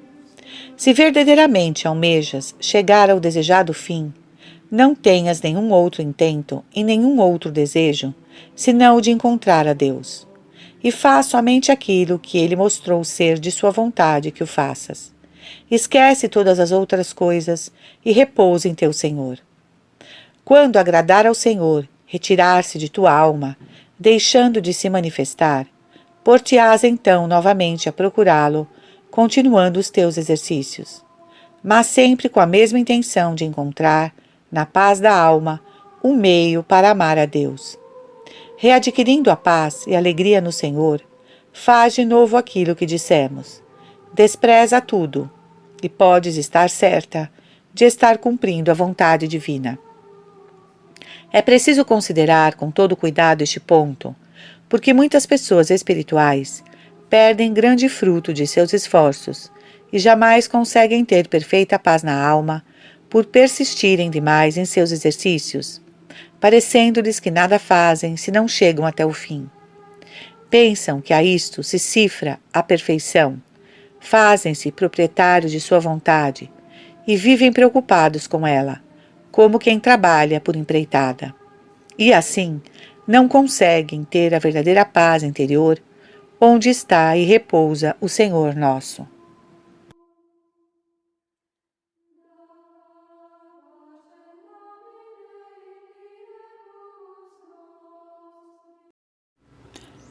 Se 0.78 0.94
verdadeiramente 0.94 1.86
almejas 1.86 2.54
chegar 2.58 3.10
ao 3.10 3.20
desejado 3.20 3.74
fim, 3.74 4.14
não 4.70 4.94
tenhas 4.94 5.42
nenhum 5.42 5.70
outro 5.72 6.00
intento 6.00 6.64
e 6.74 6.82
nenhum 6.82 7.20
outro 7.20 7.52
desejo, 7.52 8.14
senão 8.56 8.96
o 8.96 9.00
de 9.02 9.10
encontrar 9.10 9.68
a 9.68 9.74
Deus 9.74 10.26
e 10.82 10.90
faz 10.90 11.26
somente 11.26 11.70
aquilo 11.70 12.18
que 12.18 12.38
ele 12.38 12.56
mostrou 12.56 13.04
ser 13.04 13.38
de 13.38 13.50
sua 13.50 13.70
vontade 13.70 14.30
que 14.30 14.42
o 14.42 14.46
faças. 14.46 15.13
Esquece 15.70 16.28
todas 16.28 16.58
as 16.60 16.72
outras 16.72 17.12
coisas 17.12 17.72
e 18.04 18.12
repousa 18.12 18.68
em 18.68 18.74
teu 18.74 18.92
Senhor. 18.92 19.38
Quando 20.44 20.76
agradar 20.76 21.26
ao 21.26 21.34
Senhor, 21.34 21.88
retirar-se 22.06 22.78
de 22.78 22.88
tua 22.88 23.12
alma, 23.12 23.56
deixando 23.98 24.60
de 24.60 24.74
se 24.74 24.90
manifestar, 24.90 25.66
por-te-ás 26.22 26.84
então 26.84 27.26
novamente 27.26 27.88
a 27.88 27.92
procurá-lo, 27.92 28.68
continuando 29.10 29.78
os 29.78 29.90
teus 29.90 30.18
exercícios, 30.18 31.02
mas 31.62 31.86
sempre 31.86 32.28
com 32.28 32.40
a 32.40 32.46
mesma 32.46 32.78
intenção 32.78 33.34
de 33.34 33.44
encontrar, 33.44 34.14
na 34.50 34.66
paz 34.66 35.00
da 35.00 35.14
alma, 35.14 35.60
um 36.02 36.14
meio 36.14 36.62
para 36.62 36.90
amar 36.90 37.18
a 37.18 37.26
Deus 37.26 37.78
readquirindo 38.56 39.30
a 39.30 39.36
paz 39.36 39.86
e 39.86 39.94
alegria 39.94 40.40
no 40.40 40.52
Senhor, 40.52 41.02
faz 41.52 41.94
de 41.94 42.04
novo 42.04 42.36
aquilo 42.36 42.74
que 42.74 42.86
dissemos. 42.86 43.62
Despreza 44.14 44.80
tudo 44.80 45.30
e 45.82 45.88
podes 45.88 46.36
estar 46.36 46.70
certa 46.70 47.30
de 47.72 47.84
estar 47.84 48.18
cumprindo 48.18 48.70
a 48.70 48.74
vontade 48.74 49.26
divina. 49.26 49.78
É 51.32 51.42
preciso 51.42 51.84
considerar 51.84 52.54
com 52.54 52.70
todo 52.70 52.96
cuidado 52.96 53.42
este 53.42 53.58
ponto, 53.58 54.14
porque 54.68 54.94
muitas 54.94 55.26
pessoas 55.26 55.68
espirituais 55.70 56.62
perdem 57.10 57.52
grande 57.52 57.88
fruto 57.88 58.32
de 58.32 58.46
seus 58.46 58.72
esforços 58.72 59.50
e 59.92 59.98
jamais 59.98 60.46
conseguem 60.46 61.04
ter 61.04 61.28
perfeita 61.28 61.78
paz 61.78 62.02
na 62.02 62.24
alma 62.24 62.64
por 63.10 63.26
persistirem 63.26 64.10
demais 64.10 64.56
em 64.56 64.64
seus 64.64 64.92
exercícios 64.92 65.82
parecendo-lhes 66.44 67.18
que 67.18 67.30
nada 67.30 67.58
fazem 67.58 68.18
se 68.18 68.30
não 68.30 68.46
chegam 68.46 68.84
até 68.84 69.06
o 69.06 69.14
fim. 69.14 69.48
Pensam 70.50 71.00
que 71.00 71.14
a 71.14 71.22
isto 71.22 71.62
se 71.62 71.78
cifra 71.78 72.38
a 72.52 72.62
perfeição, 72.62 73.40
fazem-se 74.04 74.70
proprietários 74.70 75.50
de 75.50 75.58
sua 75.58 75.80
vontade 75.80 76.50
e 77.06 77.16
vivem 77.16 77.50
preocupados 77.50 78.26
com 78.26 78.46
ela, 78.46 78.82
como 79.32 79.58
quem 79.58 79.80
trabalha 79.80 80.40
por 80.40 80.54
empreitada. 80.54 81.34
E 81.98 82.12
assim, 82.12 82.60
não 83.06 83.26
conseguem 83.26 84.04
ter 84.04 84.34
a 84.34 84.38
verdadeira 84.38 84.84
paz 84.84 85.22
interior, 85.22 85.80
onde 86.38 86.68
está 86.68 87.16
e 87.16 87.24
repousa 87.24 87.96
o 87.98 88.08
Senhor 88.08 88.54
nosso. 88.54 89.08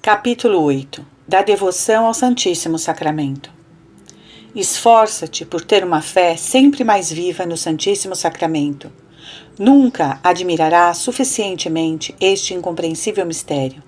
Capítulo 0.01 0.61
8 0.63 1.05
Da 1.27 1.43
devoção 1.43 2.07
ao 2.07 2.13
Santíssimo 2.13 2.77
Sacramento. 2.79 3.62
Esforça-te 4.55 5.45
por 5.45 5.61
ter 5.61 5.83
uma 5.83 5.99
fé 5.99 6.37
sempre 6.37 6.83
mais 6.83 7.11
viva 7.11 7.43
no 7.43 7.57
Santíssimo 7.57 8.15
Sacramento. 8.15 8.91
Nunca 9.57 10.19
admirarás 10.23 10.97
suficientemente 10.97 12.13
este 12.21 12.53
incompreensível 12.53 13.25
mistério. 13.25 13.81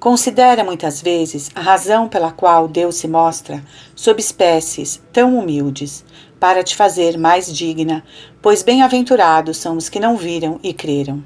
Considera 0.00 0.64
muitas 0.64 1.00
vezes 1.00 1.52
a 1.54 1.60
razão 1.60 2.08
pela 2.08 2.32
qual 2.32 2.66
Deus 2.66 2.96
se 2.96 3.06
mostra 3.06 3.62
sob 3.94 4.20
espécies 4.20 5.00
tão 5.12 5.38
humildes, 5.38 6.04
para 6.40 6.64
te 6.64 6.74
fazer 6.74 7.16
mais 7.16 7.54
digna, 7.54 8.02
pois 8.42 8.64
bem-aventurados 8.64 9.56
são 9.56 9.76
os 9.76 9.88
que 9.88 10.00
não 10.00 10.16
viram 10.16 10.58
e 10.64 10.74
creram. 10.74 11.22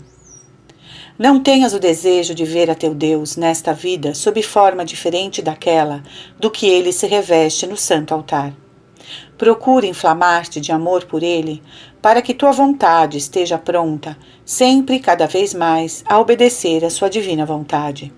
Não 1.19 1.43
tenhas 1.43 1.73
o 1.73 1.81
desejo 1.81 2.35
de 2.35 2.45
ver 2.45 2.71
a 2.71 2.75
teu 2.75 2.95
Deus 2.95 3.37
nesta 3.37 3.73
vida 3.73 4.13
sob 4.13 4.43
forma 4.43 4.85
diferente 4.85 5.41
daquela 5.41 6.03
do 6.39 6.51
que 6.51 6.67
ele 6.67 6.93
se 6.93 7.07
reveste 7.07 7.67
no 7.67 7.79
santo 7.79 8.13
altar. 8.13 8.53
Procura 9.39 9.87
inflamar-te 9.87 10.61
de 10.61 10.73
amor 10.73 11.05
por 11.05 11.23
ele, 11.23 11.63
para 12.01 12.23
que 12.23 12.33
tua 12.33 12.53
vontade 12.53 13.19
esteja 13.19 13.59
pronta, 13.59 14.17
sempre 14.45 14.97
e 14.97 15.01
cada 15.01 15.27
vez 15.27 15.53
mais, 15.53 16.03
a 16.09 16.19
obedecer 16.19 16.85
à 16.85 16.91
sua 16.91 17.11
divina 17.11 17.45
vontade. 17.45 18.13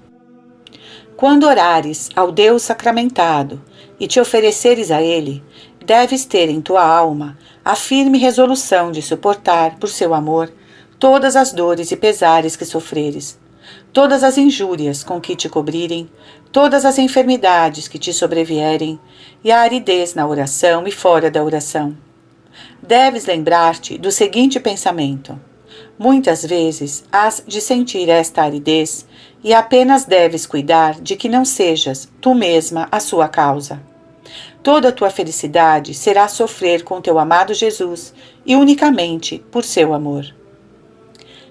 Quando 1.18 1.48
orares 1.48 2.08
ao 2.14 2.30
Deus 2.30 2.62
sacramentado 2.62 3.60
e 3.98 4.06
te 4.06 4.20
ofereceres 4.20 4.92
a 4.92 5.02
Ele, 5.02 5.42
deves 5.84 6.24
ter 6.24 6.48
em 6.48 6.60
tua 6.60 6.86
alma 6.86 7.36
a 7.64 7.74
firme 7.74 8.18
resolução 8.18 8.92
de 8.92 9.02
suportar, 9.02 9.80
por 9.80 9.88
seu 9.88 10.14
amor, 10.14 10.52
todas 10.96 11.34
as 11.34 11.52
dores 11.52 11.90
e 11.90 11.96
pesares 11.96 12.54
que 12.54 12.64
sofreres, 12.64 13.36
todas 13.92 14.22
as 14.22 14.38
injúrias 14.38 15.02
com 15.02 15.20
que 15.20 15.34
te 15.34 15.48
cobrirem, 15.48 16.08
todas 16.52 16.84
as 16.84 16.98
enfermidades 16.98 17.88
que 17.88 17.98
te 17.98 18.12
sobrevierem, 18.12 19.00
e 19.42 19.52
a 19.52 19.60
aridez 19.60 20.14
na 20.14 20.26
oração 20.26 20.86
e 20.86 20.92
fora 20.92 21.30
da 21.30 21.42
oração. 21.42 21.96
Deves 22.82 23.26
lembrar-te 23.26 23.98
do 23.98 24.10
seguinte 24.10 24.58
pensamento: 24.58 25.38
muitas 25.98 26.44
vezes 26.44 27.04
has 27.12 27.42
de 27.46 27.60
sentir 27.60 28.08
esta 28.08 28.42
aridez 28.42 29.06
e 29.42 29.54
apenas 29.54 30.04
deves 30.04 30.46
cuidar 30.46 31.00
de 31.00 31.16
que 31.16 31.28
não 31.28 31.44
sejas 31.44 32.08
tu 32.20 32.34
mesma 32.34 32.88
a 32.90 33.00
sua 33.00 33.28
causa. 33.28 33.80
Toda 34.62 34.88
a 34.88 34.92
tua 34.92 35.10
felicidade 35.10 35.94
será 35.94 36.28
sofrer 36.28 36.82
com 36.82 37.00
teu 37.00 37.18
amado 37.18 37.54
Jesus 37.54 38.12
e 38.44 38.56
unicamente 38.56 39.38
por 39.50 39.64
seu 39.64 39.94
amor. 39.94 40.37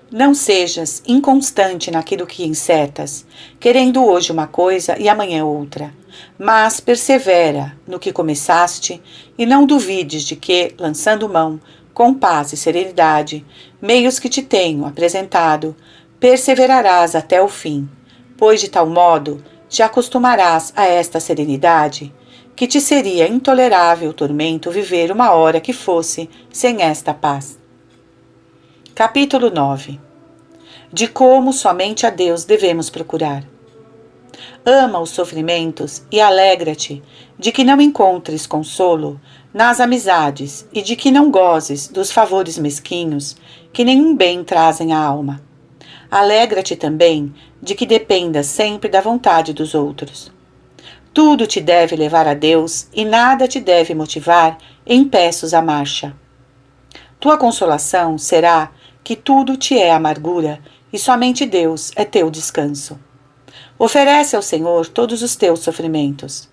Não 0.09 0.33
sejas 0.33 1.03
inconstante 1.05 1.91
naquilo 1.91 2.25
que 2.25 2.45
insetas, 2.45 3.25
querendo 3.59 4.05
hoje 4.05 4.31
uma 4.31 4.47
coisa 4.47 4.97
e 4.97 5.09
amanhã 5.09 5.43
outra, 5.43 5.93
mas 6.39 6.79
persevera 6.79 7.77
no 7.85 7.99
que 7.99 8.13
começaste 8.13 9.01
e 9.37 9.45
não 9.45 9.65
duvides 9.65 10.23
de 10.23 10.37
que, 10.37 10.73
lançando 10.79 11.27
mão, 11.27 11.59
com 11.93 12.13
paz 12.13 12.53
e 12.53 12.57
serenidade, 12.57 13.45
meios 13.81 14.17
que 14.17 14.29
te 14.29 14.41
tenho 14.41 14.85
apresentado, 14.85 15.75
perseverarás 16.21 17.13
até 17.13 17.41
o 17.41 17.49
fim, 17.49 17.89
pois 18.37 18.61
de 18.61 18.69
tal 18.69 18.87
modo 18.87 19.43
te 19.67 19.83
acostumarás 19.83 20.71
a 20.73 20.85
esta 20.85 21.19
serenidade 21.19 22.13
que 22.55 22.65
te 22.65 22.79
seria 22.79 23.27
intolerável 23.27 24.13
tormento 24.13 24.71
viver 24.71 25.11
uma 25.11 25.31
hora 25.31 25.59
que 25.59 25.73
fosse 25.73 26.29
sem 26.49 26.81
esta 26.81 27.13
paz. 27.13 27.59
Capítulo 28.97 29.51
9 29.51 29.99
De 30.91 31.07
como 31.07 31.53
somente 31.53 32.07
a 32.07 32.09
Deus 32.09 32.45
devemos 32.45 32.89
procurar. 32.89 33.43
Ama 34.65 34.99
os 34.99 35.11
sofrimentos 35.11 36.01
e 36.11 36.19
alegra-te 36.19 37.03
de 37.37 37.51
que 37.51 37.63
não 37.63 37.79
encontres 37.79 38.47
consolo 38.47 39.21
nas 39.53 39.79
amizades 39.79 40.67
e 40.73 40.81
de 40.81 40.95
que 40.95 41.11
não 41.11 41.29
gozes 41.29 41.87
dos 41.87 42.11
favores 42.11 42.57
mesquinhos 42.57 43.37
que 43.71 43.85
nenhum 43.85 44.15
bem 44.15 44.43
trazem 44.43 44.91
à 44.91 44.99
alma. 44.99 45.43
Alegra-te 46.09 46.75
também 46.75 47.31
de 47.61 47.75
que 47.75 47.85
dependas 47.85 48.47
sempre 48.47 48.89
da 48.89 48.99
vontade 48.99 49.53
dos 49.53 49.75
outros. 49.75 50.31
Tudo 51.13 51.45
te 51.45 51.61
deve 51.61 51.95
levar 51.95 52.27
a 52.27 52.33
Deus 52.33 52.87
e 52.91 53.05
nada 53.05 53.47
te 53.47 53.59
deve 53.59 53.93
motivar 53.93 54.57
em 54.87 55.07
peços 55.07 55.53
à 55.53 55.61
marcha. 55.61 56.15
Tua 57.19 57.37
consolação 57.37 58.17
será 58.17 58.71
que 59.07 59.15
tudo 59.15 59.55
te 59.55 59.79
é 59.79 59.93
amargura 59.93 60.59
e 60.91 60.99
somente 60.99 61.45
Deus 61.45 61.93
é 61.95 62.03
teu 62.03 62.29
descanso. 62.29 62.99
Oferece 63.79 64.35
ao 64.35 64.41
Senhor 64.41 64.85
todos 64.85 65.21
os 65.21 65.33
teus 65.33 65.61
sofrimentos. 65.61 66.49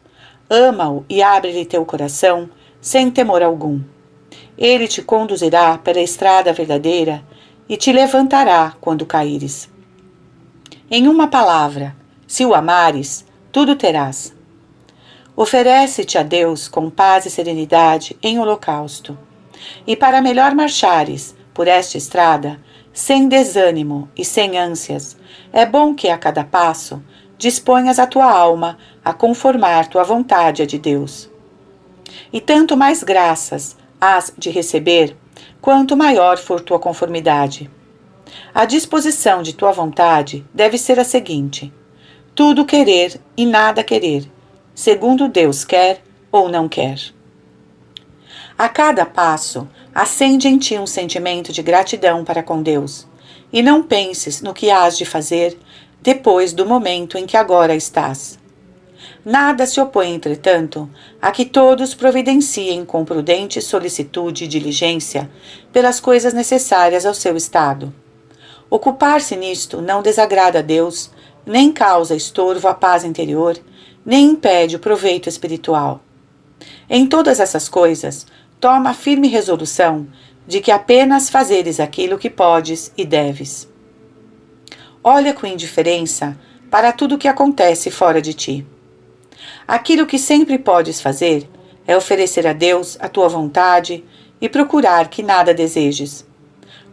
Ama-o 0.49 1.05
e 1.09 1.21
abre-lhe 1.21 1.65
teu 1.65 1.85
coração 1.85 2.49
sem 2.81 3.11
temor 3.11 3.43
algum. 3.43 3.81
Ele 4.57 4.87
te 4.87 5.03
conduzirá 5.03 5.77
pela 5.79 6.01
estrada 6.01 6.53
verdadeira 6.53 7.25
e 7.69 7.77
te 7.77 7.91
levantará 7.91 8.77
quando 8.81 9.05
caíres. 9.05 9.69
Em 10.89 11.09
uma 11.09 11.27
palavra, 11.27 11.97
se 12.25 12.47
o 12.47 12.55
amares, 12.55 13.27
tudo 13.51 13.75
terás. 13.75 14.33
Oferece-te 15.35 16.17
a 16.19 16.23
Deus 16.23 16.69
com 16.69 16.89
paz 16.89 17.27
e 17.27 17.31
serenidade 17.31 18.17
em 18.23 18.39
holocausto. 18.39 19.19
E 19.85 19.97
para 19.97 20.23
melhor 20.23 20.55
marchares 20.55 21.35
por 21.55 21.69
esta 21.69 21.97
estrada, 21.97 22.61
sem 22.93 23.29
desânimo 23.29 24.09
e 24.17 24.25
sem 24.25 24.59
ânsias, 24.59 25.17
é 25.53 25.65
bom 25.65 25.95
que 25.95 26.09
a 26.09 26.19
cada 26.19 26.45
passo 26.45 27.03
disponhas 27.39 27.99
a 27.99 28.07
tua 28.07 28.31
alma 28.31 28.77
a 29.05 29.13
conformar 29.13 29.89
tua 29.89 30.03
vontade 30.03 30.63
a 30.63 30.67
de 30.67 30.79
Deus. 30.79 31.31
E 32.33 32.41
tanto 32.41 32.77
mais 32.77 33.03
graças 33.03 33.77
has 34.01 34.33
de 34.37 34.51
receber, 34.51 35.17
quanto 35.61 35.97
maior 35.97 36.37
for 36.37 36.61
tua 36.61 36.79
conformidade. 36.79 37.71
A 38.55 38.65
disposição 38.65 39.43
de 39.43 39.53
tua 39.53 39.73
vontade 39.73 40.45
deve 40.53 40.77
ser 40.79 40.99
a 40.99 41.05
seguinte: 41.05 41.73
tudo 42.35 42.65
querer 42.65 43.21
e 43.37 43.47
nada 43.47 43.83
querer, 43.85 44.31
segundo 44.75 45.29
Deus 45.29 45.65
quer 45.65 46.03
ou 46.31 46.49
não 46.49 46.69
quer. 46.69 46.99
A 48.57 48.69
cada 48.69 49.05
passo, 49.05 49.69
acende 49.95 50.47
em 50.47 50.59
ti 50.59 50.79
um 50.79 50.87
sentimento 50.87 51.53
de 51.53 51.63
gratidão 51.63 52.25
para 52.25 52.43
com 52.43 52.63
Deus, 52.63 53.07
e 53.53 53.63
não 53.63 53.83
penses 53.83 54.41
no 54.41 54.55
que 54.55 54.71
has 54.71 54.97
de 54.97 55.05
fazer 55.05 55.59
depois 56.01 56.53
do 56.53 56.65
momento 56.65 57.19
em 57.19 57.27
que 57.27 57.37
agora 57.37 57.75
estás. 57.75 58.39
Nada 59.25 59.67
se 59.67 59.81
opõe, 59.81 60.15
entretanto, 60.15 60.89
a 61.21 61.31
que 61.31 61.45
todos 61.45 61.95
providenciem 61.95 62.85
com 62.85 63.05
prudente 63.05 63.61
solicitude 63.61 64.45
e 64.45 64.49
diligência 64.49 65.31
pelas 65.73 65.99
coisas 65.99 66.33
necessárias 66.33 67.05
ao 67.05 67.15
seu 67.15 67.37
estado. 67.37 67.93
Ocupar-se 68.71 69.35
nisto 69.37 69.83
não 69.83 70.03
desagrada 70.03 70.61
a 70.61 70.63
Deus, 70.63 71.11
nem 71.45 71.73
causa 71.73 72.15
estorvo 72.15 72.69
à 72.69 72.75
paz 72.75 73.05
interior 73.05 73.59
nem 74.05 74.33
impede 74.33 74.77
o 74.77 74.79
proveito 74.79 75.29
espiritual. 75.29 76.01
Em 76.89 77.07
todas 77.07 77.41
essas 77.41 77.69
coisas, 77.69 78.27
toma 78.61 78.91
a 78.91 78.95
firme 78.95 79.29
resolução 79.29 80.07
de 80.47 80.61
que 80.61 80.71
apenas 80.71 81.31
fazeres 81.31 81.81
aquilo 81.81 82.19
que 82.19 82.31
podes 82.31 82.93
e 82.97 83.05
deves. 83.05 83.69
Olha 85.03 85.33
com 85.35 85.47
indiferença 85.47 86.39
para 86.71 86.93
tudo 86.93 87.15
o 87.15 87.19
que 87.19 87.29
acontece 87.29 87.91
fora 87.91 88.21
de 88.21 88.35
ti. 88.35 88.67
Aquilo 89.67 90.07
que 90.07 90.19
sempre 90.19 90.59
podes 90.59 91.01
fazer 91.01 91.49
é 91.87 91.97
oferecer 91.97 92.47
a 92.47 92.53
Deus 92.53 92.97
a 93.01 93.09
tua 93.09 93.29
vontade 93.29 94.05
e 94.41 94.49
procurar 94.49 95.09
que 95.09 95.23
nada 95.23 95.55
desejes. 95.55 96.27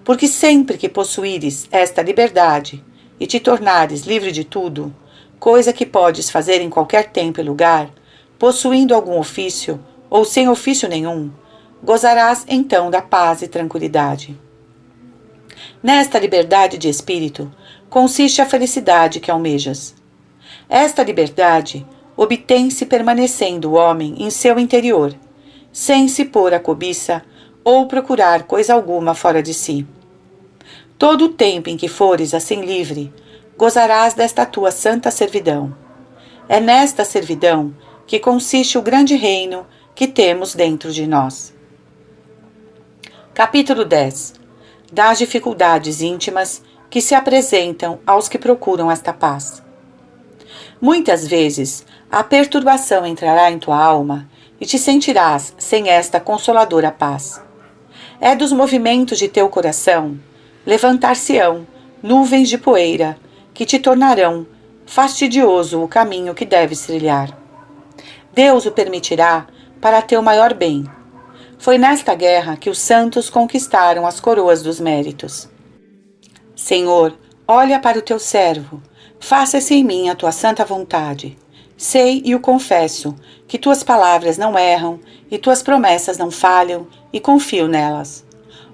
Porque 0.04 0.28
sempre 0.28 0.78
que 0.78 0.90
possuíres 0.90 1.68
esta 1.72 2.02
liberdade 2.02 2.84
e 3.20 3.28
te 3.28 3.40
tornares 3.40 4.04
livre 4.04 4.32
de 4.32 4.44
tudo, 4.44 4.94
coisa 5.40 5.74
que 5.74 5.86
podes 5.86 6.30
fazer 6.30 6.62
em 6.62 6.70
qualquer 6.70 7.12
tempo 7.12 7.40
e 7.40 7.44
lugar, 7.44 7.90
possuindo 8.38 8.94
algum 8.94 9.18
ofício 9.18 9.80
ou 10.10 10.26
sem 10.26 10.50
ofício 10.50 10.90
nenhum, 10.90 11.32
gozarás 11.84 12.46
então 12.48 12.92
da 12.92 13.02
paz 13.02 13.42
e 13.42 13.48
tranquilidade. 13.48 14.40
Nesta 15.82 16.20
liberdade 16.20 16.78
de 16.78 16.90
espírito 16.90 17.52
consiste 17.90 18.42
a 18.42 18.46
felicidade 18.46 19.20
que 19.20 19.32
almejas. 19.32 19.96
Esta 20.70 21.04
liberdade 21.04 21.86
obtém-se 22.16 22.86
permanecendo 22.86 23.72
o 23.72 23.74
homem 23.74 24.16
em 24.20 24.30
seu 24.30 24.60
interior, 24.60 25.14
sem 25.72 26.08
se 26.08 26.26
pôr 26.26 26.54
a 26.54 26.60
cobiça 26.60 27.24
ou 27.64 27.88
procurar 27.88 28.44
coisa 28.44 28.74
alguma 28.74 29.14
fora 29.14 29.42
de 29.42 29.54
si. 29.54 29.88
Todo 30.98 31.26
o 31.26 31.30
tempo 31.30 31.70
em 31.70 31.78
que 31.78 31.88
fores 31.88 32.34
assim 32.34 32.62
livre, 32.62 33.12
gozarás 33.58 34.14
desta 34.14 34.46
tua 34.46 34.72
santa 34.72 35.10
servidão. 35.10 35.76
É 36.48 36.60
nesta 36.60 37.04
servidão 37.04 37.74
que 38.06 38.20
consiste 38.20 38.78
o 38.78 38.82
grande 38.82 39.16
reino 39.16 39.66
que 39.96 40.08
temos 40.08 40.54
dentro 40.54 40.92
de 40.92 41.08
nós. 41.08 41.54
Capítulo 43.34 43.86
10 43.86 44.34
Das 44.92 45.18
dificuldades 45.18 46.02
íntimas 46.02 46.62
que 46.90 47.00
se 47.00 47.16
apresentam 47.16 47.98
aos 48.06 48.28
que 48.28 48.38
procuram 48.38 48.92
esta 48.92 49.14
paz. 49.14 49.64
Muitas 50.82 51.26
vezes 51.26 51.86
a 52.12 52.26
perturbação 52.26 53.06
entrará 53.06 53.50
em 53.50 53.58
tua 53.58 53.82
alma 53.82 54.30
e 54.60 54.66
te 54.66 54.78
sentirás 54.78 55.56
sem 55.58 55.88
esta 55.88 56.20
consoladora 56.20 56.92
paz. 56.92 57.42
É 58.20 58.36
dos 58.36 58.52
movimentos 58.52 59.18
de 59.18 59.30
teu 59.30 59.48
coração 59.48 60.20
levantar-se-ão 60.66 61.66
nuvens 62.04 62.50
de 62.50 62.58
poeira 62.58 63.18
que 63.54 63.66
te 63.66 63.80
tornarão 63.80 64.46
fastidioso 64.86 65.82
o 65.82 65.88
caminho 65.88 66.36
que 66.36 66.44
deves 66.44 66.82
trilhar. 66.82 67.30
Deus 68.34 68.66
o 68.66 68.72
permitirá 68.72 69.48
para 69.80 70.02
teu 70.02 70.22
maior 70.22 70.54
bem. 70.54 70.84
Foi 71.62 71.78
nesta 71.78 72.16
guerra 72.16 72.58
que 72.58 72.72
os 72.72 72.80
santos 72.80 73.30
conquistaram 73.30 74.08
as 74.08 74.20
coroas 74.20 74.64
dos 74.64 74.80
méritos. 74.80 75.48
Senhor, 76.56 77.16
olha 77.48 77.80
para 77.80 78.00
o 78.00 78.02
teu 78.02 78.18
servo, 78.18 78.82
faça-se 79.20 79.76
em 79.76 79.84
mim 79.84 80.10
a 80.10 80.16
tua 80.16 80.32
santa 80.32 80.66
vontade. 80.66 81.38
Sei 81.78 82.24
e 82.26 82.34
o 82.34 82.40
confesso 82.40 83.16
que 83.48 83.60
tuas 83.60 83.84
palavras 83.84 84.40
não 84.40 84.58
erram 84.58 85.00
e 85.30 85.38
tuas 85.38 85.62
promessas 85.62 86.18
não 86.18 86.32
falham, 86.32 86.88
e 87.14 87.20
confio 87.20 87.68
nelas. 87.68 88.26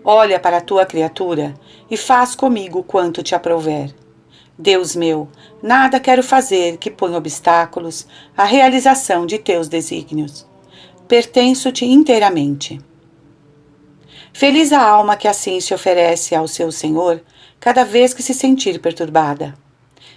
Olha 0.02 0.40
para 0.40 0.60
a 0.60 0.62
tua 0.62 0.86
criatura 0.86 1.56
e 1.92 1.98
faz 1.98 2.36
comigo 2.36 2.84
quanto 2.84 3.22
te 3.22 3.36
aprouver. 3.36 3.94
Deus 4.58 4.96
meu, 4.96 5.28
nada 5.62 6.00
quero 6.00 6.24
fazer 6.24 6.78
que 6.78 6.90
ponha 6.90 7.18
obstáculos 7.18 8.08
à 8.38 8.46
realização 8.46 9.26
de 9.26 9.38
teus 9.38 9.68
desígnios. 9.68 10.47
Pertenço-te 11.08 11.86
inteiramente. 11.86 12.82
Feliz 14.34 14.74
a 14.74 14.82
alma 14.82 15.16
que 15.16 15.28
assim 15.28 15.62
se 15.62 15.74
oferece 15.74 16.36
ao 16.36 16.50
seu 16.50 16.70
Senhor 16.70 17.24
cada 17.62 17.86
vez 17.86 18.14
que 18.14 18.22
se 18.22 18.34
sentir 18.34 18.82
perturbada. 18.82 19.54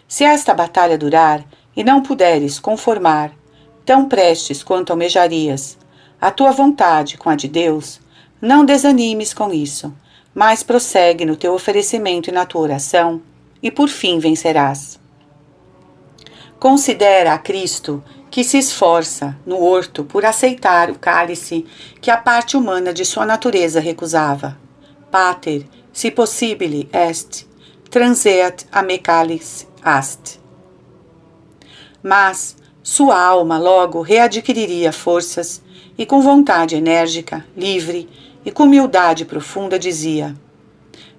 Se 0.08 0.24
esta 0.24 0.52
batalha 0.52 0.98
durar 0.98 1.44
e 1.76 1.84
não 1.84 2.02
puderes 2.02 2.58
conformar, 2.58 3.32
tão 3.86 4.08
prestes 4.08 4.64
quanto 4.64 4.90
almejarias, 4.90 5.78
a 6.20 6.32
tua 6.32 6.50
vontade 6.50 7.16
com 7.16 7.30
a 7.30 7.36
de 7.36 7.46
Deus, 7.46 8.00
não 8.42 8.64
desanimes 8.64 9.32
com 9.32 9.52
isso, 9.52 9.94
mas 10.34 10.64
prossegue 10.64 11.24
no 11.24 11.36
teu 11.36 11.54
oferecimento 11.54 12.30
e 12.30 12.32
na 12.32 12.44
tua 12.44 12.62
oração, 12.62 13.22
e 13.62 13.70
por 13.70 13.88
fim 13.88 14.18
vencerás. 14.18 14.98
Considera 16.58 17.32
a 17.32 17.38
Cristo 17.38 18.02
que 18.30 18.44
se 18.44 18.58
esforça 18.58 19.36
no 19.44 19.60
horto 19.60 20.04
por 20.04 20.24
aceitar 20.24 20.90
o 20.90 20.98
cálice 20.98 21.66
que 22.00 22.10
a 22.10 22.16
parte 22.16 22.56
humana 22.56 22.92
de 22.92 23.04
sua 23.04 23.26
natureza 23.26 23.80
recusava. 23.80 24.56
Pater, 25.10 25.66
se 25.92 26.10
possibile 26.10 26.88
est, 26.92 27.46
transeat 27.90 28.66
a 28.70 28.82
me 28.82 29.00
ast. 29.82 30.40
Mas 32.02 32.56
sua 32.82 33.20
alma 33.20 33.58
logo 33.58 34.00
readquiriria 34.00 34.92
forças 34.92 35.60
e 35.98 36.06
com 36.06 36.22
vontade 36.22 36.76
enérgica, 36.76 37.44
livre 37.56 38.08
e 38.44 38.50
com 38.50 38.62
humildade 38.62 39.24
profunda 39.24 39.78
dizia: 39.78 40.34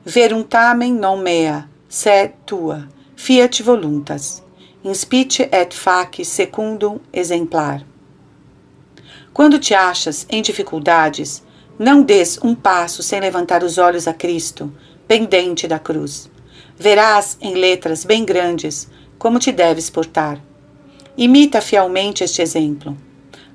Verum 0.04 0.44
tamen 0.44 0.94
non 0.94 1.18
mea, 1.18 1.70
se 1.88 2.30
tua, 2.46 2.88
fiat 3.16 3.62
voluntas, 3.62 4.42
inspite 4.84 5.48
et 5.52 5.74
fac 5.74 6.24
secundum 6.26 7.00
exemplar. 7.14 7.86
Quando 9.34 9.60
te 9.60 9.74
achas 9.74 10.26
em 10.30 10.42
dificuldades, 10.42 11.44
não 11.78 12.02
des 12.02 12.38
um 12.44 12.54
passo 12.54 13.02
sem 13.02 13.20
levantar 13.20 13.64
os 13.64 13.78
olhos 13.78 14.08
a 14.08 14.14
Cristo, 14.14 14.72
pendente 15.08 15.68
da 15.68 15.80
cruz. 15.80 16.30
Verás 16.78 17.38
em 17.42 17.56
letras 17.56 18.04
bem 18.04 18.26
grandes 18.26 18.90
como 19.18 19.40
te 19.40 19.52
deves 19.52 19.90
portar. 19.90 20.42
Imita 21.18 21.62
fielmente 21.62 22.24
este 22.24 22.42
exemplo. 22.42 22.98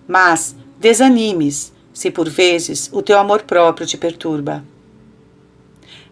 Mas 0.06 0.54
desanimes 0.78 1.72
se 1.92 2.10
por 2.10 2.28
vezes 2.28 2.88
o 2.92 3.02
teu 3.02 3.18
amor 3.18 3.42
próprio 3.42 3.86
te 3.86 3.96
perturba 3.96 4.64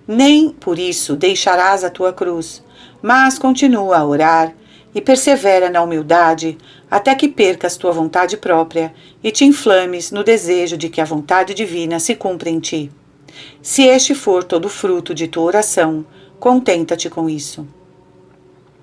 nem 0.06 0.50
por 0.50 0.78
isso 0.78 1.16
deixarás 1.16 1.82
a 1.82 1.90
tua 1.90 2.12
cruz, 2.12 2.62
mas 3.02 3.38
continua 3.38 3.98
a 3.98 4.04
orar 4.04 4.52
e 4.94 5.00
persevera 5.00 5.68
na 5.68 5.82
humildade 5.82 6.56
até 6.90 7.14
que 7.14 7.28
percas 7.28 7.76
tua 7.76 7.92
vontade 7.92 8.36
própria 8.36 8.94
e 9.22 9.30
te 9.30 9.44
inflames 9.44 10.12
no 10.12 10.22
desejo 10.22 10.76
de 10.76 10.88
que 10.88 11.00
a 11.00 11.04
vontade 11.04 11.52
divina 11.52 11.98
se 11.98 12.14
cumpra 12.14 12.48
em 12.48 12.60
ti. 12.60 12.92
Se 13.60 13.82
este 13.82 14.14
for 14.14 14.44
todo 14.44 14.68
fruto 14.68 15.12
de 15.12 15.26
tua 15.26 15.42
oração, 15.42 16.06
contenta-te 16.38 17.10
com 17.10 17.28
isso. 17.28 17.66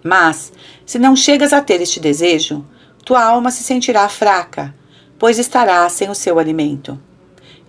Mas, 0.04 0.52
se 0.86 1.00
não 1.00 1.16
chegas 1.16 1.54
a 1.54 1.62
ter 1.62 1.80
este 1.80 2.00
desejo, 2.00 2.66
tua 3.06 3.24
alma 3.24 3.52
se 3.52 3.64
sentirá 3.64 4.10
fraca, 4.10 4.76
pois 5.18 5.38
estará 5.38 5.88
sem 5.88 6.10
o 6.10 6.16
seu 6.16 6.40
alimento. 6.40 7.00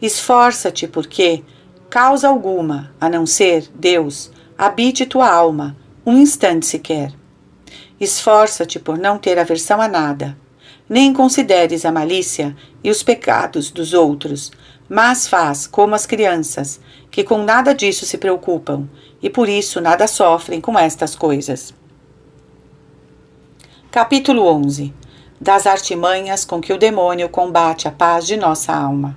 Esforça-te, 0.00 0.88
porque, 0.88 1.44
causa 1.88 2.26
alguma, 2.26 2.92
a 3.00 3.08
não 3.08 3.26
ser 3.26 3.70
Deus, 3.74 4.32
habite 4.56 5.06
tua 5.06 5.30
alma, 5.30 5.76
um 6.04 6.16
instante 6.16 6.66
sequer. 6.66 7.12
Esforça-te 8.02 8.80
por 8.80 8.98
não 8.98 9.16
ter 9.16 9.38
aversão 9.38 9.80
a 9.80 9.86
nada, 9.86 10.36
nem 10.88 11.12
consideres 11.12 11.84
a 11.84 11.92
malícia 11.92 12.56
e 12.82 12.90
os 12.90 13.00
pecados 13.00 13.70
dos 13.70 13.94
outros, 13.94 14.50
mas 14.88 15.28
faz 15.28 15.68
como 15.68 15.94
as 15.94 16.04
crianças, 16.04 16.80
que 17.12 17.22
com 17.22 17.44
nada 17.44 17.72
disso 17.72 18.04
se 18.04 18.18
preocupam 18.18 18.88
e 19.22 19.30
por 19.30 19.48
isso 19.48 19.80
nada 19.80 20.08
sofrem 20.08 20.60
com 20.60 20.76
estas 20.76 21.14
coisas. 21.14 21.72
Capítulo 23.88 24.48
11 24.48 24.92
Das 25.40 25.64
artimanhas 25.64 26.44
com 26.44 26.60
que 26.60 26.72
o 26.72 26.78
demônio 26.78 27.28
combate 27.28 27.86
a 27.86 27.92
paz 27.92 28.26
de 28.26 28.36
nossa 28.36 28.74
alma. 28.74 29.16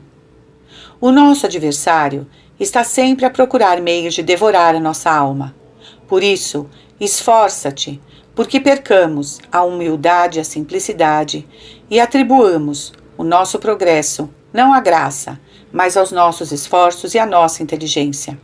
O 1.02 1.10
nosso 1.10 1.48
adversário 1.48 2.28
está 2.60 2.84
sempre 2.84 3.26
a 3.26 3.32
procurar 3.32 3.82
meios 3.82 4.14
de 4.14 4.22
devorar 4.22 4.76
a 4.76 4.80
nossa 4.80 5.10
alma. 5.10 5.56
Por 6.08 6.22
isso, 6.22 6.70
esforça-te, 7.00 8.00
porque 8.36 8.60
percamos 8.60 9.40
a 9.52 9.64
humildade 9.64 10.38
e 10.38 10.42
a 10.42 10.44
simplicidade 10.44 11.48
e 11.90 12.00
atribuamos 12.00 12.94
o 13.18 13.24
nosso 13.24 13.58
progresso 13.58 14.30
não 14.54 14.74
à 14.74 14.80
graça, 14.80 15.40
mas 15.72 15.98
aos 15.98 16.12
nossos 16.12 16.52
esforços 16.52 17.14
e 17.14 17.20
à 17.20 17.26
nossa 17.26 17.64
inteligência. 17.64 18.40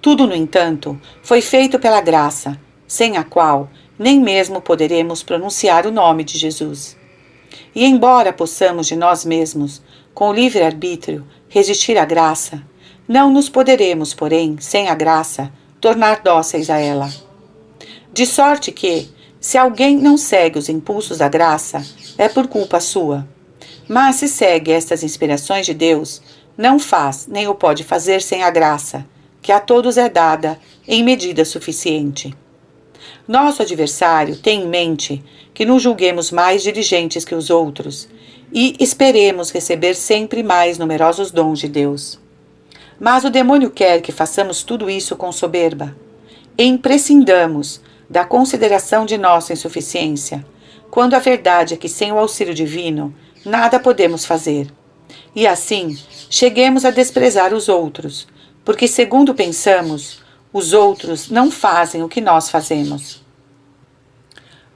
Tudo, 0.00 0.26
no 0.26 0.34
entanto, 0.34 0.98
foi 1.22 1.40
feito 1.40 1.78
pela 1.78 2.00
graça, 2.00 2.58
sem 2.86 3.16
a 3.16 3.24
qual 3.24 3.68
nem 3.98 4.20
mesmo 4.20 4.60
poderemos 4.60 5.22
pronunciar 5.22 5.86
o 5.86 5.90
nome 5.90 6.24
de 6.24 6.38
Jesus. 6.38 6.96
E 7.74 7.84
embora 7.84 8.32
possamos 8.32 8.86
de 8.86 8.96
nós 8.96 9.24
mesmos, 9.24 9.82
com 10.14 10.32
livre-arbítrio, 10.32 11.26
resistir 11.48 11.98
à 11.98 12.04
graça, 12.04 12.62
não 13.08 13.30
nos 13.30 13.48
poderemos, 13.48 14.14
porém, 14.14 14.56
sem 14.58 14.88
a 14.88 14.94
graça, 14.94 15.52
tornar 15.80 16.22
dóceis 16.22 16.70
a 16.70 16.78
ela. 16.78 17.25
De 18.16 18.24
sorte 18.24 18.72
que, 18.72 19.10
se 19.38 19.58
alguém 19.58 19.98
não 19.98 20.16
segue 20.16 20.58
os 20.58 20.70
impulsos 20.70 21.18
da 21.18 21.28
graça, 21.28 21.84
é 22.16 22.30
por 22.30 22.46
culpa 22.46 22.80
sua. 22.80 23.28
Mas 23.86 24.16
se 24.16 24.26
segue 24.26 24.72
estas 24.72 25.02
inspirações 25.02 25.66
de 25.66 25.74
Deus, 25.74 26.22
não 26.56 26.78
faz 26.78 27.26
nem 27.26 27.46
o 27.46 27.54
pode 27.54 27.84
fazer 27.84 28.22
sem 28.22 28.42
a 28.42 28.48
graça, 28.48 29.04
que 29.42 29.52
a 29.52 29.60
todos 29.60 29.98
é 29.98 30.08
dada 30.08 30.58
em 30.88 31.04
medida 31.04 31.44
suficiente. 31.44 32.34
Nosso 33.28 33.60
adversário 33.60 34.34
tem 34.34 34.62
em 34.62 34.66
mente 34.66 35.22
que 35.52 35.66
nos 35.66 35.82
julguemos 35.82 36.30
mais 36.30 36.62
diligentes 36.62 37.22
que 37.22 37.34
os 37.34 37.50
outros 37.50 38.08
e 38.50 38.76
esperemos 38.80 39.50
receber 39.50 39.94
sempre 39.94 40.42
mais 40.42 40.78
numerosos 40.78 41.30
dons 41.30 41.58
de 41.58 41.68
Deus. 41.68 42.18
Mas 42.98 43.24
o 43.24 43.30
demônio 43.30 43.70
quer 43.70 44.00
que 44.00 44.10
façamos 44.10 44.62
tudo 44.62 44.88
isso 44.88 45.16
com 45.16 45.30
soberba. 45.30 45.94
Emprescindamos 46.56 47.84
da 48.08 48.24
consideração 48.24 49.04
de 49.04 49.18
nossa 49.18 49.52
insuficiência, 49.52 50.44
quando 50.90 51.14
a 51.14 51.18
verdade 51.18 51.74
é 51.74 51.76
que 51.76 51.88
sem 51.88 52.12
o 52.12 52.18
auxílio 52.18 52.54
divino 52.54 53.14
nada 53.44 53.78
podemos 53.78 54.24
fazer. 54.24 54.68
E 55.34 55.46
assim, 55.46 55.98
cheguemos 56.30 56.84
a 56.84 56.90
desprezar 56.90 57.52
os 57.52 57.68
outros, 57.68 58.26
porque, 58.64 58.88
segundo 58.88 59.34
pensamos, 59.34 60.22
os 60.52 60.72
outros 60.72 61.28
não 61.28 61.50
fazem 61.50 62.02
o 62.02 62.08
que 62.08 62.20
nós 62.20 62.48
fazemos. 62.48 63.22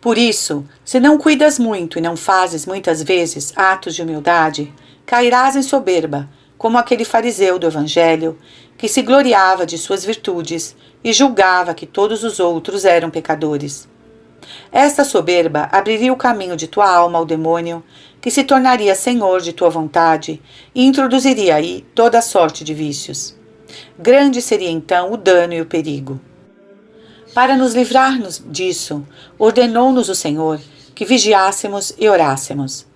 Por 0.01 0.17
isso, 0.17 0.65
se 0.85 0.99
não 0.99 1.19
cuidas 1.19 1.59
muito 1.59 1.99
e 1.99 2.03
não 2.03 2.17
fazes 2.17 2.65
muitas 2.65 3.03
vezes 3.03 3.53
atos 3.57 3.95
de 3.95 4.03
humildade, 4.03 4.73
cairás 5.05 5.57
em 5.57 5.63
soberba 5.63 6.29
como 6.61 6.77
aquele 6.77 7.07
fariseu 7.07 7.59
do 7.59 7.67
Evangelho 7.67 8.39
que 8.81 8.89
se 8.89 9.03
gloriava 9.03 9.67
de 9.67 9.77
suas 9.77 10.07
virtudes 10.07 10.75
e 11.05 11.13
julgava 11.13 11.75
que 11.75 11.85
todos 11.85 12.25
os 12.25 12.41
outros 12.41 12.87
eram 12.87 13.11
pecadores. 13.11 13.87
Esta 14.73 15.05
soberba 15.05 15.69
abriria 15.71 16.11
o 16.11 16.17
caminho 16.17 16.57
de 16.57 16.67
tua 16.67 16.91
alma 16.91 17.19
ao 17.19 17.27
demônio, 17.27 17.85
que 18.23 18.31
se 18.31 18.43
tornaria 18.43 18.95
senhor 18.95 19.43
de 19.43 19.53
tua 19.53 19.69
vontade 19.69 20.41
e 20.75 20.87
introduziria 20.87 21.57
aí 21.57 21.85
toda 21.95 22.23
sorte 22.23 22.65
de 22.65 22.73
vícios. 22.73 23.37
Grande 23.99 24.41
seria 24.41 24.71
então 24.71 25.13
o 25.13 25.17
dano 25.19 25.53
e 25.53 25.61
o 25.61 25.67
perigo. 25.67 26.19
Para 27.35 27.59
nos 27.59 27.75
livrarmos 27.75 28.43
disso, 28.47 29.07
ordenou-nos 29.39 30.09
o 30.09 30.15
Senhor 30.15 30.59
que 30.95 31.05
vigiássemos 31.05 31.93
e 31.99 32.09
orássemos. 32.09 32.90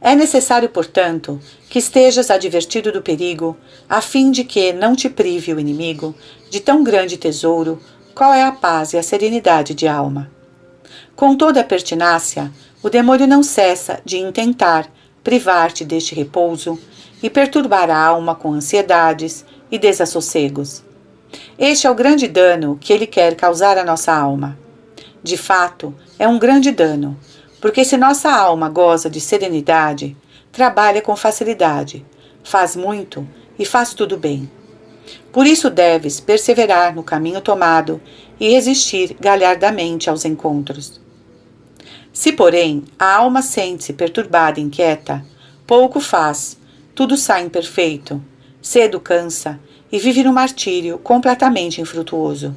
É 0.00 0.14
necessário, 0.14 0.68
portanto, 0.68 1.40
que 1.68 1.80
estejas 1.80 2.30
advertido 2.30 2.92
do 2.92 3.02
perigo, 3.02 3.56
a 3.88 4.00
fim 4.00 4.30
de 4.30 4.44
que 4.44 4.72
não 4.72 4.94
te 4.94 5.08
prive 5.08 5.52
o 5.52 5.58
inimigo 5.58 6.14
de 6.50 6.60
tão 6.60 6.84
grande 6.84 7.16
tesouro, 7.16 7.80
qual 8.14 8.32
é 8.32 8.42
a 8.42 8.52
paz 8.52 8.92
e 8.92 8.96
a 8.96 9.02
serenidade 9.02 9.74
de 9.74 9.88
alma. 9.88 10.30
Com 11.16 11.36
toda 11.36 11.60
a 11.60 11.64
pertinácia, 11.64 12.52
o 12.82 12.88
demônio 12.88 13.26
não 13.26 13.42
cessa 13.42 14.00
de 14.04 14.18
intentar 14.18 14.88
privar-te 15.24 15.84
deste 15.84 16.14
repouso 16.14 16.78
e 17.22 17.28
perturbar 17.28 17.90
a 17.90 17.98
alma 17.98 18.34
com 18.34 18.52
ansiedades 18.52 19.44
e 19.70 19.78
desassossegos. 19.78 20.82
Este 21.58 21.86
é 21.86 21.90
o 21.90 21.94
grande 21.94 22.28
dano 22.28 22.78
que 22.80 22.92
ele 22.92 23.06
quer 23.06 23.34
causar 23.34 23.76
à 23.76 23.84
nossa 23.84 24.12
alma. 24.12 24.56
De 25.22 25.36
fato, 25.36 25.94
é 26.18 26.26
um 26.26 26.38
grande 26.38 26.70
dano, 26.70 27.18
porque 27.60 27.84
se 27.84 27.96
nossa 27.96 28.30
alma 28.30 28.68
goza 28.68 29.10
de 29.10 29.20
serenidade, 29.20 30.16
trabalha 30.52 31.02
com 31.02 31.16
facilidade, 31.16 32.04
faz 32.42 32.76
muito 32.76 33.26
e 33.58 33.64
faz 33.64 33.94
tudo 33.94 34.16
bem. 34.16 34.50
Por 35.32 35.46
isso 35.46 35.70
deves 35.70 36.20
perseverar 36.20 36.94
no 36.94 37.02
caminho 37.02 37.40
tomado 37.40 38.00
e 38.38 38.50
resistir 38.50 39.16
galhardamente 39.20 40.08
aos 40.08 40.24
encontros. 40.24 41.00
Se, 42.12 42.32
porém, 42.32 42.84
a 42.98 43.16
alma 43.16 43.42
sente-se 43.42 43.92
perturbada 43.92 44.58
e 44.58 44.62
inquieta, 44.62 45.24
pouco 45.66 46.00
faz, 46.00 46.58
tudo 46.94 47.16
sai 47.16 47.42
imperfeito, 47.42 48.22
cedo 48.60 48.98
cansa 48.98 49.60
e 49.90 49.98
vive 49.98 50.24
no 50.24 50.32
martírio 50.32 50.98
completamente 50.98 51.80
infrutuoso. 51.80 52.54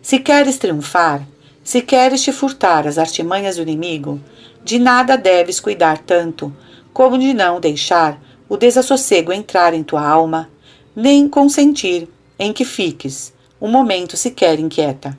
Se 0.00 0.18
queres 0.18 0.58
triunfar, 0.58 1.26
se 1.62 1.80
queres 1.80 2.22
te 2.22 2.32
furtar 2.32 2.86
as 2.86 2.98
artimanhas 2.98 3.56
do 3.56 3.62
inimigo, 3.62 4.20
de 4.64 4.78
nada 4.78 5.16
deves 5.16 5.60
cuidar 5.60 5.98
tanto 5.98 6.54
como 6.92 7.18
de 7.18 7.32
não 7.32 7.60
deixar 7.60 8.20
o 8.48 8.56
desassossego 8.56 9.32
entrar 9.32 9.72
em 9.72 9.82
tua 9.82 10.06
alma, 10.06 10.50
nem 10.94 11.28
consentir 11.28 12.08
em 12.38 12.52
que 12.52 12.64
fiques 12.64 13.32
um 13.60 13.68
momento 13.68 14.16
sequer 14.16 14.58
inquieta. 14.58 15.16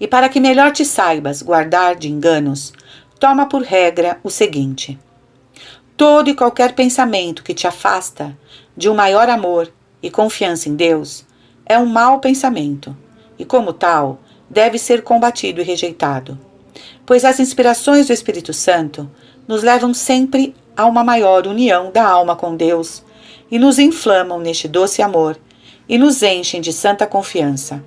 E 0.00 0.06
para 0.06 0.28
que 0.28 0.40
melhor 0.40 0.72
te 0.72 0.84
saibas 0.84 1.42
guardar 1.42 1.96
de 1.96 2.08
enganos, 2.08 2.72
toma 3.18 3.46
por 3.46 3.62
regra 3.62 4.18
o 4.22 4.30
seguinte: 4.30 4.98
todo 5.96 6.30
e 6.30 6.34
qualquer 6.34 6.74
pensamento 6.74 7.42
que 7.42 7.52
te 7.52 7.66
afasta 7.66 8.36
de 8.76 8.88
um 8.88 8.94
maior 8.94 9.28
amor 9.28 9.70
e 10.02 10.10
confiança 10.10 10.68
em 10.68 10.74
Deus 10.74 11.26
é 11.66 11.78
um 11.78 11.86
mau 11.86 12.18
pensamento, 12.18 12.96
e 13.38 13.44
como 13.44 13.72
tal, 13.72 14.18
deve 14.50 14.78
ser 14.78 15.02
combatido 15.02 15.60
e 15.60 15.64
rejeitado. 15.64 16.36
Pois 17.06 17.24
as 17.24 17.38
inspirações 17.38 18.08
do 18.08 18.12
Espírito 18.12 18.52
Santo 18.52 19.08
nos 19.46 19.62
levam 19.62 19.94
sempre 19.94 20.54
a 20.76 20.86
uma 20.86 21.04
maior 21.04 21.46
união 21.46 21.90
da 21.92 22.04
alma 22.04 22.34
com 22.34 22.56
Deus 22.56 23.02
e 23.50 23.58
nos 23.58 23.78
inflamam 23.78 24.40
neste 24.40 24.66
doce 24.66 25.02
amor 25.02 25.38
e 25.88 25.96
nos 25.96 26.22
enchem 26.22 26.60
de 26.60 26.72
santa 26.72 27.06
confiança. 27.06 27.82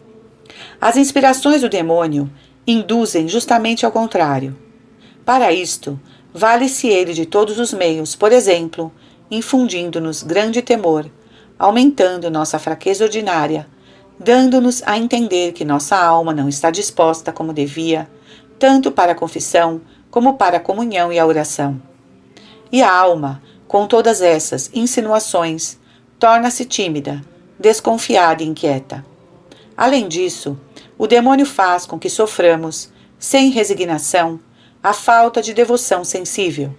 As 0.80 0.98
inspirações 0.98 1.62
do 1.62 1.70
demônio 1.70 2.30
induzem 2.68 3.28
justamente 3.28 3.86
ao 3.86 3.92
contrário. 3.92 4.56
Para 5.26 5.54
isto, 5.54 6.00
vale-se 6.34 6.88
ele 6.88 7.14
de 7.14 7.26
todos 7.26 7.60
os 7.60 7.74
meios, 7.74 8.16
por 8.16 8.32
exemplo, 8.32 8.92
infundindo-nos 9.32 10.22
grande 10.22 10.62
temor, 10.62 11.10
aumentando 11.58 12.30
nossa 12.30 12.60
fraqueza 12.60 13.06
ordinária, 13.06 13.68
dando-nos 14.20 14.82
a 14.86 14.98
entender 14.98 15.54
que 15.54 15.66
nossa 15.66 15.98
alma 15.98 16.34
não 16.34 16.48
está 16.48 16.70
disposta 16.70 17.32
como 17.32 17.54
devia, 17.54 18.10
tanto 18.58 18.92
para 18.92 19.12
a 19.12 19.16
confissão 19.16 19.82
como 20.10 20.36
para 20.36 20.58
a 20.58 20.60
comunhão 20.60 21.12
e 21.12 21.20
a 21.20 21.26
oração. 21.26 21.82
E 22.72 22.82
a 22.82 22.92
alma, 22.92 23.42
com 23.68 23.88
todas 23.88 24.22
essas 24.22 24.70
insinuações, 24.74 25.78
torna-se 26.20 26.66
tímida, 26.66 27.22
desconfiada 27.60 28.44
e 28.44 28.48
inquieta. 28.48 29.06
Além 29.76 30.08
disso, 30.08 30.58
o 30.98 31.08
demônio 31.08 31.46
faz 31.46 31.86
com 31.86 31.98
que 32.00 32.10
soframos, 32.10 32.92
sem 33.18 33.50
resignação, 33.50 34.40
a 34.82 34.94
falta 34.94 35.42
de 35.42 35.54
devoção 35.54 36.04
sensível 36.04 36.76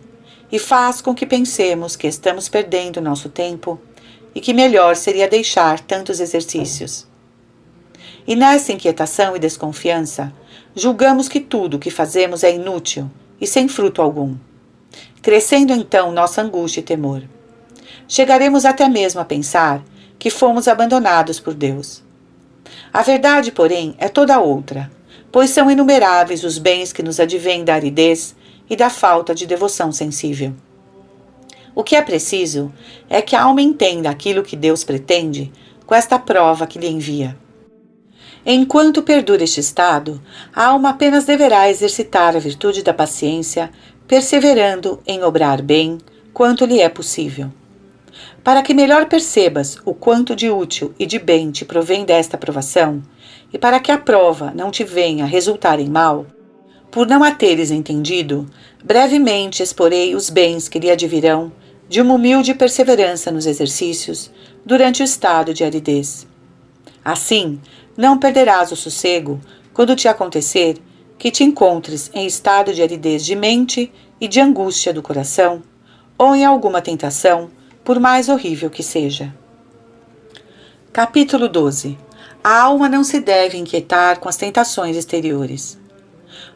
e 0.53 0.59
faz 0.59 1.01
com 1.01 1.15
que 1.15 1.27
pensemos 1.27 1.97
que 1.97 2.07
estamos 2.07 2.49
perdendo 2.49 3.01
nosso 3.01 3.29
tempo 3.29 3.81
e 4.35 4.41
que 4.41 4.53
melhor 4.53 4.95
seria 4.95 5.29
deixar 5.29 5.81
tantos 5.81 6.21
exercícios. 6.21 7.09
E 8.27 8.35
nessa 8.35 8.73
inquietação 8.73 9.37
e 9.37 9.39
desconfiança, 9.39 10.33
julgamos 10.75 11.29
que 11.29 11.41
tudo 11.41 11.77
o 11.77 11.79
que 11.79 11.91
fazemos 11.91 12.43
é 12.43 12.55
inútil 12.55 13.11
e 13.41 13.47
sem 13.47 13.69
fruto 13.69 14.01
algum, 14.01 14.37
crescendo 15.21 15.73
então 15.73 16.11
nossa 16.11 16.41
angústia 16.41 16.81
e 16.81 16.85
temor. 16.85 17.23
Chegaremos 18.09 18.65
até 18.65 18.89
mesmo 18.89 19.21
a 19.21 19.25
pensar 19.25 19.83
que 20.19 20.31
fomos 20.31 20.69
abandonados 20.69 21.39
por 21.39 21.53
Deus. 21.53 22.03
A 22.93 23.03
verdade, 23.03 23.53
porém, 23.53 23.95
é 23.99 24.09
toda 24.09 24.41
outra, 24.41 24.91
pois 25.31 25.51
são 25.51 25.71
inumeráveis 25.71 26.45
os 26.45 26.59
bens 26.59 26.93
que 26.93 27.03
nos 27.03 27.21
advêm 27.21 27.65
da 27.65 27.75
aridez 27.75 28.35
e 28.71 28.77
da 28.77 28.89
falta 28.89 29.35
de 29.35 29.47
devoção 29.47 29.93
sensível. 29.93 30.55
O 31.75 31.83
que 31.83 31.97
é 31.97 32.01
preciso 32.01 32.73
é 33.11 33.21
que 33.21 33.35
a 33.37 33.43
alma 33.43 33.61
entenda 33.61 34.09
aquilo 34.09 34.45
que 34.45 34.57
Deus 34.57 34.85
pretende 34.85 35.53
com 35.85 35.95
esta 35.95 36.19
prova 36.19 36.67
que 36.67 36.79
lhe 36.79 36.89
envia. 36.89 37.37
Enquanto 38.47 39.03
perdura 39.03 39.43
este 39.43 39.61
estado, 39.61 40.21
a 40.55 40.67
alma 40.67 40.91
apenas 40.91 41.25
deverá 41.25 41.71
exercitar 41.71 42.37
a 42.37 42.39
virtude 42.39 42.83
da 42.83 42.93
paciência, 42.93 43.71
perseverando 44.07 45.01
em 45.07 45.23
obrar 45.23 45.63
bem 45.63 45.99
quanto 46.33 46.67
lhe 46.67 46.81
é 46.81 46.89
possível. 46.91 47.51
Para 48.43 48.63
que 48.63 48.75
melhor 48.75 49.07
percebas 49.07 49.79
o 49.85 49.95
quanto 49.95 50.37
de 50.37 50.51
útil 50.51 50.95
e 50.99 51.07
de 51.07 51.19
bem 51.19 51.51
te 51.51 51.65
provém 51.65 52.05
desta 52.05 52.37
provação, 52.37 53.03
e 53.51 53.59
para 53.59 53.81
que 53.81 53.91
a 53.91 53.97
prova 53.97 54.53
não 54.55 54.71
te 54.71 54.85
venha 54.85 55.25
resultar 55.25 55.81
em 55.81 55.89
mal, 55.89 56.27
por 56.91 57.07
não 57.07 57.25
a 57.25 57.33
teres 57.33 57.71
entendido, 57.71 58.47
brevemente 58.85 59.63
exporei 59.63 60.15
os 60.15 60.29
bens 60.29 60.69
que 60.69 60.79
lhe 60.79 60.91
advirão 60.91 61.51
de 61.89 62.01
uma 62.01 62.15
humilde 62.15 62.55
perseverança 62.55 63.33
nos 63.33 63.47
exercícios 63.47 64.31
durante 64.67 65.03
o 65.03 65.05
estado 65.05 65.55
de 65.55 65.65
aridez. 65.65 66.27
Assim, 67.05 67.61
não 67.97 68.19
perderás 68.19 68.73
o 68.73 68.77
sossego 68.77 69.41
quando 69.73 69.97
te 69.97 70.09
acontecer 70.09 70.81
que 71.19 71.31
te 71.31 71.45
encontres 71.45 72.11
em 72.13 72.27
estado 72.27 72.73
de 72.75 72.83
aridez 72.83 73.25
de 73.25 73.35
mente 73.35 73.93
e 74.21 74.29
de 74.29 74.41
angústia 74.41 74.93
do 74.93 75.03
coração, 75.03 75.63
ou 76.19 76.35
em 76.35 76.45
alguma 76.45 76.81
tentação, 76.81 77.51
por 77.85 78.01
mais 78.01 78.29
horrível 78.29 78.71
que 78.71 78.83
seja. 78.83 79.35
Capítulo 80.93 81.49
12 81.49 81.99
A 82.43 82.63
alma 82.63 82.89
não 82.89 83.03
se 83.05 83.21
deve 83.21 83.59
inquietar 83.59 84.21
com 84.21 84.29
as 84.29 84.37
tentações 84.37 84.97
exteriores. 84.97 85.79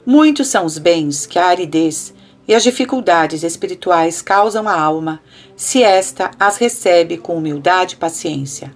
Muitos 0.04 0.48
são 0.48 0.64
os 0.64 0.78
bens 0.78 1.26
que 1.26 1.38
a 1.38 1.46
aridez 1.46 2.14
e 2.46 2.54
as 2.54 2.62
dificuldades 2.62 3.42
espirituais 3.42 4.22
causam 4.22 4.66
à 4.66 4.80
alma, 4.80 5.20
se 5.54 5.82
esta 5.82 6.30
as 6.40 6.56
recebe 6.56 7.18
com 7.18 7.36
humildade 7.36 7.94
e 7.94 7.98
paciência. 7.98 8.74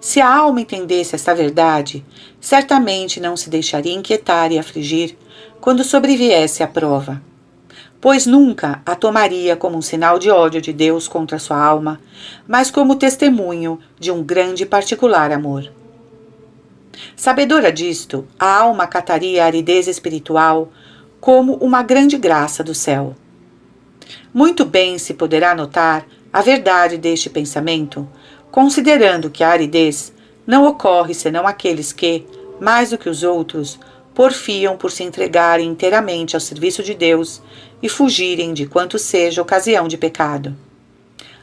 Se 0.00 0.18
a 0.18 0.34
alma 0.34 0.62
entendesse 0.62 1.14
esta 1.14 1.34
verdade, 1.34 2.02
certamente 2.40 3.20
não 3.20 3.36
se 3.36 3.50
deixaria 3.50 3.92
inquietar 3.92 4.50
e 4.50 4.58
afligir 4.58 5.14
quando 5.60 5.84
sobreviesse 5.84 6.62
a 6.62 6.66
prova, 6.66 7.20
pois 8.00 8.24
nunca 8.24 8.80
a 8.86 8.96
tomaria 8.96 9.54
como 9.56 9.76
um 9.76 9.82
sinal 9.82 10.18
de 10.18 10.30
ódio 10.30 10.58
de 10.58 10.72
Deus 10.72 11.06
contra 11.06 11.38
sua 11.38 11.62
alma, 11.62 12.00
mas 12.48 12.70
como 12.70 12.96
testemunho 12.96 13.78
de 13.98 14.10
um 14.10 14.22
grande 14.22 14.62
e 14.62 14.66
particular 14.66 15.30
amor. 15.32 15.70
Sabedora 17.14 17.70
disto, 17.70 18.26
a 18.38 18.56
alma 18.56 18.86
cataria 18.86 19.42
a 19.42 19.46
aridez 19.46 19.86
espiritual 19.86 20.72
como 21.20 21.56
uma 21.56 21.82
grande 21.82 22.16
graça 22.16 22.64
do 22.64 22.74
céu. 22.74 23.14
Muito 24.32 24.64
bem 24.64 24.96
se 24.96 25.12
poderá 25.12 25.54
notar 25.54 26.06
a 26.32 26.40
verdade 26.40 26.96
deste 26.96 27.28
pensamento 27.28 28.08
considerando 28.50 29.30
que 29.30 29.44
a 29.44 29.50
aridez 29.50 30.12
não 30.46 30.66
ocorre 30.66 31.14
senão 31.14 31.46
aqueles 31.46 31.92
que, 31.92 32.26
mais 32.60 32.90
do 32.90 32.98
que 32.98 33.08
os 33.08 33.22
outros, 33.22 33.78
porfiam 34.14 34.76
por 34.76 34.90
se 34.90 35.02
entregarem 35.02 35.68
inteiramente 35.68 36.34
ao 36.34 36.40
serviço 36.40 36.82
de 36.82 36.94
Deus 36.94 37.40
e 37.82 37.88
fugirem 37.88 38.52
de 38.52 38.66
quanto 38.66 38.98
seja 38.98 39.40
ocasião 39.40 39.88
de 39.88 39.96
pecado. 39.96 40.56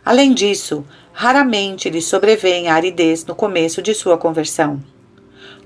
Além 0.03 0.33
disso, 0.33 0.85
raramente 1.11 1.89
lhes 1.89 2.05
sobrevém 2.05 2.67
a 2.67 2.75
aridez 2.75 3.25
no 3.25 3.35
começo 3.35 3.81
de 3.81 3.93
sua 3.93 4.17
conversão. 4.17 4.81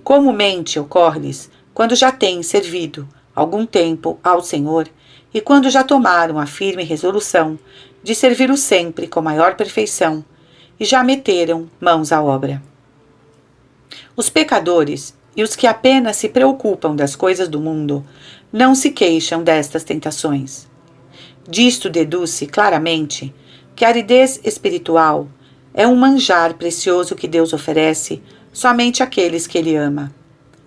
Comumente 0.04 0.80
ocorre-lhes 0.80 1.50
quando 1.74 1.96
já 1.96 2.12
têm 2.12 2.42
servido 2.42 3.08
algum 3.36 3.66
tempo 3.66 4.20
ao 4.24 4.42
Senhor 4.42 4.88
e 5.34 5.42
quando 5.42 5.70
já 5.70 5.84
tomaram 5.84 6.40
a 6.40 6.46
firme 6.46 6.84
resolução 6.84 7.58
de 8.04 8.16
servi-lo 8.16 8.58
sempre 8.58 9.08
com 9.08 9.22
maior 9.22 9.56
perfeição 9.56 10.24
e 10.82 10.86
já 10.86 11.04
meteram 11.04 11.70
mãos 11.80 12.12
à 12.12 12.24
obra. 12.24 12.60
Os 14.18 14.32
pecadores 14.32 15.16
e 15.38 15.44
os 15.44 15.56
que 15.56 15.68
apenas 15.68 16.16
se 16.16 16.28
preocupam 16.28 16.96
das 16.96 17.16
coisas 17.16 17.48
do 17.48 17.60
mundo 17.60 18.04
não 18.52 18.74
se 18.74 18.90
queixam 18.90 19.44
destas 19.44 19.84
tentações. 19.84 20.68
Disto 21.48 21.88
deduz-se 21.88 22.48
claramente 22.48 23.32
que 23.76 23.86
a 23.86 23.90
aridez 23.90 24.42
espiritual 24.44 25.28
é 25.72 25.86
um 25.86 25.96
manjar 25.96 26.56
precioso 26.56 27.16
que 27.16 27.28
Deus 27.28 27.54
oferece 27.54 28.20
somente 28.52 29.04
àqueles 29.04 29.46
que 29.46 29.60
Ele 29.60 29.76
ama. 29.76 30.12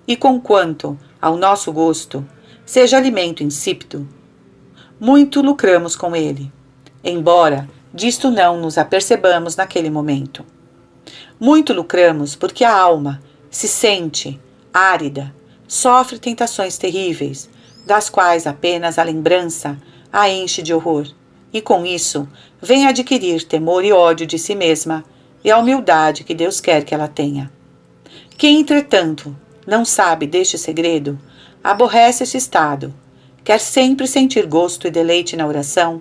E 0.07 0.17
conquanto, 0.17 0.97
ao 1.21 1.37
nosso 1.37 1.73
gosto, 1.73 2.25
seja 2.65 2.97
alimento 2.97 3.43
insípido, 3.43 4.09
muito 5.01 5.43
lucramos 5.43 5.97
com 5.97 6.15
ele, 6.15 6.53
embora 7.03 7.69
disto 7.95 8.29
não 8.29 8.61
nos 8.61 8.77
apercebamos 8.77 9.55
naquele 9.55 9.89
momento. 9.89 10.45
Muito 11.39 11.73
lucramos 11.73 12.35
porque 12.35 12.65
a 12.65 12.77
alma 12.77 13.23
se 13.49 13.69
sente 13.69 14.41
árida, 14.73 15.33
sofre 15.69 16.19
tentações 16.19 16.77
terríveis, 16.77 17.49
das 17.87 18.11
quais 18.11 18.47
apenas 18.47 18.99
a 18.99 19.05
lembrança 19.05 19.79
a 20.13 20.29
enche 20.29 20.61
de 20.61 20.75
horror, 20.75 21.07
e 21.53 21.61
com 21.61 21.87
isso 21.87 22.29
vem 22.61 22.87
adquirir 22.87 23.45
temor 23.45 23.85
e 23.85 23.93
ódio 23.93 24.27
de 24.27 24.39
si 24.39 24.57
mesma 24.57 25.05
e 25.45 25.51
a 25.51 25.59
humildade 25.59 26.25
que 26.25 26.35
Deus 26.35 26.61
quer 26.61 26.85
que 26.85 26.95
ela 26.95 27.07
tenha. 27.07 27.53
Quem, 28.37 28.59
entretanto, 28.61 29.37
não 29.67 29.85
sabe 29.85 30.27
deste 30.27 30.59
segredo, 30.59 31.19
aborrece 31.63 32.25
este 32.25 32.39
estado, 32.39 32.93
quer 33.45 33.61
sempre 33.61 34.09
sentir 34.09 34.47
gosto 34.47 34.89
e 34.89 34.91
deleite 34.91 35.37
na 35.37 35.47
oração, 35.47 36.01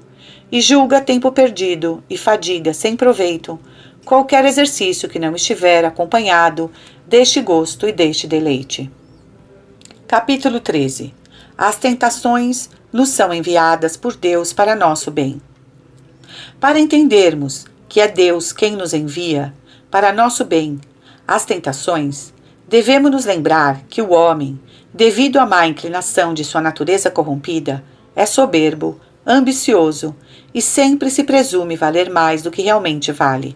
e 0.53 0.61
julga 0.61 1.01
tempo 1.01 1.31
perdido 1.31 2.03
e 2.07 2.15
fadiga 2.15 2.75
sem 2.75 2.95
proveito 2.95 3.59
qualquer 4.05 4.45
exercício 4.45 5.09
que 5.09 5.17
não 5.17 5.35
estiver 5.35 5.83
acompanhado 5.83 6.69
deste 7.07 7.41
gosto 7.41 7.87
e 7.87 7.91
deste 7.91 8.27
deleite. 8.27 8.91
Capítulo 10.07 10.59
13 10.59 11.11
As 11.57 11.77
tentações 11.77 12.69
nos 12.91 13.09
são 13.09 13.33
enviadas 13.33 13.97
por 13.97 14.15
Deus 14.15 14.53
para 14.53 14.75
nosso 14.75 15.09
bem. 15.09 15.41
Para 16.59 16.79
entendermos 16.79 17.65
que 17.89 17.99
é 17.99 18.07
Deus 18.07 18.53
quem 18.53 18.75
nos 18.75 18.93
envia 18.93 19.51
para 19.89 20.13
nosso 20.13 20.45
bem 20.45 20.79
as 21.27 21.45
tentações, 21.45 22.31
devemos 22.67 23.09
nos 23.09 23.25
lembrar 23.25 23.81
que 23.89 24.03
o 24.03 24.11
homem, 24.11 24.59
devido 24.93 25.37
à 25.37 25.47
má 25.47 25.65
inclinação 25.65 26.31
de 26.31 26.43
sua 26.43 26.61
natureza 26.61 27.09
corrompida, 27.09 27.83
é 28.15 28.27
soberbo, 28.27 29.01
ambicioso 29.25 30.15
e 30.53 30.61
sempre 30.61 31.09
se 31.09 31.23
presume 31.23 31.75
valer 31.75 32.09
mais 32.09 32.41
do 32.41 32.51
que 32.51 32.61
realmente 32.61 33.11
vale. 33.11 33.55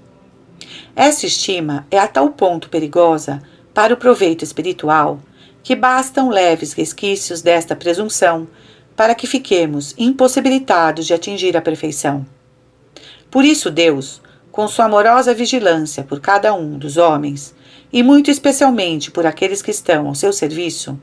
Essa 0.95 1.25
estima 1.25 1.85
é 1.91 1.99
a 1.99 2.07
tal 2.07 2.29
ponto 2.29 2.69
perigosa 2.69 3.41
para 3.73 3.93
o 3.93 3.97
proveito 3.97 4.43
espiritual 4.43 5.19
que 5.61 5.75
bastam 5.75 6.29
leves 6.29 6.73
resquícios 6.73 7.41
desta 7.41 7.75
presunção 7.75 8.47
para 8.95 9.13
que 9.13 9.27
fiquemos 9.27 9.93
impossibilitados 9.97 11.05
de 11.05 11.13
atingir 11.13 11.55
a 11.55 11.61
perfeição. 11.61 12.25
Por 13.29 13.45
isso, 13.45 13.69
Deus, 13.69 14.21
com 14.51 14.67
sua 14.67 14.85
amorosa 14.85 15.35
vigilância 15.35 16.03
por 16.03 16.19
cada 16.19 16.51
um 16.53 16.79
dos 16.79 16.97
homens, 16.97 17.53
e 17.93 18.01
muito 18.01 18.31
especialmente 18.31 19.11
por 19.11 19.25
aqueles 19.25 19.61
que 19.61 19.69
estão 19.69 20.07
ao 20.07 20.15
seu 20.15 20.33
serviço, 20.33 20.99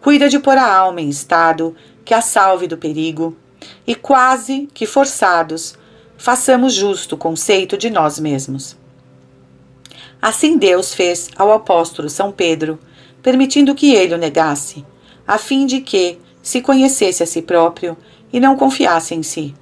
cuida 0.00 0.28
de 0.28 0.38
pôr 0.38 0.58
a 0.58 0.74
alma 0.74 1.00
em 1.00 1.08
estado 1.08 1.76
que 2.04 2.12
a 2.12 2.20
salve 2.20 2.66
do 2.66 2.76
perigo, 2.76 3.36
e 3.86 3.94
quase 3.94 4.68
que 4.72 4.86
forçados, 4.86 5.76
façamos 6.16 6.72
justo 6.72 7.16
conceito 7.16 7.76
de 7.76 7.90
nós 7.90 8.18
mesmos. 8.18 8.76
Assim 10.20 10.56
Deus 10.56 10.94
fez 10.94 11.30
ao 11.36 11.52
apóstolo 11.52 12.08
São 12.08 12.32
Pedro, 12.32 12.78
permitindo 13.22 13.74
que 13.74 13.94
ele 13.94 14.14
o 14.14 14.18
negasse, 14.18 14.84
a 15.26 15.38
fim 15.38 15.66
de 15.66 15.80
que 15.80 16.18
se 16.42 16.60
conhecesse 16.60 17.22
a 17.22 17.26
si 17.26 17.42
próprio 17.42 17.96
e 18.32 18.40
não 18.40 18.56
confiasse 18.56 19.14
em 19.14 19.22
si. 19.22 19.54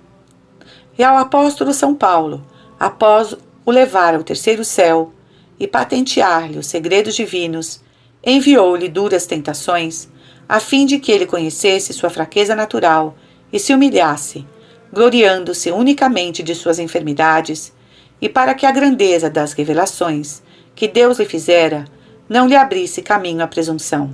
E 0.96 1.02
ao 1.02 1.16
apóstolo 1.16 1.72
São 1.72 1.94
Paulo, 1.94 2.44
após 2.78 3.34
o 3.64 3.70
levar 3.70 4.14
ao 4.14 4.22
terceiro 4.22 4.64
céu 4.64 5.12
e 5.58 5.66
patentear-lhe 5.66 6.58
os 6.58 6.66
segredos 6.66 7.14
divinos, 7.14 7.80
enviou-lhe 8.24 8.88
duras 8.88 9.26
tentações, 9.26 10.08
a 10.48 10.60
fim 10.60 10.86
de 10.86 10.98
que 10.98 11.10
ele 11.10 11.26
conhecesse 11.26 11.92
sua 11.92 12.10
fraqueza 12.10 12.54
natural 12.54 13.16
e 13.54 13.60
se 13.60 13.72
humilhasse, 13.72 14.44
gloriando-se 14.92 15.70
unicamente 15.70 16.42
de 16.42 16.56
suas 16.56 16.80
enfermidades, 16.80 17.72
e 18.20 18.28
para 18.28 18.52
que 18.52 18.66
a 18.66 18.72
grandeza 18.72 19.30
das 19.30 19.52
revelações 19.52 20.42
que 20.74 20.88
Deus 20.88 21.20
lhe 21.20 21.24
fizera 21.24 21.84
não 22.28 22.48
lhe 22.48 22.56
abrisse 22.56 23.00
caminho 23.00 23.44
à 23.44 23.46
presunção. 23.46 24.12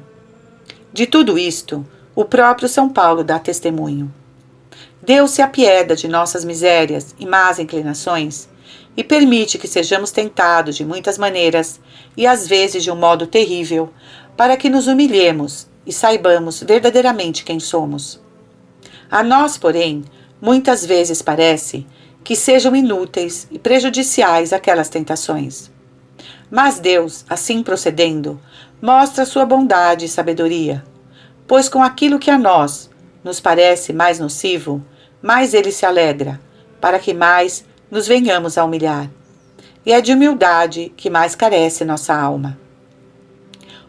De 0.93 1.07
tudo 1.07 1.39
isto, 1.39 1.87
o 2.15 2.23
próprio 2.23 2.69
São 2.69 2.91
Paulo 2.91 3.25
dá 3.25 3.39
testemunho. 3.39 4.13
Deus 5.01 5.31
se 5.31 5.41
apieda 5.41 5.97
de 5.97 6.07
nossas 6.07 6.45
misérias 6.45 7.15
e 7.19 7.25
más 7.25 7.59
inclinações 7.59 8.47
e 8.95 9.03
permite 9.03 9.57
que 9.57 9.67
sejamos 9.67 10.11
tentados 10.11 10.77
de 10.77 10.85
muitas 10.85 11.17
maneiras 11.17 11.81
e 12.15 12.27
às 12.27 12.47
vezes 12.47 12.85
de 12.85 12.91
um 12.91 12.97
modo 12.97 13.27
terrível, 13.27 13.89
para 14.37 14.55
que 14.55 14.69
nos 14.69 14.87
humilhemos 14.87 15.67
e 15.87 15.93
saibamos 15.93 16.63
verdadeiramente 16.63 17.43
quem 17.43 17.59
somos. 17.59 18.20
A 19.11 19.23
nós, 19.23 19.59
porém, 19.59 20.05
muitas 20.41 20.87
vezes 20.87 21.21
parece 21.21 21.87
que 22.23 22.37
sejam 22.37 22.77
inúteis 22.77 23.49
e 23.51 23.59
prejudiciais 23.59 24.53
aquelas 24.53 24.89
tentações. 24.89 25.71
Mas 26.51 26.79
Deus, 26.79 27.25
assim 27.29 27.63
procedendo, 27.63 28.41
mostra 28.81 29.25
sua 29.25 29.45
bondade 29.45 30.05
e 30.05 30.09
sabedoria, 30.09 30.85
pois 31.47 31.69
com 31.69 31.83
aquilo 31.83 32.19
que 32.19 32.31
a 32.31 32.39
nós 32.39 32.91
nos 33.25 33.41
parece 33.41 33.93
mais 33.93 34.19
nocivo, 34.19 34.85
mais 35.23 35.55
ele 35.55 35.73
se 35.73 35.85
alegra, 35.85 36.41
para 36.81 36.99
que 36.99 37.13
mais 37.13 37.65
nos 37.91 38.07
venhamos 38.07 38.57
a 38.57 38.65
humilhar. 38.65 39.11
E 39.85 39.93
é 39.93 40.01
de 40.01 40.13
humildade 40.13 40.93
que 40.97 41.11
mais 41.11 41.35
carece 41.35 41.85
nossa 41.85 42.15
alma. 42.15 42.59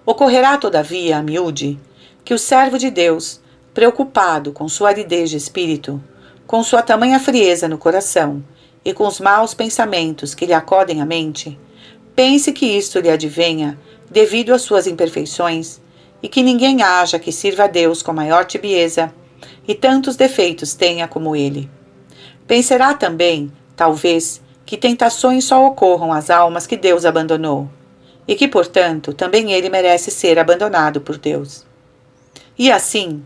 Ocorrerá, 0.06 0.58
todavia, 0.58 1.18
a 1.18 1.24
miúde, 1.24 1.80
que 2.24 2.34
o 2.34 2.40
servo 2.40 2.78
de 2.78 2.90
Deus, 2.90 3.41
preocupado 3.74 4.52
com 4.52 4.68
sua 4.68 4.90
aridez 4.90 5.30
de 5.30 5.38
espírito, 5.38 6.02
com 6.46 6.64
sua 6.64 6.82
tamanha 6.82 7.20
frieza 7.20 7.68
no 7.68 7.78
coração 7.78 8.44
e 8.84 8.94
com 8.94 9.08
os 9.08 9.20
maus 9.20 9.54
pensamentos 9.54 10.34
que 10.36 10.46
lhe 10.46 10.54
acodem 10.54 11.02
a 11.02 11.06
mente, 11.06 11.58
Pense 12.16 12.52
que 12.52 12.66
isto 12.66 13.00
lhe 13.00 13.10
advenha 13.10 13.80
devido 14.10 14.54
às 14.54 14.62
suas 14.62 14.86
imperfeições 14.86 15.80
e 16.22 16.28
que 16.28 16.44
ninguém 16.44 16.82
haja 16.84 17.18
que 17.18 17.32
sirva 17.32 17.64
a 17.64 17.68
Deus 17.68 18.04
com 18.04 18.12
maior 18.12 18.46
tibieza 18.46 19.14
e 19.68 19.74
tantos 19.74 20.16
defeitos 20.16 20.74
tenha 20.74 21.08
como 21.08 21.36
ele. 21.36 21.70
Pensará 22.46 22.94
também, 22.94 23.52
talvez, 23.76 24.42
que 24.66 24.78
tentações 24.78 25.46
só 25.46 25.66
ocorram 25.66 26.12
às 26.12 26.30
almas 26.30 26.68
que 26.68 26.76
Deus 26.76 27.06
abandonou 27.06 27.70
e 28.28 28.36
que, 28.36 28.48
portanto, 28.48 29.14
também 29.14 29.54
ele 29.54 29.70
merece 29.70 30.12
ser 30.12 30.38
abandonado 30.38 31.00
por 31.00 31.18
Deus. 31.18 31.66
E 32.58 32.72
assim, 32.72 33.24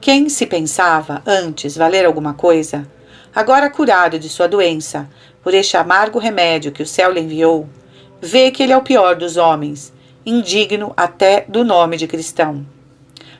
quem 0.00 0.28
se 0.28 0.46
pensava 0.46 1.22
antes 1.26 1.76
valer 1.76 2.06
alguma 2.06 2.32
coisa, 2.34 2.86
agora 3.34 3.68
curado 3.68 4.18
de 4.18 4.28
sua 4.28 4.46
doença 4.46 5.08
por 5.42 5.52
este 5.54 5.76
amargo 5.76 6.18
remédio 6.18 6.72
que 6.72 6.82
o 6.82 6.86
céu 6.86 7.10
lhe 7.10 7.20
enviou, 7.20 7.68
vê 8.20 8.50
que 8.50 8.62
ele 8.62 8.72
é 8.72 8.76
o 8.76 8.82
pior 8.82 9.16
dos 9.16 9.36
homens, 9.36 9.92
indigno 10.24 10.92
até 10.96 11.44
do 11.48 11.64
nome 11.64 11.96
de 11.96 12.06
cristão. 12.06 12.64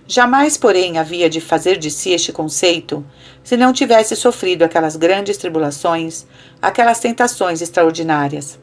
Jamais, 0.06 0.56
porém, 0.56 0.98
havia 0.98 1.28
de 1.28 1.40
fazer 1.40 1.76
de 1.76 1.90
si 1.90 2.12
este 2.12 2.32
conceito 2.32 3.04
se 3.44 3.56
não 3.56 3.72
tivesse 3.72 4.16
sofrido 4.16 4.62
aquelas 4.62 4.96
grandes 4.96 5.36
tribulações, 5.36 6.24
aquelas 6.62 6.98
tentações 6.98 7.60
extraordinárias. 7.60 8.58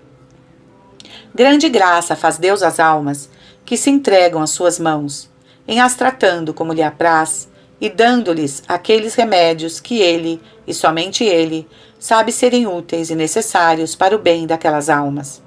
Grande 1.34 1.70
graça 1.70 2.16
faz 2.16 2.38
Deus 2.38 2.64
às 2.64 2.80
almas 2.80 3.30
que 3.64 3.78
se 3.78 3.90
entregam 3.90 4.42
às 4.42 4.50
suas 4.50 4.80
mãos, 4.80 5.30
em 5.68 5.80
as 5.80 5.96
tratando 5.96 6.54
como 6.54 6.74
lhe 6.74 6.84
apraz 6.84 7.48
e 7.80 7.90
dando-lhes 7.90 8.64
aqueles 8.68 9.16
remédios 9.16 9.80
que 9.80 10.00
ele, 10.00 10.42
e 10.66 10.74
somente 10.74 11.24
ele, 11.24 11.68
sabe 12.00 12.32
serem 12.32 12.68
úteis 12.68 13.10
e 13.10 13.16
necessários 13.16 13.96
para 13.96 14.16
o 14.16 14.20
bem 14.20 14.48
daquelas 14.48 14.90
almas. 14.90 15.42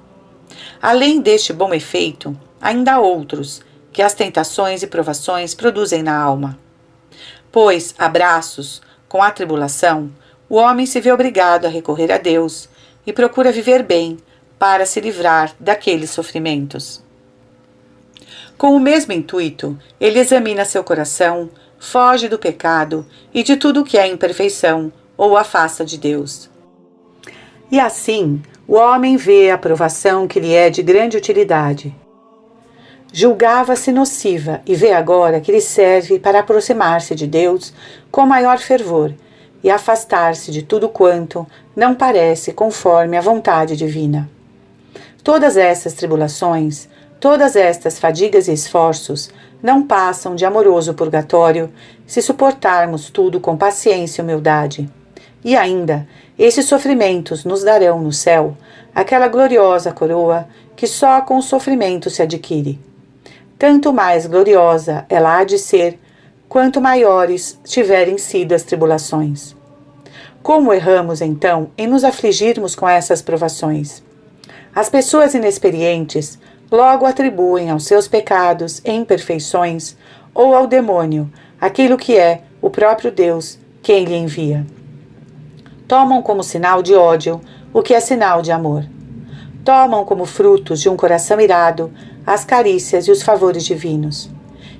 Além 0.81 1.21
deste 1.21 1.51
bom 1.51 1.73
efeito, 1.73 2.37
ainda 2.61 2.93
há 2.93 2.99
outros 2.99 3.61
que 3.91 4.01
as 4.01 4.13
tentações 4.13 4.83
e 4.83 4.87
provações 4.87 5.53
produzem 5.53 6.03
na 6.03 6.17
alma. 6.17 6.57
Pois, 7.51 7.95
abraços 7.97 8.81
com 9.07 9.23
a 9.23 9.31
tribulação, 9.31 10.11
o 10.47 10.55
homem 10.55 10.85
se 10.85 11.01
vê 11.01 11.11
obrigado 11.11 11.65
a 11.65 11.69
recorrer 11.69 12.11
a 12.11 12.17
Deus 12.17 12.69
e 13.05 13.11
procura 13.11 13.51
viver 13.51 13.83
bem 13.83 14.17
para 14.57 14.85
se 14.85 14.99
livrar 14.99 15.53
daqueles 15.59 16.11
sofrimentos. 16.11 17.03
Com 18.57 18.75
o 18.75 18.79
mesmo 18.79 19.13
intuito, 19.13 19.79
ele 19.99 20.19
examina 20.19 20.65
seu 20.65 20.83
coração, 20.83 21.49
foge 21.79 22.27
do 22.27 22.37
pecado 22.37 23.05
e 23.33 23.41
de 23.41 23.55
tudo 23.55 23.83
que 23.83 23.97
é 23.97 24.07
imperfeição 24.07 24.91
ou 25.17 25.37
afasta 25.37 25.85
de 25.85 25.97
Deus. 25.97 26.49
E 27.71 27.79
assim, 27.79 28.41
o 28.67 28.75
homem 28.75 29.15
vê 29.15 29.49
a 29.49 29.57
provação 29.57 30.27
que 30.27 30.39
lhe 30.39 30.53
é 30.53 30.69
de 30.69 30.83
grande 30.83 31.17
utilidade. 31.17 31.95
Julgava-se 33.11 33.91
nociva 33.91 34.61
e 34.65 34.75
vê 34.75 34.91
agora 34.91 35.41
que 35.41 35.51
lhe 35.51 35.61
serve 35.61 36.19
para 36.19 36.39
aproximar-se 36.41 37.15
de 37.15 37.25
Deus 37.25 37.73
com 38.11 38.25
maior 38.25 38.59
fervor 38.59 39.13
e 39.63 39.69
afastar-se 39.69 40.51
de 40.51 40.61
tudo 40.61 40.87
quanto 40.87 41.47
não 41.75 41.95
parece 41.95 42.53
conforme 42.53 43.17
a 43.17 43.21
vontade 43.21 43.75
divina. 43.75 44.29
Todas 45.23 45.57
essas 45.57 45.93
tribulações, 45.93 46.87
todas 47.19 47.55
estas 47.55 47.99
fadigas 47.99 48.47
e 48.47 48.53
esforços 48.53 49.29
não 49.61 49.83
passam 49.83 50.35
de 50.35 50.45
amoroso 50.45 50.93
purgatório 50.93 51.71
se 52.05 52.21
suportarmos 52.21 53.09
tudo 53.09 53.39
com 53.39 53.57
paciência 53.57 54.21
e 54.21 54.23
humildade. 54.23 54.89
E 55.43 55.55
ainda, 55.55 56.07
esses 56.37 56.65
sofrimentos 56.65 57.45
nos 57.45 57.63
darão 57.63 58.01
no 58.01 58.11
céu 58.11 58.55
aquela 58.93 59.27
gloriosa 59.27 59.91
coroa 59.91 60.47
que 60.75 60.87
só 60.87 61.21
com 61.21 61.37
o 61.37 61.43
sofrimento 61.43 62.09
se 62.09 62.21
adquire. 62.21 62.79
Tanto 63.57 63.91
mais 63.91 64.25
gloriosa 64.25 65.05
ela 65.09 65.37
há 65.37 65.43
de 65.43 65.59
ser, 65.59 65.99
quanto 66.47 66.81
maiores 66.81 67.59
tiverem 67.63 68.17
sido 68.17 68.53
as 68.53 68.63
tribulações. 68.63 69.55
Como 70.41 70.73
erramos, 70.73 71.21
então, 71.21 71.69
em 71.77 71.85
nos 71.85 72.05
afligirmos 72.05 72.73
com 72.73 72.87
essas 72.87 73.21
provações? 73.21 74.01
As 74.73 74.89
pessoas 74.89 75.33
inexperientes 75.33 76.39
logo 76.71 77.05
atribuem 77.05 77.69
aos 77.69 77.85
seus 77.85 78.07
pecados 78.07 78.81
e 78.85 78.91
imperfeições 78.91 79.95
ou 80.33 80.55
ao 80.55 80.67
demônio 80.67 81.31
aquilo 81.59 81.97
que 81.97 82.17
é 82.17 82.41
o 82.61 82.69
próprio 82.69 83.11
Deus 83.11 83.57
quem 83.81 84.05
lhe 84.05 84.15
envia. 84.15 84.65
Tomam 85.87 86.21
como 86.21 86.43
sinal 86.43 86.83
de 86.83 86.93
ódio 86.93 87.41
o 87.73 87.81
que 87.81 87.93
é 87.93 87.99
sinal 87.99 88.41
de 88.41 88.51
amor. 88.51 88.85
Tomam 89.63 90.05
como 90.05 90.25
frutos 90.25 90.79
de 90.79 90.89
um 90.89 90.95
coração 90.95 91.39
irado 91.41 91.91
as 92.25 92.45
carícias 92.45 93.07
e 93.07 93.11
os 93.11 93.23
favores 93.23 93.65
divinos. 93.65 94.29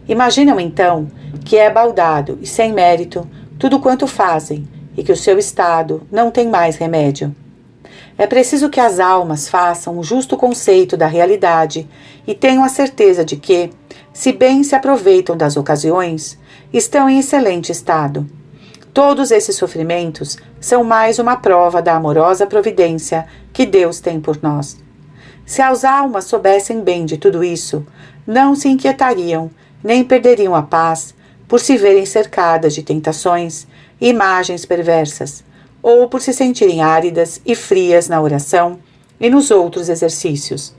Imaginam 0.07 0.59
então 0.59 1.07
que 1.43 1.57
é 1.57 1.69
baldado 1.69 2.37
e 2.41 2.47
sem 2.47 2.71
mérito 2.71 3.27
tudo 3.57 3.79
quanto 3.79 4.07
fazem 4.07 4.67
e 4.95 5.03
que 5.03 5.11
o 5.11 5.17
seu 5.17 5.37
estado 5.37 6.03
não 6.11 6.29
tem 6.31 6.47
mais 6.47 6.75
remédio. 6.75 7.35
É 8.19 8.27
preciso 8.27 8.69
que 8.69 8.81
as 8.81 8.99
almas 8.99 9.47
façam 9.47 9.97
o 9.97 10.03
justo 10.03 10.35
conceito 10.35 10.97
da 10.97 11.07
realidade 11.07 11.87
e 12.27 12.35
tenham 12.35 12.65
a 12.65 12.67
certeza 12.67 13.23
de 13.23 13.37
que, 13.37 13.69
se 14.11 14.33
bem 14.33 14.61
se 14.61 14.75
aproveitam 14.75 15.37
das 15.37 15.55
ocasiões, 15.55 16.37
estão 16.73 17.09
em 17.09 17.19
excelente 17.19 17.71
estado. 17.71 18.27
Todos 18.93 19.31
esses 19.31 19.55
sofrimentos 19.55 20.37
são 20.59 20.83
mais 20.83 21.17
uma 21.17 21.37
prova 21.37 21.81
da 21.81 21.95
amorosa 21.95 22.45
providência 22.45 23.25
que 23.53 23.65
Deus 23.65 24.01
tem 24.01 24.19
por 24.19 24.37
nós. 24.43 24.77
Se 25.45 25.61
as 25.61 25.85
almas 25.85 26.25
soubessem 26.25 26.81
bem 26.81 27.05
de 27.05 27.17
tudo 27.17 27.41
isso, 27.41 27.87
não 28.27 28.53
se 28.53 28.67
inquietariam, 28.67 29.49
nem 29.81 30.03
perderiam 30.03 30.53
a 30.53 30.61
paz, 30.61 31.15
por 31.47 31.61
se 31.61 31.77
verem 31.77 32.05
cercadas 32.05 32.73
de 32.73 32.83
tentações 32.83 33.65
e 34.01 34.09
imagens 34.09 34.65
perversas, 34.65 35.41
ou 35.81 36.07
por 36.07 36.21
se 36.21 36.33
sentirem 36.33 36.81
áridas 36.81 37.41
e 37.45 37.55
frias 37.55 38.09
na 38.09 38.21
oração 38.21 38.79
e 39.19 39.29
nos 39.29 39.51
outros 39.51 39.89
exercícios. 39.89 40.73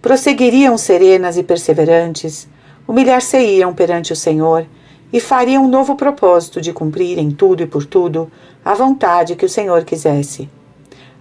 Prosseguiriam 0.00 0.76
serenas 0.76 1.36
e 1.36 1.42
perseverantes, 1.42 2.48
humilhar-se-iam 2.86 3.72
perante 3.74 4.12
o 4.12 4.16
Senhor 4.16 4.66
e 5.12 5.20
fariam 5.20 5.64
um 5.64 5.68
novo 5.68 5.94
propósito 5.94 6.60
de 6.60 6.72
cumprir 6.72 7.18
em 7.18 7.30
tudo 7.30 7.62
e 7.62 7.66
por 7.66 7.86
tudo 7.86 8.30
a 8.64 8.74
vontade 8.74 9.36
que 9.36 9.46
o 9.46 9.48
Senhor 9.48 9.84
quisesse. 9.84 10.48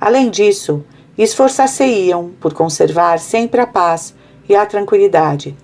Além 0.01 0.30
disso, 0.30 0.84
esforçar-se-iam 1.18 2.32
por 2.39 2.53
conservar 2.53 3.20
sempre 3.20 3.61
a 3.61 3.68
paz 3.68 4.16
e 4.49 4.55
a 4.55 4.66
tranquilidade, 4.66 5.55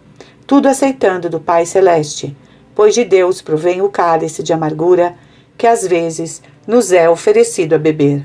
tudo 0.45 0.68
aceitando 0.68 1.30
do 1.30 1.39
Pai 1.39 1.66
Celeste, 1.66 2.36
pois 2.74 2.93
de 2.93 3.04
Deus 3.04 3.41
provém 3.41 3.82
o 3.82 3.89
cálice 3.89 4.41
de 4.41 4.54
amargura 4.54 5.16
que 5.58 5.68
às 5.68 5.86
vezes 5.86 6.41
nos 6.70 6.91
é 6.91 7.09
oferecido 7.09 7.74
a 7.74 7.80
beber. 7.80 8.24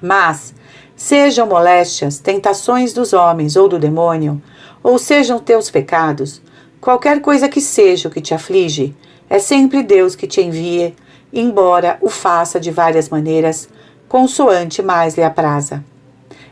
Mas, 0.00 0.54
sejam 0.96 1.46
moléstias, 1.46 2.18
tentações 2.18 2.94
dos 2.94 3.12
homens 3.12 3.56
ou 3.56 3.68
do 3.68 3.78
demônio, 3.78 4.40
ou 4.82 4.98
sejam 4.98 5.38
teus 5.38 5.70
pecados, 5.70 6.40
qualquer 6.80 7.20
coisa 7.20 7.46
que 7.46 7.60
seja 7.60 8.08
o 8.08 8.10
que 8.10 8.22
te 8.22 8.32
aflige, 8.32 8.96
é 9.28 9.38
sempre 9.38 9.82
Deus 9.82 10.16
que 10.16 10.26
te 10.26 10.40
envie, 10.40 10.96
embora 11.30 11.98
o 12.00 12.08
faça 12.08 12.58
de 12.58 12.70
várias 12.70 13.10
maneiras, 13.10 13.68
consoante 14.08 14.80
mais 14.80 15.14
lhe 15.14 15.22
apraza. 15.22 15.84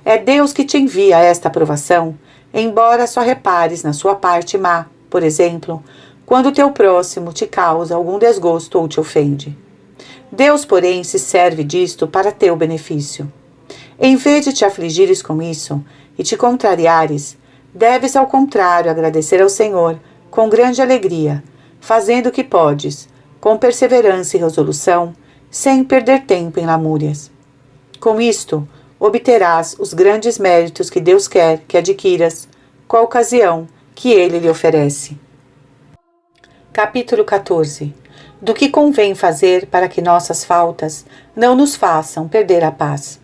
É 0.05 0.19
Deus 0.19 0.53
que 0.53 0.67
te 0.67 0.77
envia 0.77 1.19
esta 1.19 1.49
aprovação, 1.49 2.15
embora 2.53 3.07
só 3.07 3.23
repares 3.23 3.83
na 3.83 3.95
sua 3.95 4.17
parte 4.17 4.59
má, 4.59 4.85
por 5.09 5.23
exemplo, 5.23 5.83
quando 6.27 6.53
teu 6.53 6.71
próximo 6.73 7.33
te 7.33 7.47
causa 7.47 7.95
algum 7.95 8.19
desgosto 8.19 8.79
ou 8.79 8.87
te 8.87 9.01
ofende. 9.01 9.57
Deus, 10.35 10.65
porém, 10.65 11.05
se 11.05 11.17
serve 11.17 11.63
disto 11.63 12.09
para 12.09 12.33
teu 12.33 12.57
benefício. 12.57 13.33
Em 13.99 14.17
vez 14.17 14.45
de 14.45 14.53
te 14.53 14.65
afligires 14.65 15.23
com 15.23 15.41
isso 15.41 15.83
e 16.19 16.25
te 16.25 16.37
contrariares, 16.37 17.39
deves, 17.73 18.17
ao 18.17 18.27
contrário, 18.27 18.91
agradecer 18.91 19.41
ao 19.41 19.49
Senhor 19.49 19.97
com 20.33 20.49
grande 20.49 20.83
alegria, 20.83 21.43
fazendo 21.81 22.27
o 22.27 22.33
que 22.33 22.43
podes, 22.43 23.09
com 23.41 23.57
perseverança 23.57 24.37
e 24.37 24.41
resolução, 24.41 25.15
sem 25.49 25.85
perder 25.85 26.25
tempo 26.25 26.59
em 26.59 26.67
lamúrias. 26.67 27.31
Com 28.01 28.21
isto, 28.21 28.67
obterás 28.99 29.77
os 29.79 29.95
grandes 29.95 30.37
méritos 30.37 30.91
que 30.91 31.01
Deus 31.01 31.29
quer 31.29 31.63
que 31.69 31.79
adquiras 31.79 32.49
com 32.89 32.97
a 32.97 33.03
ocasião 33.03 33.69
que 33.95 34.11
ele 34.11 34.41
lhe 34.41 34.51
oferece. 34.51 35.17
Capítulo 36.73 37.25
14 37.25 38.04
do 38.45 38.53
que 38.53 38.69
convém 38.69 39.15
fazer 39.15 39.67
para 39.69 39.89
que 39.89 40.03
nossas 40.03 40.45
faltas 40.45 41.07
não 41.35 41.57
nos 41.57 41.75
façam 41.75 42.29
perder 42.29 42.63
a 42.63 42.71
paz. 42.71 43.19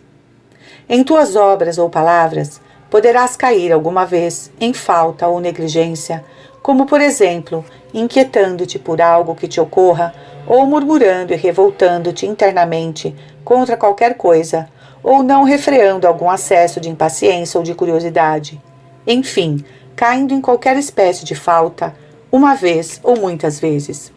Em 0.89 1.03
tuas 1.03 1.35
obras 1.35 1.77
ou 1.77 1.91
palavras, 1.91 2.59
poderás 2.89 3.35
cair 3.35 3.71
alguma 3.71 4.03
vez 4.03 4.51
em 4.59 4.73
falta 4.73 5.27
ou 5.27 5.39
negligência, 5.39 6.25
como 6.63 6.87
por 6.87 6.99
exemplo, 6.99 7.63
inquietando-te 7.93 8.79
por 8.79 8.99
algo 8.99 9.35
que 9.35 9.47
te 9.47 9.61
ocorra, 9.61 10.11
ou 10.47 10.65
murmurando 10.65 11.33
e 11.33 11.37
revoltando-te 11.37 12.25
internamente 12.25 13.15
contra 13.45 13.77
qualquer 13.77 14.15
coisa, 14.15 14.67
ou 15.03 15.21
não 15.21 15.43
refreando 15.43 16.07
algum 16.07 16.31
acesso 16.31 16.81
de 16.81 16.89
impaciência 16.89 17.59
ou 17.59 17.63
de 17.63 17.75
curiosidade. 17.75 18.59
Enfim, 19.05 19.63
caindo 19.95 20.33
em 20.33 20.41
qualquer 20.41 20.77
espécie 20.77 21.23
de 21.23 21.35
falta, 21.35 21.93
uma 22.31 22.55
vez 22.55 22.99
ou 23.03 23.19
muitas 23.19 23.59
vezes. 23.59 24.11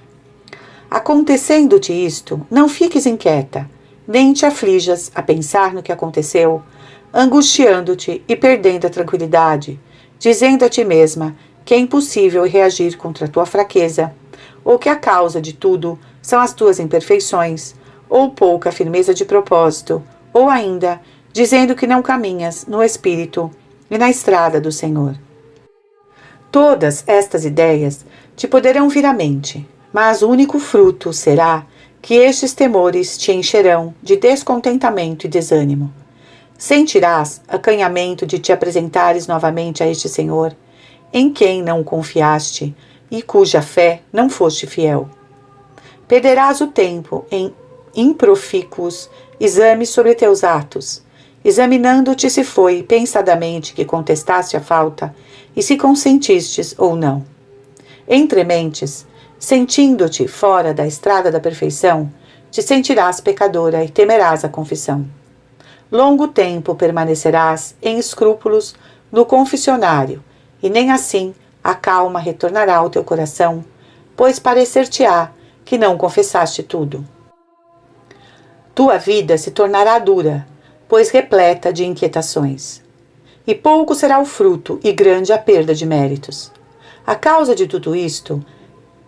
Acontecendo-te 0.95 1.93
isto, 1.93 2.47
não 2.49 2.69
fiques 2.69 3.05
inquieta, 3.05 3.69
nem 4.07 4.33
te 4.33 4.47
aflijas 4.47 5.11
a 5.13 5.21
pensar 5.21 5.75
no 5.75 5.83
que 5.83 5.91
aconteceu, 5.91 6.63
angustiando-te 7.13 8.23
e 8.29 8.37
perdendo 8.37 8.87
a 8.87 8.91
tranquilidade, 8.91 9.81
dizendo 10.21 10.65
a 10.65 10.69
ti 10.69 10.85
mesma 10.85 11.35
que 11.65 11.75
é 11.75 11.79
impossível 11.79 12.45
reagir 12.45 12.97
contra 12.97 13.27
a 13.27 13.29
tua 13.29 13.45
fraqueza, 13.45 14.15
ou 14.65 14.79
que 14.79 14.89
a 14.89 14.95
causa 14.95 15.41
de 15.41 15.53
tudo 15.53 15.99
são 16.23 16.39
as 16.41 16.55
tuas 16.55 16.79
imperfeições, 16.79 17.75
ou 18.09 18.31
pouca 18.31 18.71
firmeza 18.71 19.13
de 19.13 19.25
propósito, 19.25 20.01
ou 20.33 20.49
ainda 20.49 21.01
dizendo 21.33 21.75
que 21.75 21.89
não 21.89 22.03
caminhas 22.03 22.67
no 22.67 22.81
Espírito 22.81 23.51
e 23.91 23.99
na 23.99 24.09
estrada 24.09 24.61
do 24.61 24.71
Senhor. 24.71 25.17
Todas 26.53 27.03
estas 27.09 27.45
ideias 27.45 28.07
te 28.37 28.47
poderão 28.47 28.89
vir 28.89 29.05
à 29.05 29.13
mente, 29.13 29.67
mas 29.95 30.23
o 30.23 30.29
único 30.29 30.59
fruto 30.59 31.13
será 31.13 31.65
que 32.03 32.15
estes 32.15 32.53
temores 32.53 33.17
te 33.17 33.31
encherão 33.31 33.95
de 34.03 34.17
descontentamento 34.17 35.25
e 35.25 35.31
desânimo. 35.31 35.95
Sentirás 36.59 37.41
acanhamento 37.47 38.27
de 38.27 38.41
te 38.41 38.53
apresentares 38.53 39.29
novamente 39.29 39.85
a 39.85 39.89
este 39.89 40.09
Senhor, 40.09 40.55
em 41.13 41.33
quem 41.33 41.63
não 41.63 41.85
confiaste 41.85 42.75
e 43.09 43.23
cuja 43.23 43.63
fé 43.63 44.03
não 44.13 44.29
foste 44.29 44.67
fiel. 44.67 45.09
Perderás 46.09 46.61
o 46.61 46.67
tempo 46.67 47.25
em 47.31 47.55
improfícuos 47.95 49.09
exames 49.39 49.91
sobre 49.91 50.17
teus 50.17 50.43
atos, 50.43 51.05
examinando-te 51.45 52.29
se 52.29 52.43
foi 52.43 52.83
pensadamente 52.83 53.73
que 53.73 53.85
contestaste 53.85 54.57
a 54.57 54.61
falta 54.61 55.15
e 55.55 55.63
se 55.63 55.77
consentistes 55.77 56.75
ou 56.77 56.97
não. 56.97 57.25
Entre 58.09 58.43
mentes, 58.43 59.07
Sentindo-te 59.39 60.27
fora 60.27 60.73
da 60.73 60.87
estrada 60.87 61.31
da 61.31 61.41
perfeição, 61.41 62.11
te 62.51 62.63
sentirás 62.63 63.21
pecadora 63.21 63.85
e 63.85 63.89
temerás 63.89 64.45
a 64.45 64.49
confissão. 64.49 65.07
Longo 65.91 66.29
tempo 66.29 66.75
permanecerás 66.75 67.75
em 67.83 67.99
escrúpulos 67.99 68.75
no 69.13 69.27
confessionário, 69.27 70.23
e 70.63 70.71
nem 70.71 70.91
assim 70.91 71.35
a 71.63 71.75
calma 71.75 72.21
retornará 72.21 72.77
ao 72.77 72.91
teu 72.91 73.05
coração, 73.05 73.65
pois 74.17 74.39
parecer-te-á 74.39 75.31
que 75.65 75.79
não 75.79 75.97
confessaste 75.97 76.63
tudo. 76.63 77.05
Tua 78.75 78.99
vida 78.99 79.39
se 79.39 79.51
tornará 79.51 79.99
dura, 79.99 80.47
pois 80.89 81.11
repleta 81.11 81.73
de 81.73 81.85
inquietações. 81.85 82.83
E 83.47 83.55
pouco 83.55 83.95
será 83.95 84.19
o 84.21 84.25
fruto 84.25 84.81
e 84.83 84.93
grande 84.93 85.33
a 85.33 85.39
perda 85.39 85.75
de 85.75 85.87
méritos. 85.87 86.51
A 87.07 87.15
causa 87.15 87.55
de 87.55 87.67
tudo 87.67 87.95
isto 87.95 88.45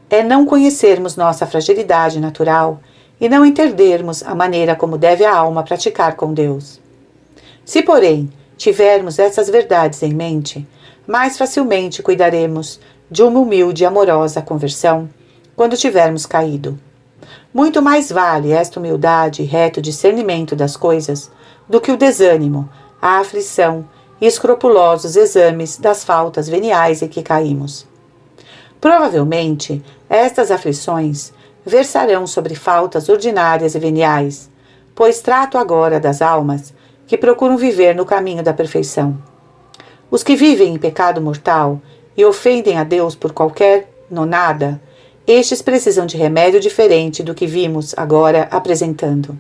é 0.09 0.23
não 0.23 0.47
conhecermos 0.47 1.17
nossa 1.17 1.47
fragilidade 1.47 2.21
natural 2.21 2.81
e 3.21 3.29
não 3.29 3.45
entendermos 3.45 4.23
a 4.23 4.35
maneira 4.35 4.77
como 4.77 4.99
deve 4.99 5.25
a 5.25 5.35
alma 5.35 5.63
praticar 5.63 6.17
com 6.17 6.33
Deus. 6.33 6.81
Se, 7.65 7.83
porém, 7.83 8.31
tivermos 8.57 9.19
essas 9.19 9.49
verdades 9.49 10.03
em 10.03 10.15
mente, 10.15 10.67
mais 11.07 11.37
facilmente 11.37 12.03
cuidaremos 12.03 12.81
de 13.11 13.23
uma 13.23 13.41
humilde 13.41 13.83
e 13.83 13.87
amorosa 13.87 14.43
conversão 14.43 15.09
quando 15.55 15.77
tivermos 15.77 16.27
caído. 16.27 16.79
Muito 17.53 17.81
mais 17.81 18.11
vale 18.11 18.53
esta 18.53 18.79
humildade 18.79 19.43
e 19.43 19.47
reto 19.47 19.81
discernimento 19.81 20.55
das 20.55 20.77
coisas 20.77 21.31
do 21.69 21.81
que 21.81 21.91
o 21.91 21.97
desânimo, 21.97 22.69
a 23.01 23.19
aflição 23.19 23.89
e 24.21 24.27
escrupulosos 24.27 25.17
exames 25.17 25.77
das 25.79 26.05
faltas 26.05 26.49
veniais 26.49 27.03
em 27.03 27.09
que 27.09 27.23
caímos. 27.23 27.87
Provavelmente, 28.81 29.83
estas 30.09 30.51
aflições 30.51 31.33
versarão 31.65 32.27
sobre 32.27 32.55
faltas 32.55 33.09
ordinárias 33.09 33.75
e 33.75 33.79
veniais, 33.79 34.51
pois 34.95 35.21
trato 35.21 35.59
agora 35.59 35.99
das 35.99 36.23
almas 36.23 36.73
que 37.07 37.17
procuram 37.17 37.57
viver 37.57 37.95
no 37.95 38.07
caminho 38.07 38.43
da 38.43 38.53
perfeição. 38.53 39.19
Os 40.11 40.23
que 40.23 40.37
vivem 40.37 40.75
em 40.75 40.79
pecado 40.79 41.21
mortal 41.21 41.81
e 42.17 42.25
ofendem 42.25 42.79
a 42.79 42.85
Deus 42.85 43.15
por 43.15 43.33
qualquer 43.33 43.93
nonada, 44.11 44.81
estes 45.27 45.61
precisam 45.61 46.07
de 46.07 46.17
remédio 46.17 46.61
diferente 46.61 47.23
do 47.23 47.35
que 47.35 47.47
vimos 47.47 47.93
agora 47.97 48.49
apresentando. 48.51 49.37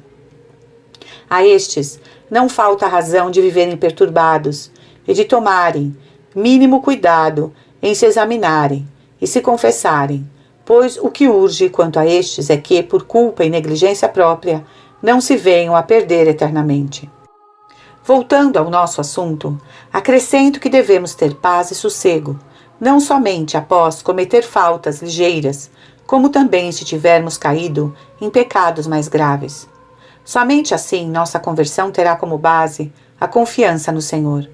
A 1.30 1.44
estes 1.46 2.00
não 2.30 2.48
falta 2.48 2.86
razão 2.86 3.30
de 3.30 3.40
viverem 3.40 3.76
perturbados 3.76 4.70
e 5.06 5.14
de 5.14 5.24
tomarem 5.24 5.96
mínimo 6.34 6.82
cuidado 6.82 7.52
em 7.80 7.94
se 7.94 8.04
examinarem 8.04 8.86
e 9.20 9.26
se 9.26 9.40
confessarem, 9.40 10.28
pois 10.66 10.98
o 10.98 11.08
que 11.08 11.28
urge 11.28 11.70
quanto 11.70 11.98
a 11.98 12.04
estes 12.04 12.50
é 12.50 12.56
que, 12.56 12.82
por 12.82 13.04
culpa 13.04 13.44
e 13.44 13.48
negligência 13.48 14.08
própria, 14.08 14.66
não 15.00 15.20
se 15.20 15.36
venham 15.36 15.76
a 15.76 15.82
perder 15.82 16.26
eternamente. 16.26 17.08
Voltando 18.04 18.58
ao 18.58 18.68
nosso 18.68 19.00
assunto, 19.00 19.56
acrescento 19.92 20.60
que 20.60 20.68
devemos 20.68 21.14
ter 21.14 21.36
paz 21.36 21.70
e 21.70 21.74
sossego, 21.74 22.38
não 22.80 22.98
somente 22.98 23.56
após 23.56 24.02
cometer 24.02 24.42
faltas 24.42 25.00
ligeiras, 25.00 25.70
como 26.04 26.28
também 26.28 26.70
se 26.72 26.84
tivermos 26.84 27.38
caído 27.38 27.94
em 28.20 28.28
pecados 28.28 28.86
mais 28.86 29.08
graves. 29.08 29.68
Somente 30.24 30.74
assim 30.74 31.08
nossa 31.08 31.38
conversão 31.38 31.92
terá 31.92 32.16
como 32.16 32.36
base 32.36 32.92
a 33.20 33.28
confiança 33.28 33.92
no 33.92 34.02
Senhor. 34.02 34.48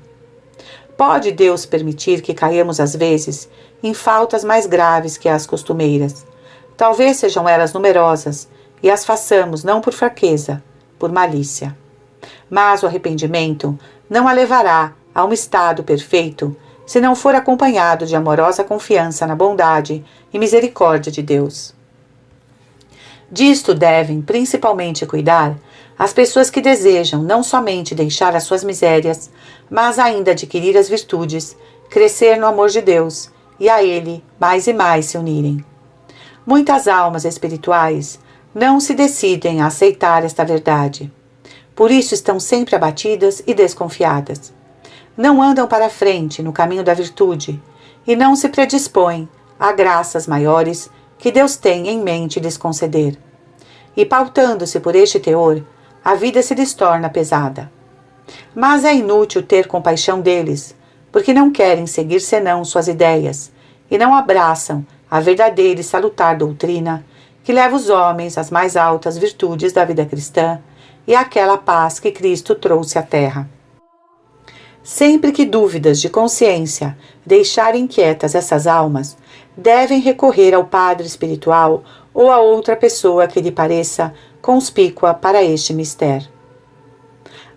Pode 0.97 1.33
Deus 1.33 1.65
permitir 1.65 2.21
que 2.21 2.35
caiamos 2.35 2.79
às 2.79 2.95
vezes 2.95 3.49
em 3.83 3.93
faltas 3.93 4.45
mais 4.45 4.67
graves 4.67 5.17
que 5.17 5.29
as 5.29 5.47
costumeiras. 5.47 6.25
Talvez 6.77 7.17
sejam 7.17 7.49
elas 7.49 7.73
numerosas 7.73 8.49
e 8.83 8.91
as 8.91 9.05
façamos 9.05 9.65
não 9.65 9.81
por 9.81 9.93
fraqueza, 9.93 10.63
por 10.99 11.11
malícia. 11.11 11.77
Mas 12.49 12.83
o 12.83 12.87
arrependimento 12.87 13.79
não 14.09 14.29
a 14.29 14.33
levará 14.33 14.93
a 15.15 15.25
um 15.25 15.33
estado 15.33 15.83
perfeito 15.83 16.57
se 16.87 17.01
não 17.01 17.15
for 17.15 17.35
acompanhado 17.35 18.07
de 18.07 18.17
amorosa 18.17 18.65
confiança 18.65 19.27
na 19.27 19.35
bondade 19.35 20.05
e 20.33 20.39
misericórdia 20.39 21.13
de 21.13 21.23
Deus. 21.23 21.75
Disto 23.31 23.75
devem 23.75 24.21
principalmente 24.21 25.07
cuidar 25.07 25.57
as 25.99 26.13
pessoas 26.13 26.51
que 26.51 26.61
desejam 26.61 27.23
não 27.23 27.43
somente 27.43 27.95
deixar 27.95 28.35
as 28.35 28.43
suas 28.43 28.65
misérias, 28.65 29.31
mas 29.71 29.99
ainda 29.99 30.33
adquirir 30.33 30.77
as 30.77 30.89
virtudes, 30.89 31.57
crescer 31.89 32.37
no 32.37 32.47
amor 32.47 32.69
de 32.69 32.83
Deus 32.83 33.31
e 33.59 33.69
a 33.69 33.83
Ele 33.83 34.25
mais 34.41 34.67
e 34.67 34.73
mais 34.73 35.07
se 35.07 35.19
unirem. 35.19 35.65
Muitas 36.47 36.89
almas 36.89 37.25
espirituais 37.25 38.19
não 38.55 38.81
se 38.81 38.95
decidem 38.95 39.61
a 39.61 39.67
aceitar 39.67 40.25
esta 40.25 40.45
verdade. 40.45 41.13
Por 41.75 41.91
isso 41.91 42.15
estão 42.15 42.39
sempre 42.39 42.77
abatidas 42.77 43.43
e 43.47 43.55
desconfiadas. 43.55 44.53
Não 45.17 45.41
andam 45.41 45.67
para 45.67 45.89
frente 45.89 46.43
no 46.43 46.53
caminho 46.53 46.85
da 46.85 46.95
virtude 46.95 47.63
e 48.07 48.17
não 48.17 48.35
se 48.35 48.49
predispõem 48.49 49.29
a 49.59 49.73
graças 49.73 50.27
maiores 50.27 50.91
que 51.19 51.31
Deus 51.31 51.57
tem 51.57 51.89
em 51.89 52.01
mente 52.01 52.41
lhes 52.41 52.57
conceder. 52.57 53.17
E 53.97 54.05
pautando-se 54.05 54.81
por 54.81 54.97
este 54.97 55.21
teor, 55.21 55.63
a 56.05 56.15
vida 56.15 56.43
se 56.43 56.55
lhes 56.55 56.75
torna 56.75 57.09
pesada. 57.09 57.71
Mas 58.55 58.85
é 58.85 58.95
inútil 58.95 59.43
ter 59.43 59.67
compaixão 59.67 60.21
deles, 60.21 60.75
porque 61.13 61.35
não 61.35 61.53
querem 61.53 61.87
seguir 61.87 62.21
senão 62.21 62.65
suas 62.65 62.89
ideias 62.89 63.53
e 63.91 63.99
não 63.99 64.15
abraçam 64.15 64.85
a 65.11 65.21
verdadeira 65.21 65.81
e 65.81 65.85
salutar 65.85 66.37
doutrina 66.37 67.05
que 67.45 67.53
leva 67.53 67.77
os 67.77 67.91
homens 67.91 68.39
às 68.39 68.51
mais 68.51 68.77
altas 68.77 69.19
virtudes 69.19 69.73
da 69.73 69.85
vida 69.85 70.07
cristã 70.07 70.61
e 71.07 71.15
àquela 71.15 71.59
paz 71.59 72.01
que 72.01 72.11
Cristo 72.11 72.55
trouxe 72.55 72.99
à 72.99 73.03
terra. 73.03 73.49
Sempre 74.83 75.31
que 75.31 75.45
dúvidas 75.45 76.01
de 76.01 76.09
consciência 76.09 76.97
deixarem 77.25 77.85
inquietas 77.85 78.35
essas 78.35 78.67
almas, 78.67 79.17
devem 79.57 80.01
recorrer 80.01 80.55
ao 80.55 80.65
padre 80.65 81.07
espiritual 81.07 81.85
ou 82.15 82.31
a 82.31 82.41
outra 82.41 82.75
pessoa 82.75 83.29
que 83.29 83.41
lhe 83.41 83.53
pareça 83.53 84.13
conspícua 84.41 85.15
para 85.15 85.43
este 85.43 85.73
mistério. 85.73 86.29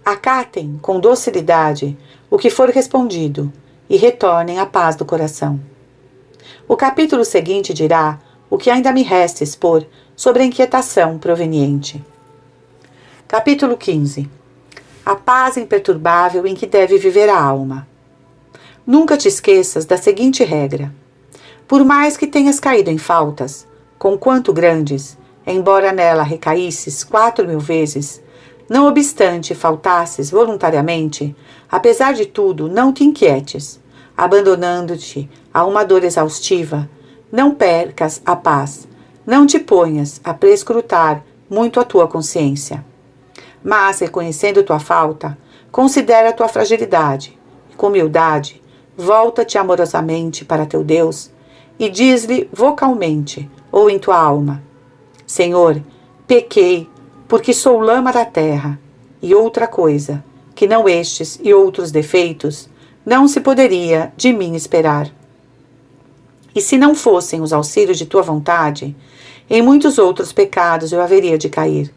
Acatem 0.03 0.78
com 0.82 0.99
docilidade 0.99 1.97
o 2.30 2.38
que 2.38 2.49
for 2.49 2.69
respondido 2.69 3.51
e 3.89 3.97
retornem 3.97 4.59
à 4.59 4.65
paz 4.65 4.95
do 4.95 5.05
coração. 5.05 5.59
O 6.67 6.76
capítulo 6.76 7.23
seguinte 7.23 7.73
dirá 7.73 8.19
o 8.49 8.57
que 8.57 8.69
ainda 8.69 8.91
me 8.91 9.03
resta 9.03 9.43
expor 9.43 9.86
sobre 10.15 10.43
a 10.43 10.45
inquietação 10.45 11.17
proveniente. 11.17 12.03
Capítulo 13.28 13.78
15 13.78 14.30
A 15.05 15.15
paz 15.15 15.57
imperturbável 15.57 16.45
em 16.47 16.55
que 16.55 16.65
deve 16.65 16.97
viver 16.97 17.30
a 17.30 17.39
alma. 17.39 17.88
Nunca 18.86 19.17
te 19.17 19.28
esqueças 19.28 19.86
da 19.86 19.97
seguinte 19.97 20.43
regra: 20.43 20.93
por 21.67 21.84
mais 21.84 22.15
que 22.15 22.28
tenhas 22.28 22.59
caído 22.59 22.89
em 22.89 22.97
faltas, 22.97 23.67
com 23.97 24.17
quanto 24.17 24.53
grandes, 24.53 25.17
embora 25.45 25.91
nela 25.91 26.23
recaísses 26.23 27.03
quatro 27.03 27.47
mil 27.47 27.59
vezes, 27.59 28.21
não 28.70 28.88
obstante 28.88 29.53
faltasses 29.53 30.32
voluntariamente, 30.32 31.36
apesar 31.70 32.13
de 32.13 32.26
tudo, 32.26 32.68
não 32.68 32.91
te 32.91 33.03
inquietes, 33.03 33.80
abandonando-te 34.18 35.30
a 35.53 35.66
uma 35.66 35.84
dor 35.84 36.03
exaustiva, 36.03 36.89
não 37.32 37.53
percas 37.53 38.22
a 38.26 38.36
paz, 38.36 38.88
não 39.26 39.45
te 39.45 39.59
ponhas 39.59 40.20
a 40.24 40.34
prescrutar 40.34 41.24
muito 41.49 41.80
a 41.80 41.84
tua 41.84 42.07
consciência. 42.07 42.84
Mas, 43.63 43.99
reconhecendo 43.99 44.63
tua 44.63 44.80
falta, 44.80 45.38
considera 45.72 46.34
tua 46.34 46.47
fragilidade, 46.47 47.38
e 47.72 47.76
com 47.76 47.88
humildade, 47.88 48.61
volta-te 48.97 49.57
amorosamente 49.57 50.45
para 50.45 50.66
teu 50.66 50.84
Deus 50.84 51.32
e 51.78 51.89
diz-lhe 51.89 52.49
vocalmente 52.53 53.49
ou 53.72 53.89
em 53.89 53.99
tua 53.99 54.18
alma: 54.18 54.63
Senhor, 55.26 55.82
pequei, 56.28 56.89
porque 57.28 57.53
sou 57.53 57.80
lama 57.80 58.11
da 58.11 58.26
terra, 58.26 58.80
e 59.21 59.34
outra 59.34 59.67
coisa, 59.67 60.23
que 60.53 60.67
não 60.67 60.88
estes 60.88 61.39
e 61.41 61.53
outros 61.53 61.91
defeitos, 61.91 62.69
não 63.05 63.28
se 63.28 63.41
poderia 63.41 64.13
de 64.15 64.32
mim 64.32 64.55
esperar. 64.55 65.09
E 66.55 66.61
se 66.61 66.78
não 66.78 66.95
fossem 66.95 67.41
os 67.41 67.51
auxílios 67.51 67.97
de 67.97 68.05
tua 68.05 68.21
vontade, 68.21 68.95
em 69.49 69.61
muitos 69.61 69.97
outros 69.97 70.32
pecados 70.32 70.91
eu 70.91 71.01
haveria 71.01 71.38
de 71.38 71.49
cair. 71.49 71.93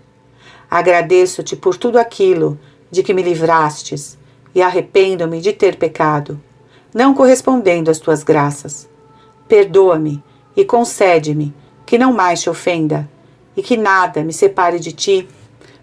Agradeço-te 0.71 1.57
por 1.57 1.77
tudo 1.77 1.99
aquilo 1.99 2.59
de 2.91 3.03
que 3.03 3.15
me 3.15 3.23
livrastes, 3.23 4.19
e 4.55 4.63
arrependo-me 4.63 5.41
de 5.41 5.53
ter 5.53 5.77
pecado, 5.77 6.41
não 6.93 7.15
correspondendo 7.15 7.91
às 7.91 7.99
tuas 7.99 8.25
graças. 8.25 8.89
Perdoa-me 9.47 10.23
e 10.57 10.65
concede-me 10.65 11.55
que 11.87 11.99
não 11.99 12.13
mais 12.13 12.41
te 12.41 12.51
ofenda, 12.51 13.09
e 13.59 13.63
que 13.63 13.77
nada 13.77 14.23
me 14.23 14.33
separe 14.33 14.79
de 14.79 14.93
ti, 14.93 15.29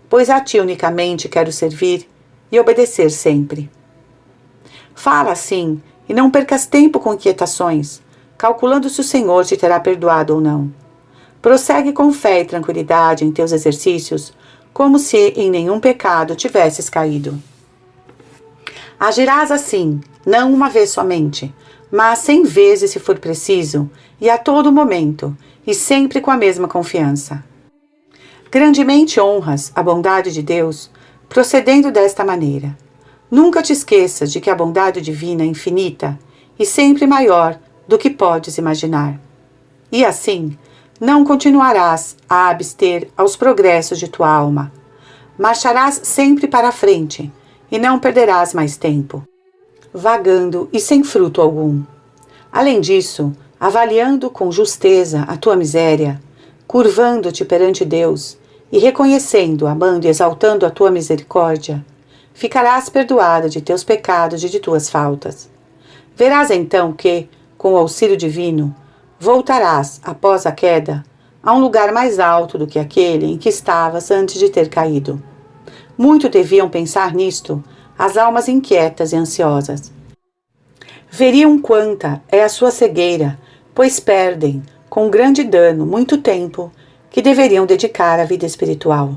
pois 0.10 0.30
a 0.30 0.40
ti 0.40 0.58
unicamente 0.62 1.28
quero 1.28 1.52
servir 1.52 2.10
e 2.50 2.58
obedecer 2.58 3.12
sempre. 3.12 3.70
Fala 4.96 5.34
assim 5.34 5.82
e 6.08 6.14
não 6.14 6.32
percas 6.32 6.66
tempo 6.66 7.02
com 7.02 7.14
inquietações, 7.14 8.02
calculando 8.38 8.90
se 8.90 9.02
o 9.02 9.04
Senhor 9.04 9.44
te 9.44 9.58
terá 9.58 9.78
perdoado 9.78 10.36
ou 10.36 10.40
não. 10.40 10.74
Prossegue 11.42 11.92
com 11.92 12.14
fé 12.14 12.40
e 12.40 12.46
tranquilidade 12.46 13.26
em 13.26 13.32
teus 13.32 13.52
exercícios, 13.52 14.32
como 14.72 14.98
se 14.98 15.34
em 15.36 15.52
nenhum 15.52 15.78
pecado 15.78 16.34
tivesses 16.34 16.90
caído. 16.90 17.38
Agirás 18.98 19.52
assim, 19.52 20.00
não 20.26 20.54
uma 20.54 20.70
vez 20.70 20.92
somente, 20.92 21.54
mas 21.92 22.20
cem 22.20 22.44
vezes 22.44 22.92
se 22.92 23.00
for 23.02 23.20
preciso, 23.20 23.90
e 24.22 24.30
a 24.30 24.38
todo 24.38 24.72
momento, 24.72 25.36
e 25.68 25.74
sempre 25.74 26.22
com 26.22 26.32
a 26.32 26.38
mesma 26.38 26.70
confiança. 26.70 27.44
Grandemente 28.56 29.20
honras 29.20 29.70
a 29.76 29.84
bondade 29.84 30.32
de 30.32 30.42
Deus, 30.42 30.90
procedendo 31.28 31.92
desta 31.92 32.24
maneira. 32.24 32.74
Nunca 33.30 33.62
te 33.62 33.74
esqueças 33.74 34.32
de 34.32 34.40
que 34.40 34.50
a 34.50 34.56
bondade 34.56 35.02
divina 35.02 35.44
é 35.44 35.46
infinita 35.46 36.18
e 36.58 36.66
sempre 36.66 37.06
maior 37.06 37.60
do 37.86 37.98
que 37.98 38.10
podes 38.10 38.58
imaginar. 38.58 39.20
E 39.92 40.06
assim, 40.06 40.58
não 41.02 41.26
continuarás 41.26 42.16
a 42.30 42.48
abster 42.48 43.10
aos 43.18 43.36
progressos 43.36 44.00
de 44.00 44.08
tua 44.08 44.30
alma. 44.30 44.72
Marcharás 45.38 46.00
sempre 46.06 46.48
para 46.48 46.70
a 46.70 46.72
frente 46.72 47.30
e 47.70 47.78
não 47.78 48.00
perderás 48.00 48.54
mais 48.54 48.78
tempo, 48.78 49.22
vagando 49.94 50.70
e 50.72 50.80
sem 50.80 51.04
fruto 51.04 51.42
algum. 51.42 51.84
Além 52.54 52.80
disso, 52.80 53.34
avaliando 53.60 54.30
com 54.30 54.50
justeza 54.50 55.24
a 55.28 55.36
tua 55.36 55.58
miséria, 55.58 56.22
curvando-te 56.66 57.44
perante 57.44 57.84
Deus 57.84 58.38
e 58.76 58.78
reconhecendo, 58.78 59.68
amando 59.68 60.06
e 60.06 60.10
exaltando 60.10 60.66
a 60.66 60.70
tua 60.70 60.92
misericórdia, 60.92 61.84
ficarás 62.34 62.90
perdoada 62.90 63.48
de 63.48 63.62
teus 63.62 63.86
pecados 63.86 64.44
e 64.44 64.50
de 64.50 64.60
tuas 64.60 64.90
faltas. 64.90 65.50
Verás 66.14 66.52
então 66.52 66.92
que, 66.92 67.30
com 67.58 67.72
o 67.72 67.78
auxílio 67.78 68.18
divino, 68.18 68.76
voltarás, 69.18 70.02
após 70.04 70.46
a 70.46 70.52
queda, 70.52 71.06
a 71.42 71.54
um 71.54 71.60
lugar 71.60 71.94
mais 71.94 72.20
alto 72.20 72.58
do 72.58 72.68
que 72.68 72.78
aquele 72.78 73.28
em 73.28 73.38
que 73.38 73.48
estavas 73.48 74.12
antes 74.12 74.38
de 74.38 74.50
ter 74.50 74.68
caído. 74.68 75.24
Muito 75.98 76.28
deviam 76.28 76.68
pensar 76.68 77.14
nisto 77.14 77.64
as 77.98 78.18
almas 78.18 78.50
inquietas 78.50 79.14
e 79.14 79.16
ansiosas. 79.16 79.90
Veriam 81.10 81.58
quanta 81.58 82.22
é 82.28 82.44
a 82.44 82.50
sua 82.50 82.72
cegueira, 82.72 83.40
pois 83.74 84.02
perdem, 84.02 84.62
com 84.90 85.10
grande 85.10 85.46
dano, 85.46 85.86
muito 85.86 86.18
tempo 86.18 86.70
que 87.16 87.22
deveriam 87.22 87.66
dedicar 87.66 88.20
à 88.20 88.26
vida 88.26 88.46
espiritual. 88.46 89.16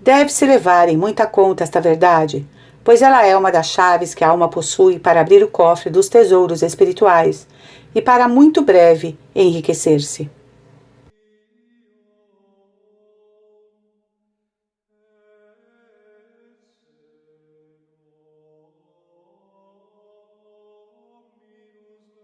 Deve-se 0.00 0.46
levar 0.46 0.88
em 0.88 0.96
muita 0.96 1.26
conta 1.26 1.62
esta 1.62 1.78
verdade, 1.78 2.46
pois 2.82 3.02
ela 3.02 3.26
é 3.26 3.36
uma 3.36 3.52
das 3.52 3.66
chaves 3.66 4.14
que 4.14 4.24
a 4.24 4.30
alma 4.30 4.48
possui 4.48 4.98
para 4.98 5.20
abrir 5.20 5.44
o 5.44 5.48
cofre 5.48 5.90
dos 5.90 6.08
tesouros 6.08 6.62
espirituais 6.62 7.46
e 7.94 8.00
para 8.00 8.26
muito 8.26 8.62
breve 8.62 9.18
enriquecer-se. 9.34 10.30